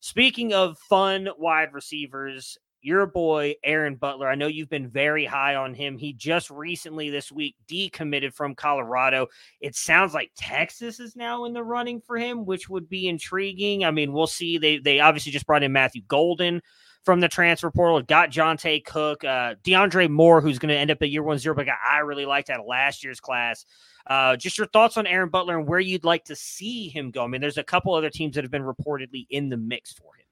[0.00, 4.28] Speaking of fun wide receivers, your boy Aaron Butler.
[4.28, 5.98] I know you've been very high on him.
[5.98, 9.28] He just recently this week decommitted from Colorado.
[9.60, 13.84] It sounds like Texas is now in the running for him, which would be intriguing.
[13.84, 14.58] I mean, we'll see.
[14.58, 16.62] They they obviously just brought in Matthew Golden
[17.04, 18.02] from the transfer portal.
[18.02, 21.54] Got Johntay Cook, uh, DeAndre Moore, who's going to end up a year one zero,
[21.54, 23.64] but I really liked out of last year's class.
[24.06, 27.24] Uh, just your thoughts on Aaron Butler and where you'd like to see him go.
[27.24, 30.14] I mean, there's a couple other teams that have been reportedly in the mix for
[30.16, 30.26] him.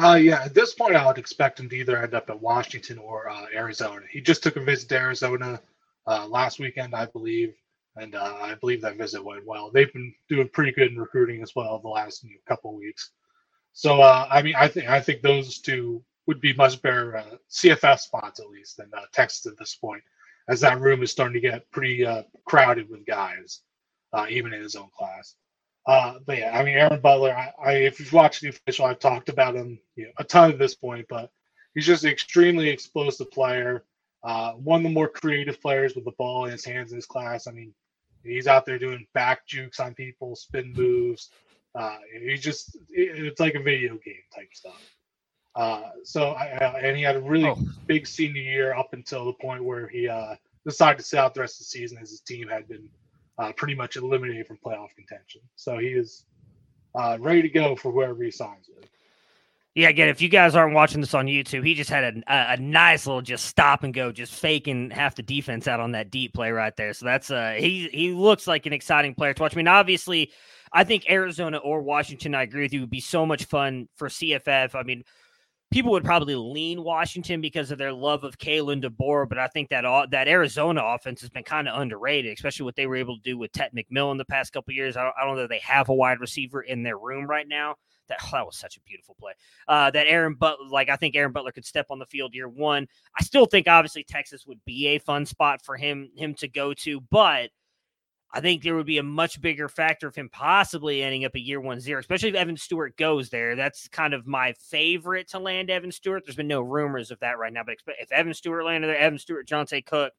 [0.00, 2.98] Uh, yeah, at this point, I would expect him to either end up at Washington
[2.98, 4.02] or uh, Arizona.
[4.08, 5.60] He just took a visit to Arizona
[6.06, 7.54] uh, last weekend, I believe,
[7.96, 9.72] and uh, I believe that visit went well.
[9.72, 13.10] They've been doing pretty good in recruiting as well the last you know, couple weeks.
[13.72, 17.36] So, uh, I mean, I think I think those two would be much better uh,
[17.50, 20.02] CFF spots at least than Texas at this point
[20.48, 22.06] as that room is starting to get pretty
[22.46, 23.60] crowded with guys,
[24.30, 25.34] even in his own class.
[25.88, 28.98] Uh, but yeah, I mean, Aaron Butler, I, I, if you've watched the official, I've
[28.98, 31.30] talked about him you know, a ton at this point, but
[31.74, 33.84] he's just an extremely explosive player.
[34.22, 37.06] Uh, one of the more creative players with the ball in his hands in his
[37.06, 37.46] class.
[37.46, 37.72] I mean,
[38.22, 41.30] he's out there doing back jukes on people, spin moves.
[41.74, 44.82] Uh, he's just, it's like a video game type stuff.
[45.54, 47.58] Uh, so, uh, and he had a really oh.
[47.86, 50.34] big senior year up until the point where he uh,
[50.66, 52.90] decided to sit out the rest of the season as his team had been
[53.38, 55.40] uh, pretty much eliminated from playoff contention.
[55.56, 56.24] So he is
[56.94, 58.88] uh, ready to go for whoever he signs with.
[59.74, 62.56] Yeah, again, if you guys aren't watching this on YouTube, he just had a, a,
[62.56, 66.34] nice little just stop and go, just faking half the defense out on that deep
[66.34, 66.92] play right there.
[66.94, 69.54] So that's uh he he looks like an exciting player to watch.
[69.54, 70.32] I mean, obviously,
[70.72, 74.08] I think Arizona or Washington, I agree with you, would be so much fun for
[74.08, 74.74] CFF.
[74.74, 75.04] I mean,
[75.70, 79.68] people would probably lean Washington because of their love of Kalen DeBoer, but I think
[79.68, 83.16] that all, that Arizona offense has been kind of underrated, especially what they were able
[83.16, 84.96] to do with Tet McMillan the past couple years.
[84.96, 87.46] I don't, I don't know that they have a wide receiver in their room right
[87.46, 87.76] now.
[88.08, 89.32] That, that was such a beautiful play.
[89.66, 92.48] Uh, that Aaron Butler, like I think Aaron Butler could step on the field year
[92.48, 92.86] one.
[93.18, 96.72] I still think obviously Texas would be a fun spot for him him to go
[96.74, 97.50] to, but
[98.30, 101.40] I think there would be a much bigger factor of him possibly ending up a
[101.40, 103.56] year one zero, especially if Evan Stewart goes there.
[103.56, 106.24] That's kind of my favorite to land Evan Stewart.
[106.26, 109.18] There's been no rumors of that right now, but if Evan Stewart landed there, Evan
[109.18, 110.12] Stewart, Johntay Cook,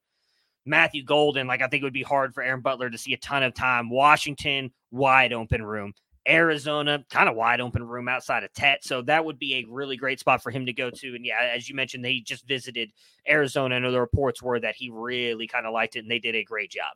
[0.66, 3.18] Matthew Golden, like I think it would be hard for Aaron Butler to see a
[3.18, 3.90] ton of time.
[3.90, 5.94] Washington, wide open room.
[6.28, 8.84] Arizona, kind of wide open room outside of Tet.
[8.84, 11.16] So that would be a really great spot for him to go to.
[11.16, 12.92] And yeah, as you mentioned, they just visited
[13.28, 13.76] Arizona.
[13.76, 16.36] I know the reports were that he really kind of liked it and they did
[16.36, 16.94] a great job.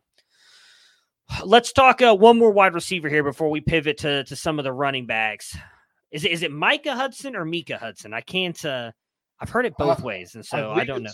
[1.43, 4.63] Let's talk uh, one more wide receiver here before we pivot to, to some of
[4.63, 5.57] the running backs.
[6.11, 8.13] Is it, is it Micah Hudson or Mika Hudson?
[8.13, 8.63] I can't.
[8.63, 8.91] Uh,
[9.39, 11.11] I've heard it both uh, ways, and so I, I don't know.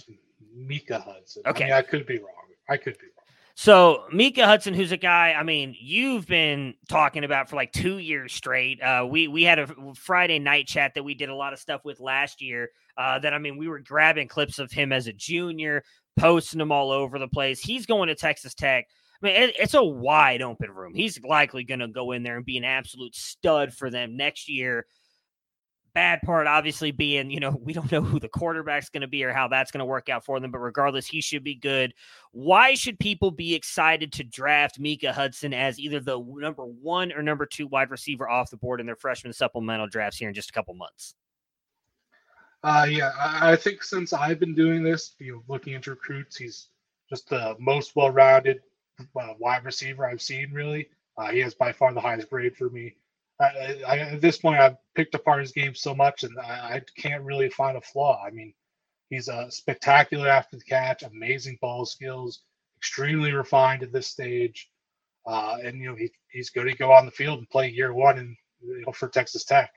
[0.54, 1.44] Mika Hudson.
[1.46, 2.28] Okay, I, mean, I could be wrong.
[2.70, 3.20] I could be wrong.
[3.56, 7.98] So Mika Hudson, who's a guy, I mean, you've been talking about for like two
[7.98, 8.82] years straight.
[8.82, 11.84] Uh, we we had a Friday night chat that we did a lot of stuff
[11.84, 12.70] with last year.
[12.98, 15.84] Uh, that I mean, we were grabbing clips of him as a junior,
[16.18, 17.60] posting them all over the place.
[17.60, 18.88] He's going to Texas Tech.
[19.22, 20.94] I mean, it, it's a wide open room.
[20.94, 24.50] He's likely going to go in there and be an absolute stud for them next
[24.50, 24.86] year.
[25.94, 29.24] Bad part, obviously, being, you know, we don't know who the quarterback's going to be
[29.24, 31.94] or how that's going to work out for them, but regardless, he should be good.
[32.32, 37.22] Why should people be excited to draft Mika Hudson as either the number one or
[37.22, 40.50] number two wide receiver off the board in their freshman supplemental drafts here in just
[40.50, 41.16] a couple months?
[42.64, 46.68] Uh, yeah, I think since I've been doing this, you know, looking into recruits, he's
[47.10, 48.62] just the most well-rounded,
[49.20, 50.52] uh, wide receiver I've seen.
[50.54, 52.96] Really, uh, he has by far the highest grade for me.
[53.42, 56.82] I, I, at this point, I've picked apart his game so much, and I, I
[56.98, 58.22] can't really find a flaw.
[58.26, 58.54] I mean,
[59.10, 62.42] he's uh, spectacular after the catch, amazing ball skills,
[62.78, 64.70] extremely refined at this stage,
[65.26, 67.94] uh, and you know he, he's going to go on the field and play year
[67.94, 69.72] one and you know, for Texas Tech.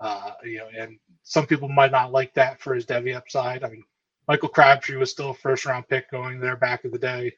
[0.00, 3.64] Uh, you know, and some people might not like that for his Devy upside.
[3.64, 3.84] I mean,
[4.28, 7.32] Michael Crabtree was still a first round pick going there back in the day.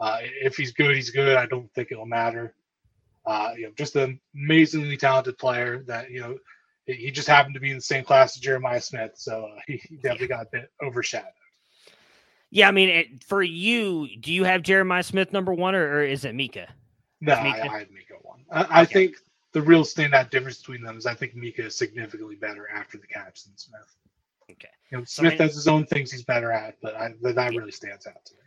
[0.00, 1.36] Uh, if he's good, he's good.
[1.36, 2.54] I don't think it'll matter.
[3.26, 6.36] Uh, you know, just an amazingly talented player that you know
[6.86, 9.80] he just happened to be in the same class as Jeremiah Smith, so uh, he
[10.02, 11.30] definitely got a bit overshadowed.
[12.50, 16.04] Yeah, I mean, it, for you, do you have Jeremiah Smith number one, or, or
[16.04, 16.68] is it Mika?
[17.20, 17.64] No, Mika?
[17.64, 18.44] I, I had Mika one.
[18.50, 19.16] I, I think
[19.52, 23.06] the real standout difference between them is I think Mika is significantly better after the
[23.06, 23.96] catch than Smith.
[24.50, 27.72] Okay, you know, Smith has his own things he's better at, but I, that really
[27.72, 28.43] stands out to me.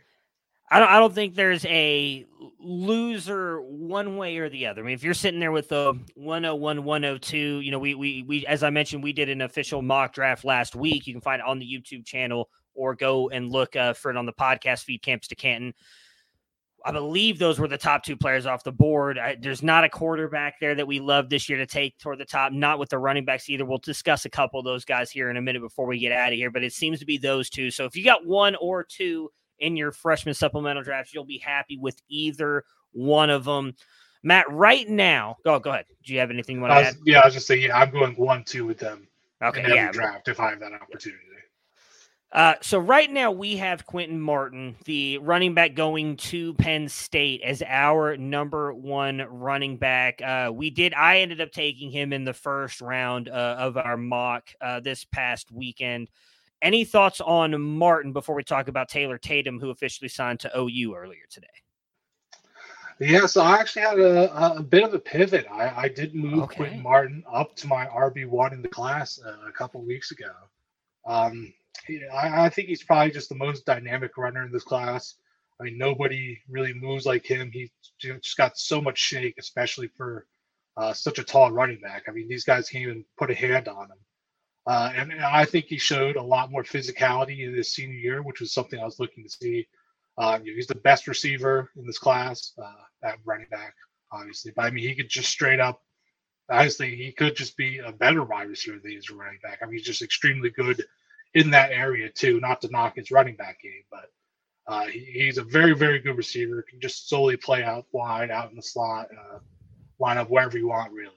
[0.70, 2.26] I don't, I don't think there's a
[2.60, 4.82] loser one way or the other.
[4.82, 8.46] I mean, if you're sitting there with the 101, 102, you know, we, we, we,
[8.46, 11.06] as I mentioned, we did an official mock draft last week.
[11.06, 14.16] You can find it on the YouTube channel or go and look uh, for it
[14.16, 15.72] on the podcast feed, Campus to Canton.
[16.84, 19.18] I believe those were the top two players off the board.
[19.18, 22.24] I, there's not a quarterback there that we love this year to take toward the
[22.24, 23.64] top, not with the running backs either.
[23.64, 26.32] We'll discuss a couple of those guys here in a minute before we get out
[26.32, 27.70] of here, but it seems to be those two.
[27.70, 29.28] So if you got one or two
[29.60, 33.74] in your freshman supplemental draft, you'll be happy with either one of them.
[34.22, 35.86] Matt, right now, go go ahead.
[36.04, 36.96] Do you have anything you want to add?
[37.04, 39.06] Yeah, I was just saying, yeah, I'm going one two with them.
[39.42, 39.92] Okay, in yeah.
[39.92, 41.22] draft if I have that opportunity.
[42.30, 47.40] Uh, so right now we have Quinton Martin, the running back going to Penn State
[47.42, 50.20] as our number one running back.
[50.20, 50.92] Uh, we did.
[50.92, 55.04] I ended up taking him in the first round uh, of our mock uh, this
[55.06, 56.10] past weekend.
[56.60, 60.94] Any thoughts on Martin before we talk about Taylor Tatum, who officially signed to OU
[60.96, 61.46] earlier today?
[63.00, 65.46] Yeah, so I actually had a, a bit of a pivot.
[65.52, 66.56] I, I did move okay.
[66.56, 70.32] Quinton Martin up to my RB one in the class uh, a couple weeks ago.
[71.06, 71.52] Um,
[72.12, 75.14] I, I, think he's probably just the most dynamic runner in this class.
[75.60, 77.50] I mean, nobody really moves like him.
[77.52, 80.26] He just got so much shake, especially for
[80.76, 82.04] uh, such a tall running back.
[82.08, 83.98] I mean, these guys can't even put a hand on him.
[84.68, 88.22] Uh, and, and, I think he showed a lot more physicality in his senior year,
[88.22, 89.66] which was something I was looking to see.
[90.18, 93.72] Uh, he's the best receiver in this class uh, at running back,
[94.12, 94.52] obviously.
[94.54, 95.80] But I mean, he could just straight up,
[96.50, 99.60] honestly, he could just be a better wide receiver than he's a running back.
[99.62, 100.84] I mean, he's just extremely good
[101.32, 102.38] in that area, too.
[102.38, 104.10] Not to knock his running back game, but
[104.66, 106.62] uh, he, he's a very, very good receiver.
[106.68, 109.38] Can just solely play out wide, out in the slot, uh,
[109.98, 111.14] line up wherever you want, really.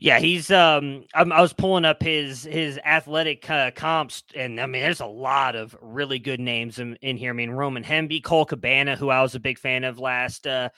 [0.00, 0.50] Yeah, he's.
[0.52, 5.00] Um, I'm, i was pulling up his his athletic uh, comps, and I mean, there's
[5.00, 7.30] a lot of really good names in, in here.
[7.30, 10.68] I mean, Roman Hemby, Cole Cabana, who I was a big fan of last uh,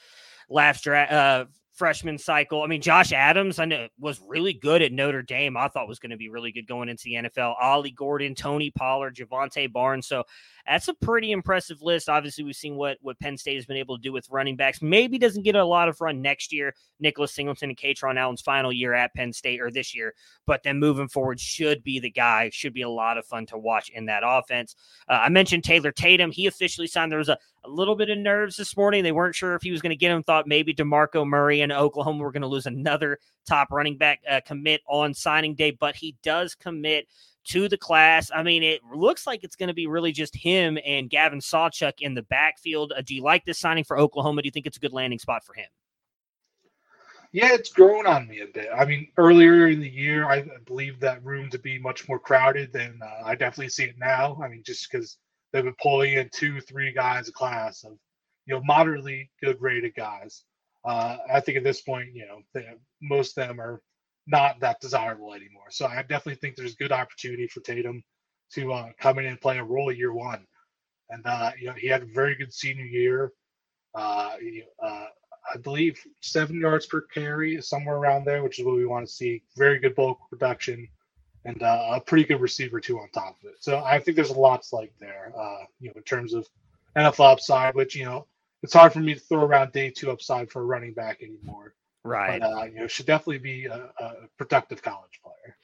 [0.49, 1.45] last draft, uh,
[1.81, 2.63] freshman cycle.
[2.63, 5.57] I mean, Josh Adams, I know was really good at Notre Dame.
[5.57, 7.55] I thought was going to be really good going into the NFL.
[7.59, 10.07] Ollie Gordon, Tony Pollard, Jovantae Barnes.
[10.07, 10.25] So
[10.67, 12.11] that's a pretty impressive list.
[12.11, 14.83] Obviously, we've seen what what Penn State has been able to do with running backs.
[14.83, 16.75] Maybe doesn't get a lot of run next year.
[17.01, 20.13] Nicholas Singleton and Kaytron Allen's final year at Penn State or this year,
[20.47, 22.51] but then moving forward should be the guy.
[22.53, 24.77] Should be a lot of fun to watch in that offense.
[25.09, 26.31] Uh, I mentioned Taylor Tatum.
[26.31, 27.11] He officially signed.
[27.11, 29.03] There was a, a little bit of nerves this morning.
[29.03, 30.23] They weren't sure if he was going to get him.
[30.23, 34.41] Thought maybe Demarco Murray and Oklahoma were going to lose another top running back uh,
[34.45, 37.07] commit on signing day, but he does commit
[37.45, 38.31] to the class.
[38.35, 41.95] I mean, it looks like it's going to be really just him and Gavin Sawchuk
[42.01, 42.93] in the backfield.
[42.97, 44.43] Uh, do you like this signing for Oklahoma?
[44.43, 45.69] Do you think it's a good landing spot for him?
[47.33, 48.69] Yeah, it's grown on me a bit.
[48.77, 52.73] I mean, earlier in the year, I believed that room to be much more crowded
[52.73, 54.37] than uh, I definitely see it now.
[54.43, 55.17] I mean, just because
[55.53, 57.93] they've been pulling in two, three guys a class of,
[58.47, 60.45] you know, moderately good rated guys.
[60.85, 62.67] Uh, I think at this point, you know, they,
[63.03, 63.83] most of them are
[64.27, 65.71] not that desirable anymore.
[65.71, 68.03] So I definitely think there's good opportunity for Tatum
[68.55, 70.47] to uh, come in and play a role year one.
[71.11, 73.33] And uh, you know, he had a very good senior year.
[73.95, 74.33] Uh,
[74.83, 75.07] uh,
[75.53, 79.07] I believe seven yards per carry, is somewhere around there, which is what we want
[79.07, 79.43] to see.
[79.57, 80.87] Very good bulk production,
[81.45, 83.57] and uh, a pretty good receiver too on top of it.
[83.61, 85.33] So I think there's a lot to like there.
[85.37, 86.49] Uh, you know, in terms of
[86.97, 88.27] NFL upside, which you know,
[88.63, 91.75] it's hard for me to throw around day two upside for a running back anymore.
[92.05, 92.41] Right.
[92.41, 95.57] But, uh, you know, should definitely be a, a, productive college player.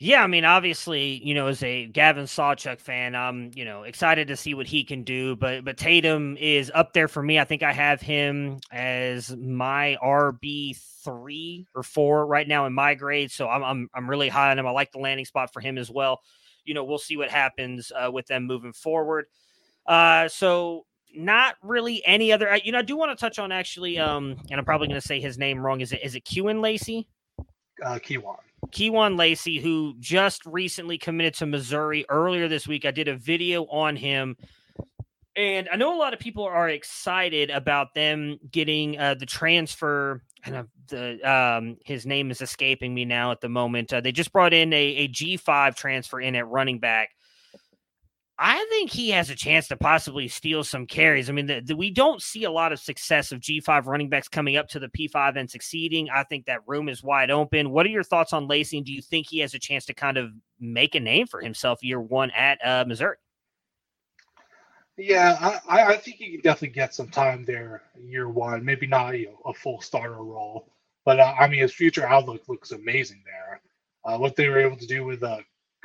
[0.00, 4.28] Yeah, I mean, obviously, you know, as a Gavin Sawchuk fan, I'm, you know, excited
[4.28, 5.34] to see what he can do.
[5.34, 7.40] But but Tatum is up there for me.
[7.40, 12.94] I think I have him as my RB three or four right now in my
[12.94, 13.32] grade.
[13.32, 14.68] So I'm I'm I'm really high on him.
[14.68, 16.20] I like the landing spot for him as well.
[16.64, 19.26] You know, we'll see what happens uh, with them moving forward.
[19.84, 22.56] Uh, so not really any other.
[22.62, 25.06] You know, I do want to touch on actually, um, and I'm probably going to
[25.06, 25.80] say his name wrong.
[25.80, 27.08] Is it is it Kewan Lacy?
[27.84, 28.36] Uh, Kewan.
[28.70, 32.84] Kewan Lacy, who just recently committed to Missouri earlier this week.
[32.84, 34.36] I did a video on him.
[35.36, 40.22] And I know a lot of people are excited about them getting uh, the transfer.
[40.44, 43.92] And the um, his name is escaping me now at the moment.
[43.92, 47.10] Uh, they just brought in a, a G5 transfer in at running back
[48.40, 51.28] I think he has a chance to possibly steal some carries.
[51.28, 54.28] I mean, the, the, we don't see a lot of success of G5 running backs
[54.28, 56.08] coming up to the P5 and succeeding.
[56.08, 57.70] I think that room is wide open.
[57.70, 58.76] What are your thoughts on Lacy?
[58.76, 61.40] And do you think he has a chance to kind of make a name for
[61.40, 63.16] himself year one at uh, Missouri?
[64.96, 68.64] Yeah, I, I think he can definitely get some time there year one.
[68.64, 70.72] Maybe not you know, a full starter role,
[71.04, 73.60] but uh, I mean, his future outlook looks amazing there.
[74.04, 75.38] Uh, what they were able to do with uh,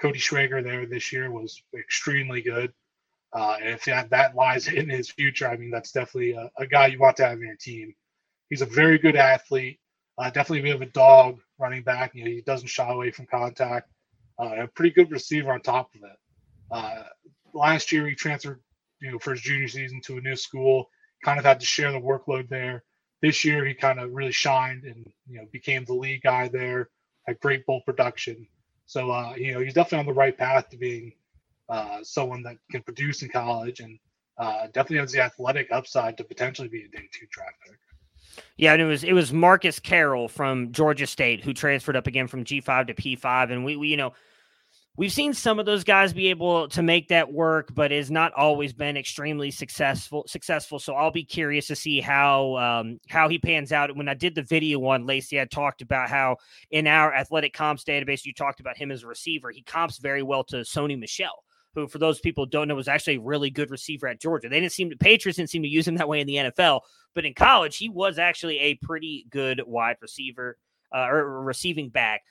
[0.03, 2.73] Cody Schrader there this year was extremely good.
[3.31, 6.67] Uh, and if that, that lies in his future, I mean, that's definitely a, a,
[6.67, 7.95] guy you want to have in your team.
[8.49, 9.79] He's a very good athlete,
[10.17, 12.13] uh, definitely a bit of a dog running back.
[12.15, 13.89] You know, he doesn't shy away from contact.
[14.37, 16.17] Uh, a pretty good receiver on top of it.
[16.69, 17.03] Uh,
[17.53, 18.59] last year, he transferred,
[18.99, 20.89] you know, for his junior season to a new school.
[21.23, 22.83] Kind of had to share the workload there.
[23.21, 26.89] This year, he kind of really shined and you know became the lead guy there.
[27.25, 28.47] Had great bull production.
[28.93, 31.13] So uh, you know he's definitely on the right path to being
[31.67, 33.97] uh, someone that can produce in college and
[34.37, 38.43] uh, definitely has the athletic upside to potentially be a day two draft pick.
[38.55, 42.27] Yeah, and it was it was Marcus Carroll from Georgia State who transferred up again
[42.27, 44.13] from G five to P five, and we, we you know
[44.95, 48.33] we've seen some of those guys be able to make that work, but it's not
[48.33, 50.25] always been extremely successful.
[50.27, 50.79] Successful.
[50.79, 53.95] So I'll be curious to see how um, how he pans out.
[53.95, 56.37] When I did the video on Lacy, I talked about how
[56.71, 59.51] in our athletic comps database, you talked about him as a receiver.
[59.51, 61.43] He comps very well to Sony Michel,
[61.73, 64.49] Who, for those people don't know, was actually a really good receiver at Georgia.
[64.49, 66.81] They didn't seem to Patriots didn't seem to use him that way in the NFL,
[67.15, 70.57] but in college, he was actually a pretty good wide receiver
[70.93, 72.21] uh, or receiving back.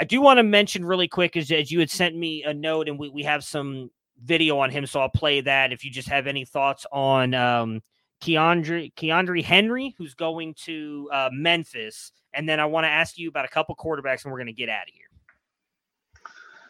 [0.00, 2.88] I do want to mention really quick is as you had sent me a note
[2.88, 3.90] and we, we have some
[4.24, 5.74] video on him, so I'll play that.
[5.74, 7.82] If you just have any thoughts on um,
[8.22, 13.28] Keandre, Keandre Henry, who's going to uh, Memphis, and then I want to ask you
[13.28, 15.04] about a couple quarterbacks, and we're going to get out of here.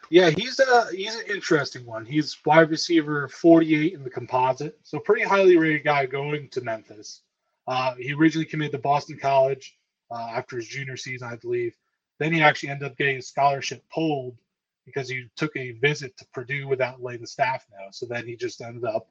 [0.09, 2.05] Yeah, he's a he's an interesting one.
[2.05, 7.21] He's wide receiver 48 in the composite, so pretty highly rated guy going to Memphis.
[7.65, 9.77] Uh, he originally committed to Boston College
[10.09, 11.77] uh, after his junior season, I believe.
[12.21, 14.37] Then he actually ended up getting a scholarship pulled
[14.85, 17.87] because he took a visit to Purdue without letting the staff know.
[17.91, 19.07] So then he just ended up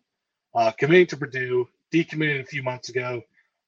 [0.55, 3.21] uh, committing to Purdue, decommitted a few months ago,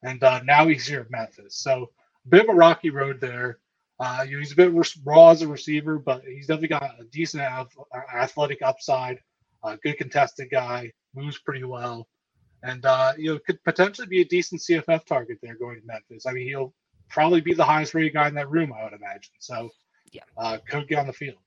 [0.05, 1.57] and uh, now he's here at Memphis.
[1.57, 1.91] So
[2.25, 3.59] a bit of a rocky road there.
[3.99, 4.73] Uh, you know, he's a bit
[5.05, 7.43] raw as a receiver, but he's definitely got a decent
[8.15, 9.19] athletic upside.
[9.65, 12.07] Uh, good contested guy, moves pretty well,
[12.63, 16.27] and uh, you know could potentially be a decent CFF target there going to Memphis.
[16.27, 16.73] I mean, he'll
[17.13, 19.33] probably be the highest rated guy in that room, I would imagine.
[19.39, 19.71] So,
[20.11, 21.39] yeah, uh, could get on the field.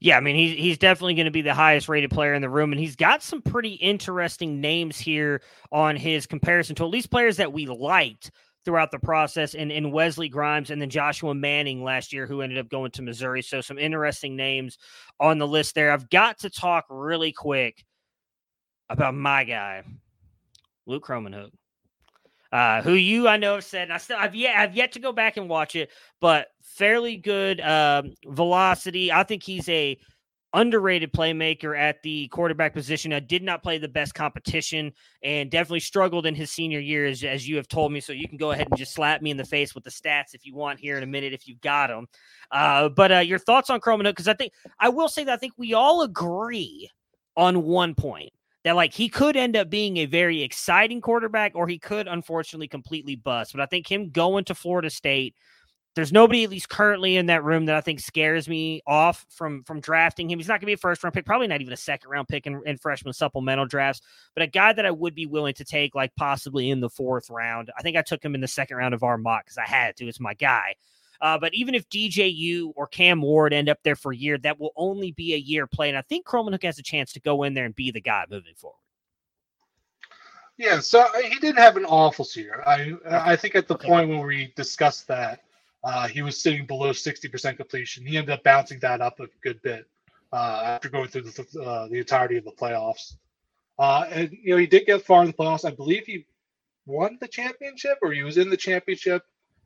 [0.00, 2.48] Yeah, I mean he's he's definitely going to be the highest rated player in the
[2.48, 5.42] room, and he's got some pretty interesting names here
[5.72, 8.30] on his comparison to at least players that we liked
[8.64, 12.58] throughout the process and in Wesley Grimes and then Joshua Manning last year, who ended
[12.58, 13.42] up going to Missouri.
[13.42, 14.78] So some interesting names
[15.18, 15.90] on the list there.
[15.90, 17.84] I've got to talk really quick
[18.90, 19.82] about my guy,
[20.86, 21.50] Luke Kromenhoek.
[22.50, 25.12] Uh, who you I know have said, I still I've yet I've yet to go
[25.12, 29.12] back and watch it, but fairly good um, velocity.
[29.12, 29.98] I think he's a
[30.54, 33.12] underrated playmaker at the quarterback position.
[33.12, 34.92] I did not play the best competition
[35.22, 38.00] and definitely struggled in his senior year, as, as you have told me.
[38.00, 40.34] So you can go ahead and just slap me in the face with the stats
[40.34, 42.06] if you want here in a minute, if you've got them.
[42.50, 44.04] Uh, but uh, your thoughts on Kromenhoek?
[44.04, 46.88] Because I think I will say that I think we all agree
[47.36, 48.30] on one point
[48.68, 52.68] that like he could end up being a very exciting quarterback or he could unfortunately
[52.68, 53.52] completely bust.
[53.52, 55.34] But I think him going to Florida State
[55.98, 59.64] there's nobody at least currently in that room that I think scares me off from
[59.64, 60.38] from drafting him.
[60.38, 62.28] He's not going to be a first round pick, probably not even a second round
[62.28, 64.00] pick in, in freshman supplemental drafts,
[64.34, 67.28] but a guy that I would be willing to take like possibly in the fourth
[67.30, 67.72] round.
[67.76, 69.96] I think I took him in the second round of our mock because I had
[69.96, 70.06] to.
[70.06, 70.76] It's my guy.
[71.20, 74.60] Uh, but even if DJU or Cam Ward end up there for a year, that
[74.60, 75.88] will only be a year play.
[75.88, 78.24] And I think Kromenhoek has a chance to go in there and be the guy
[78.30, 78.76] moving forward.
[80.56, 82.62] Yeah, so uh, he didn't have an awful year.
[82.66, 83.88] I I think at the okay.
[83.88, 85.42] point when we discussed that,
[85.84, 88.04] uh, he was sitting below 60% completion.
[88.04, 89.86] He ended up bouncing that up a good bit
[90.32, 93.14] uh, after going through the, uh, the entirety of the playoffs.
[93.78, 95.64] Uh, and, you know, he did get far in the playoffs.
[95.64, 96.26] I believe he
[96.86, 99.22] won the championship or he was in the championship.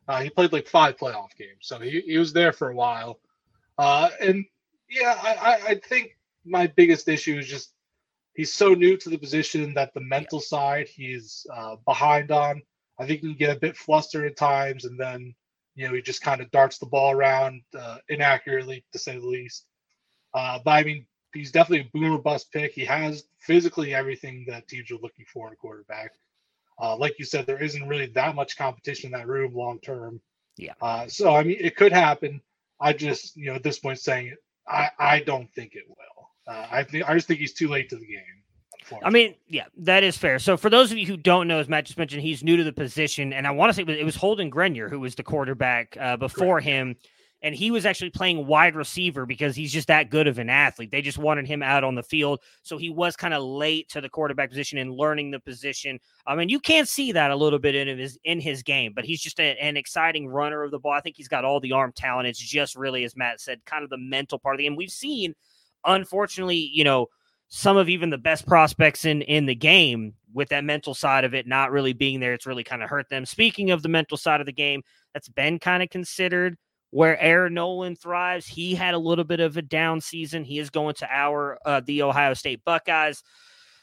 [0.08, 1.60] Uh, he played like five playoff games.
[1.60, 3.20] So he, he was there for a while.
[3.78, 4.44] Uh, and,
[4.90, 7.72] yeah, I, I think my biggest issue is just
[8.34, 11.46] he's so new to the position that the mental side he's
[11.86, 12.62] behind on.
[12.98, 15.34] I think he can get a bit flustered at times and then–
[15.74, 19.26] you know, he just kind of darts the ball around uh, inaccurately, to say the
[19.26, 19.64] least.
[20.34, 22.74] Uh, but I mean, he's definitely a boomer bust pick.
[22.74, 26.12] He has physically everything that teams are looking for in a quarterback.
[26.82, 30.20] Uh, like you said, there isn't really that much competition in that room long term.
[30.56, 30.72] Yeah.
[30.82, 32.40] Uh, so I mean, it could happen.
[32.80, 34.34] I just, you know, at this point, saying
[34.66, 36.30] I I don't think it will.
[36.52, 38.42] Uh, I think I just think he's too late to the game.
[39.04, 40.40] I mean, yeah, that is fair.
[40.40, 42.64] So for those of you who don't know, as Matt just mentioned, he's new to
[42.64, 45.96] the position, and I want to say it was Holden Geriner who was the quarterback
[45.98, 46.66] uh, before Correct.
[46.66, 46.96] him,
[47.42, 50.90] and he was actually playing wide receiver because he's just that good of an athlete.
[50.90, 54.00] They just wanted him out on the field, so he was kind of late to
[54.00, 55.98] the quarterback position and learning the position.
[56.26, 59.04] I mean, you can't see that a little bit in his in his game, but
[59.04, 60.92] he's just a, an exciting runner of the ball.
[60.92, 62.28] I think he's got all the arm talent.
[62.28, 64.76] It's just really, as Matt said, kind of the mental part of the game.
[64.76, 65.34] We've seen,
[65.84, 67.08] unfortunately, you know
[67.54, 71.34] some of even the best prospects in in the game with that mental side of
[71.34, 74.16] it not really being there it's really kind of hurt them speaking of the mental
[74.16, 74.80] side of the game
[75.12, 76.56] that's been kind of considered
[76.92, 80.44] where Air Noland thrives he had a little bit of a down season.
[80.44, 83.22] He is going to our uh, the Ohio State Buckeyes.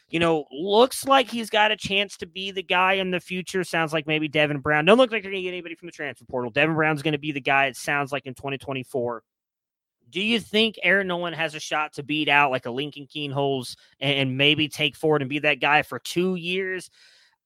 [0.10, 3.64] You know looks like he's got a chance to be the guy in the future.
[3.64, 4.86] Sounds like maybe Devin Brown.
[4.86, 6.52] Don't look like they're going to get anybody from the transfer portal.
[6.52, 9.24] Devin Brown's going to be the guy it sounds like in 2024
[10.10, 13.76] do you think Air Noland has a shot to beat out like a Lincoln Kienholz
[14.00, 16.90] and maybe take forward and be that guy for two years?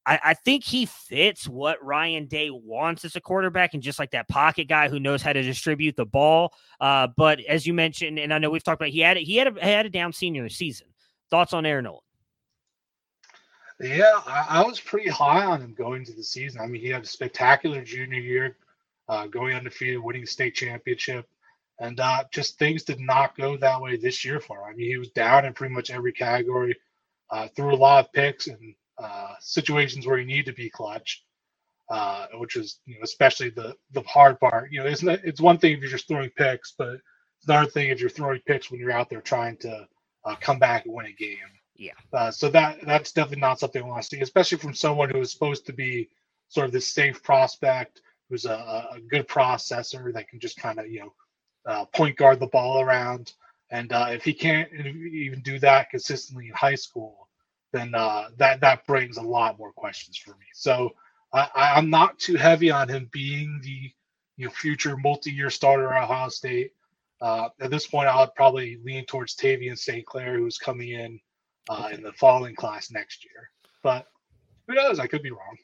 [0.06, 4.12] I, I, think he fits what Ryan Day wants as a quarterback and just like
[4.12, 6.54] that pocket guy who knows how to distribute the ball.
[6.80, 9.56] Uh, but as you mentioned, and I know we've talked about, he had he had
[9.56, 10.88] a, had a down senior season.
[11.30, 12.02] Thoughts on Air Noland?
[13.80, 16.62] Yeah, I, I, was pretty high on him going to the season.
[16.62, 18.58] I mean, he had a spectacular junior year,
[19.10, 21.28] uh, going undefeated, winning state championship.
[21.80, 24.66] And uh, just things did not go that way this year for him.
[24.70, 26.78] I mean, he was down in pretty much every category,
[27.32, 31.24] uh, threw a lot of picks and uh, situations where you need to be clutch,
[31.90, 34.72] uh, which is you know especially the the hard part.
[34.72, 37.70] You know, it's not, it's one thing if you're just throwing picks, but it's another
[37.70, 39.88] thing if you're throwing picks when you're out there trying to
[40.26, 41.38] uh, come back and win a game.
[41.76, 41.92] Yeah.
[42.14, 45.20] Uh, so that that's definitely not something I want to see, especially from someone who
[45.20, 46.10] is supposed to be
[46.50, 50.88] sort of this safe prospect, who's a, a good processor that can just kind of
[50.88, 51.14] you know
[51.66, 53.34] uh, point guard the ball around.
[53.72, 57.23] And uh, if he can't even do that consistently in high school,
[57.74, 60.46] then uh, that that brings a lot more questions for me.
[60.54, 60.92] So
[61.34, 63.92] I, I'm not too heavy on him being the
[64.38, 66.72] you know future multi-year starter at Ohio State.
[67.20, 70.06] Uh, at this point, I would probably lean towards Tavien St.
[70.06, 71.20] Clair, who's coming in
[71.70, 73.50] uh, in the following class next year.
[73.82, 74.08] But
[74.68, 75.00] who knows?
[75.00, 75.58] I could be wrong.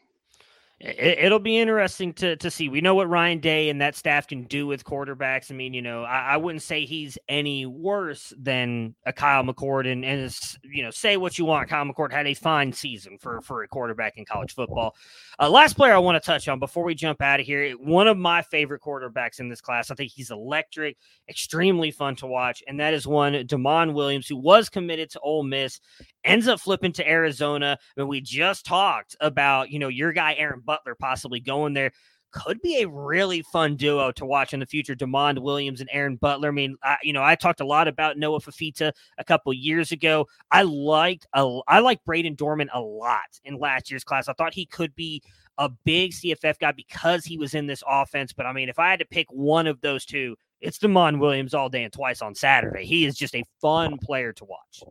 [0.82, 2.70] It, will be interesting to to see.
[2.70, 5.52] We know what Ryan Day and that staff can do with quarterbacks.
[5.52, 9.92] I mean, you know, I, I wouldn't say he's any worse than a Kyle McCord.
[9.92, 10.34] And, and
[10.64, 11.68] you know, say what you want.
[11.68, 14.96] Kyle McCord had a fine season for for a quarterback in college football.
[15.38, 17.72] Uh, last player I want to touch on before we jump out of here.
[17.74, 19.92] One of my favorite quarterbacks in this class.
[19.92, 20.96] I think he's electric,
[21.28, 25.44] extremely fun to watch, and that is one Demond Williams, who was committed to Ole
[25.44, 25.82] Miss,
[26.24, 27.78] ends up flipping to Arizona.
[27.98, 31.92] I mean, we just talked about you know your guy Aaron Butler possibly going there.
[32.32, 34.94] Could be a really fun duo to watch in the future.
[34.94, 36.50] Demond Williams and Aaron Butler.
[36.50, 39.92] I mean, I, you know, I talked a lot about Noah Fifita a couple years
[39.92, 40.28] ago.
[40.52, 44.28] I liked a, I like Brayden Dorman a lot in last year's class.
[44.28, 45.24] I thought he could be
[45.58, 48.32] a big CFF guy because he was in this offense.
[48.32, 51.56] But I mean, if I had to pick one of those two, it's Demond Williams
[51.56, 52.86] all day and twice on Saturday.
[52.86, 54.84] He is just a fun player to watch.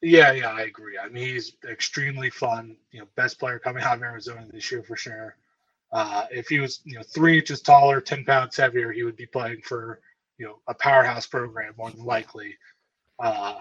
[0.00, 0.96] Yeah, yeah, I agree.
[0.98, 2.76] I mean, he's extremely fun.
[2.92, 5.36] You know, best player coming out of Arizona this year for sure.
[5.92, 9.26] Uh, if he was, you know, three inches taller, ten pounds heavier, he would be
[9.26, 10.00] playing for,
[10.36, 12.56] you know, a powerhouse program more than likely.
[13.18, 13.58] Uh,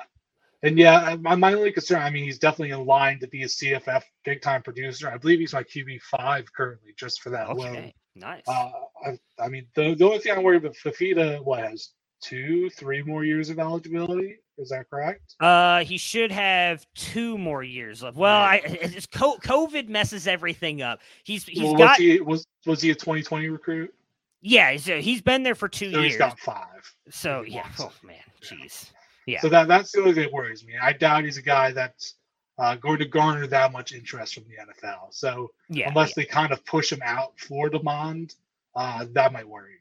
[0.64, 3.48] and yeah, my, my only concern, I mean, he's definitely in line to be a
[3.48, 5.10] CFF big time producer.
[5.10, 7.94] I believe he's my QB five currently, just for that okay.
[8.16, 8.44] Nice.
[8.48, 8.72] Uh,
[9.06, 11.90] I, I, mean, the, the only thing I'm worried about Fifita what has
[12.22, 14.38] two, three more years of eligibility?
[14.58, 15.36] Is that correct?
[15.40, 18.18] Uh, he should have two more years left.
[18.18, 21.02] Well, I it's COVID messes everything up.
[21.24, 21.90] He's he's well, got.
[21.90, 23.94] Was he, was was he a 2020 recruit?
[24.42, 26.14] Yeah, he's, he's been there for two so years.
[26.14, 26.96] He's got five.
[27.10, 28.92] So yeah, oh man, jeez.
[29.26, 29.42] Yeah.
[29.42, 30.74] So that that's the only thing that worries me.
[30.82, 32.16] I doubt he's a guy that's
[32.58, 35.14] uh, going to garner that much interest from the NFL.
[35.14, 36.24] So yeah, unless yeah.
[36.24, 38.36] they kind of push him out for Demond,
[38.76, 39.78] uh, that might worry me.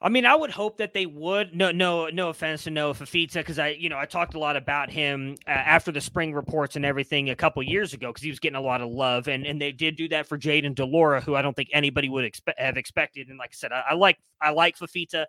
[0.00, 1.56] I mean, I would hope that they would.
[1.56, 4.54] No, no, no offense to Noah Fifita, because I, you know, I talked a lot
[4.56, 8.30] about him uh, after the spring reports and everything a couple years ago, because he
[8.30, 10.84] was getting a lot of love, and and they did do that for Jayden de
[10.84, 13.28] Laura, who I don't think anybody would expect have expected.
[13.28, 15.26] And like I said, I, I like I like Fifita.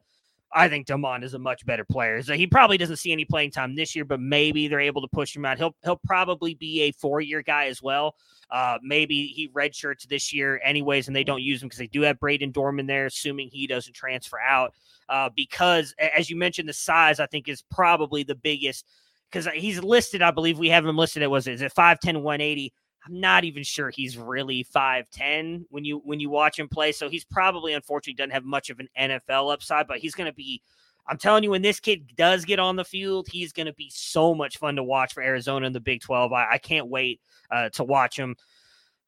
[0.52, 2.22] I think Demond is a much better player.
[2.24, 5.08] So he probably doesn't see any playing time this year, but maybe they're able to
[5.08, 5.58] push him out.
[5.58, 8.16] He'll he'll probably be a four year guy as well.
[8.50, 12.02] Uh, maybe he redshirts this year anyways, and they don't use him because they do
[12.02, 14.74] have Brayden Dorman there, assuming he doesn't transfer out.
[15.08, 18.86] Uh, because as you mentioned, the size I think is probably the biggest
[19.32, 20.22] because he's listed.
[20.22, 22.74] I believe we have him listed at was is it 5'10", 180.
[23.06, 26.92] I'm not even sure he's really 5'10 when you when you watch him play.
[26.92, 30.36] So he's probably unfortunately doesn't have much of an NFL upside, but he's going to
[30.36, 30.62] be
[31.10, 33.90] I'm telling you, when this kid does get on the field, he's going to be
[33.92, 36.32] so much fun to watch for Arizona in the Big 12.
[36.32, 37.20] I, I can't wait
[37.50, 38.36] uh, to watch him.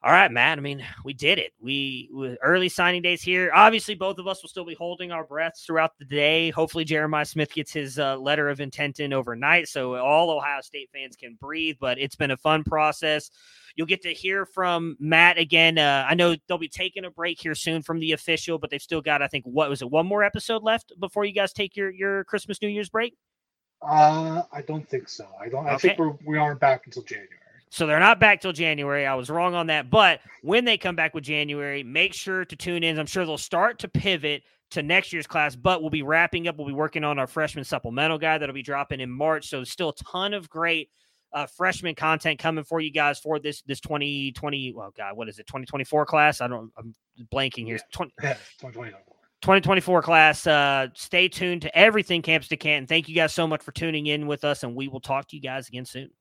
[0.03, 0.57] All right, Matt.
[0.57, 1.51] I mean, we did it.
[1.59, 3.51] We, we, early signing days here.
[3.53, 6.49] Obviously, both of us will still be holding our breaths throughout the day.
[6.49, 10.89] Hopefully, Jeremiah Smith gets his uh, letter of intent in overnight, so all Ohio State
[10.91, 11.77] fans can breathe.
[11.80, 13.30] But it's been a fun process.
[13.76, 15.77] You'll get to hear from Matt again.
[15.77, 18.81] Uh, I know they'll be taking a break here soon from the official, but they've
[18.81, 21.76] still got, I think, what was it, one more episode left before you guys take
[21.76, 23.15] your your Christmas New Year's break.
[23.81, 25.27] Uh, I don't think so.
[25.39, 25.65] I don't.
[25.65, 25.73] Okay.
[25.73, 27.30] I think we're we aren't back until January.
[27.69, 29.06] So they're not back till January.
[29.06, 29.89] I was wrong on that.
[29.89, 32.99] But when they come back with January, make sure to tune in.
[32.99, 36.57] I'm sure they'll start to pivot to next year's class, but we'll be wrapping up.
[36.57, 39.48] We'll be working on our freshman supplemental guide that'll be dropping in March.
[39.48, 40.89] So still a ton of great
[41.33, 44.73] uh, freshman content coming for you guys for this this 2020.
[44.73, 45.47] Well, God, what is it?
[45.47, 46.41] 2024 class?
[46.41, 46.71] I don't.
[46.77, 46.93] I'm
[47.31, 47.79] blanking here.
[47.91, 48.11] 20,
[49.41, 50.45] 2024 class.
[50.45, 52.87] Uh, stay tuned to everything Campus to Canton.
[52.87, 55.35] Thank you guys so much for tuning in with us, and we will talk to
[55.35, 56.11] you guys again soon.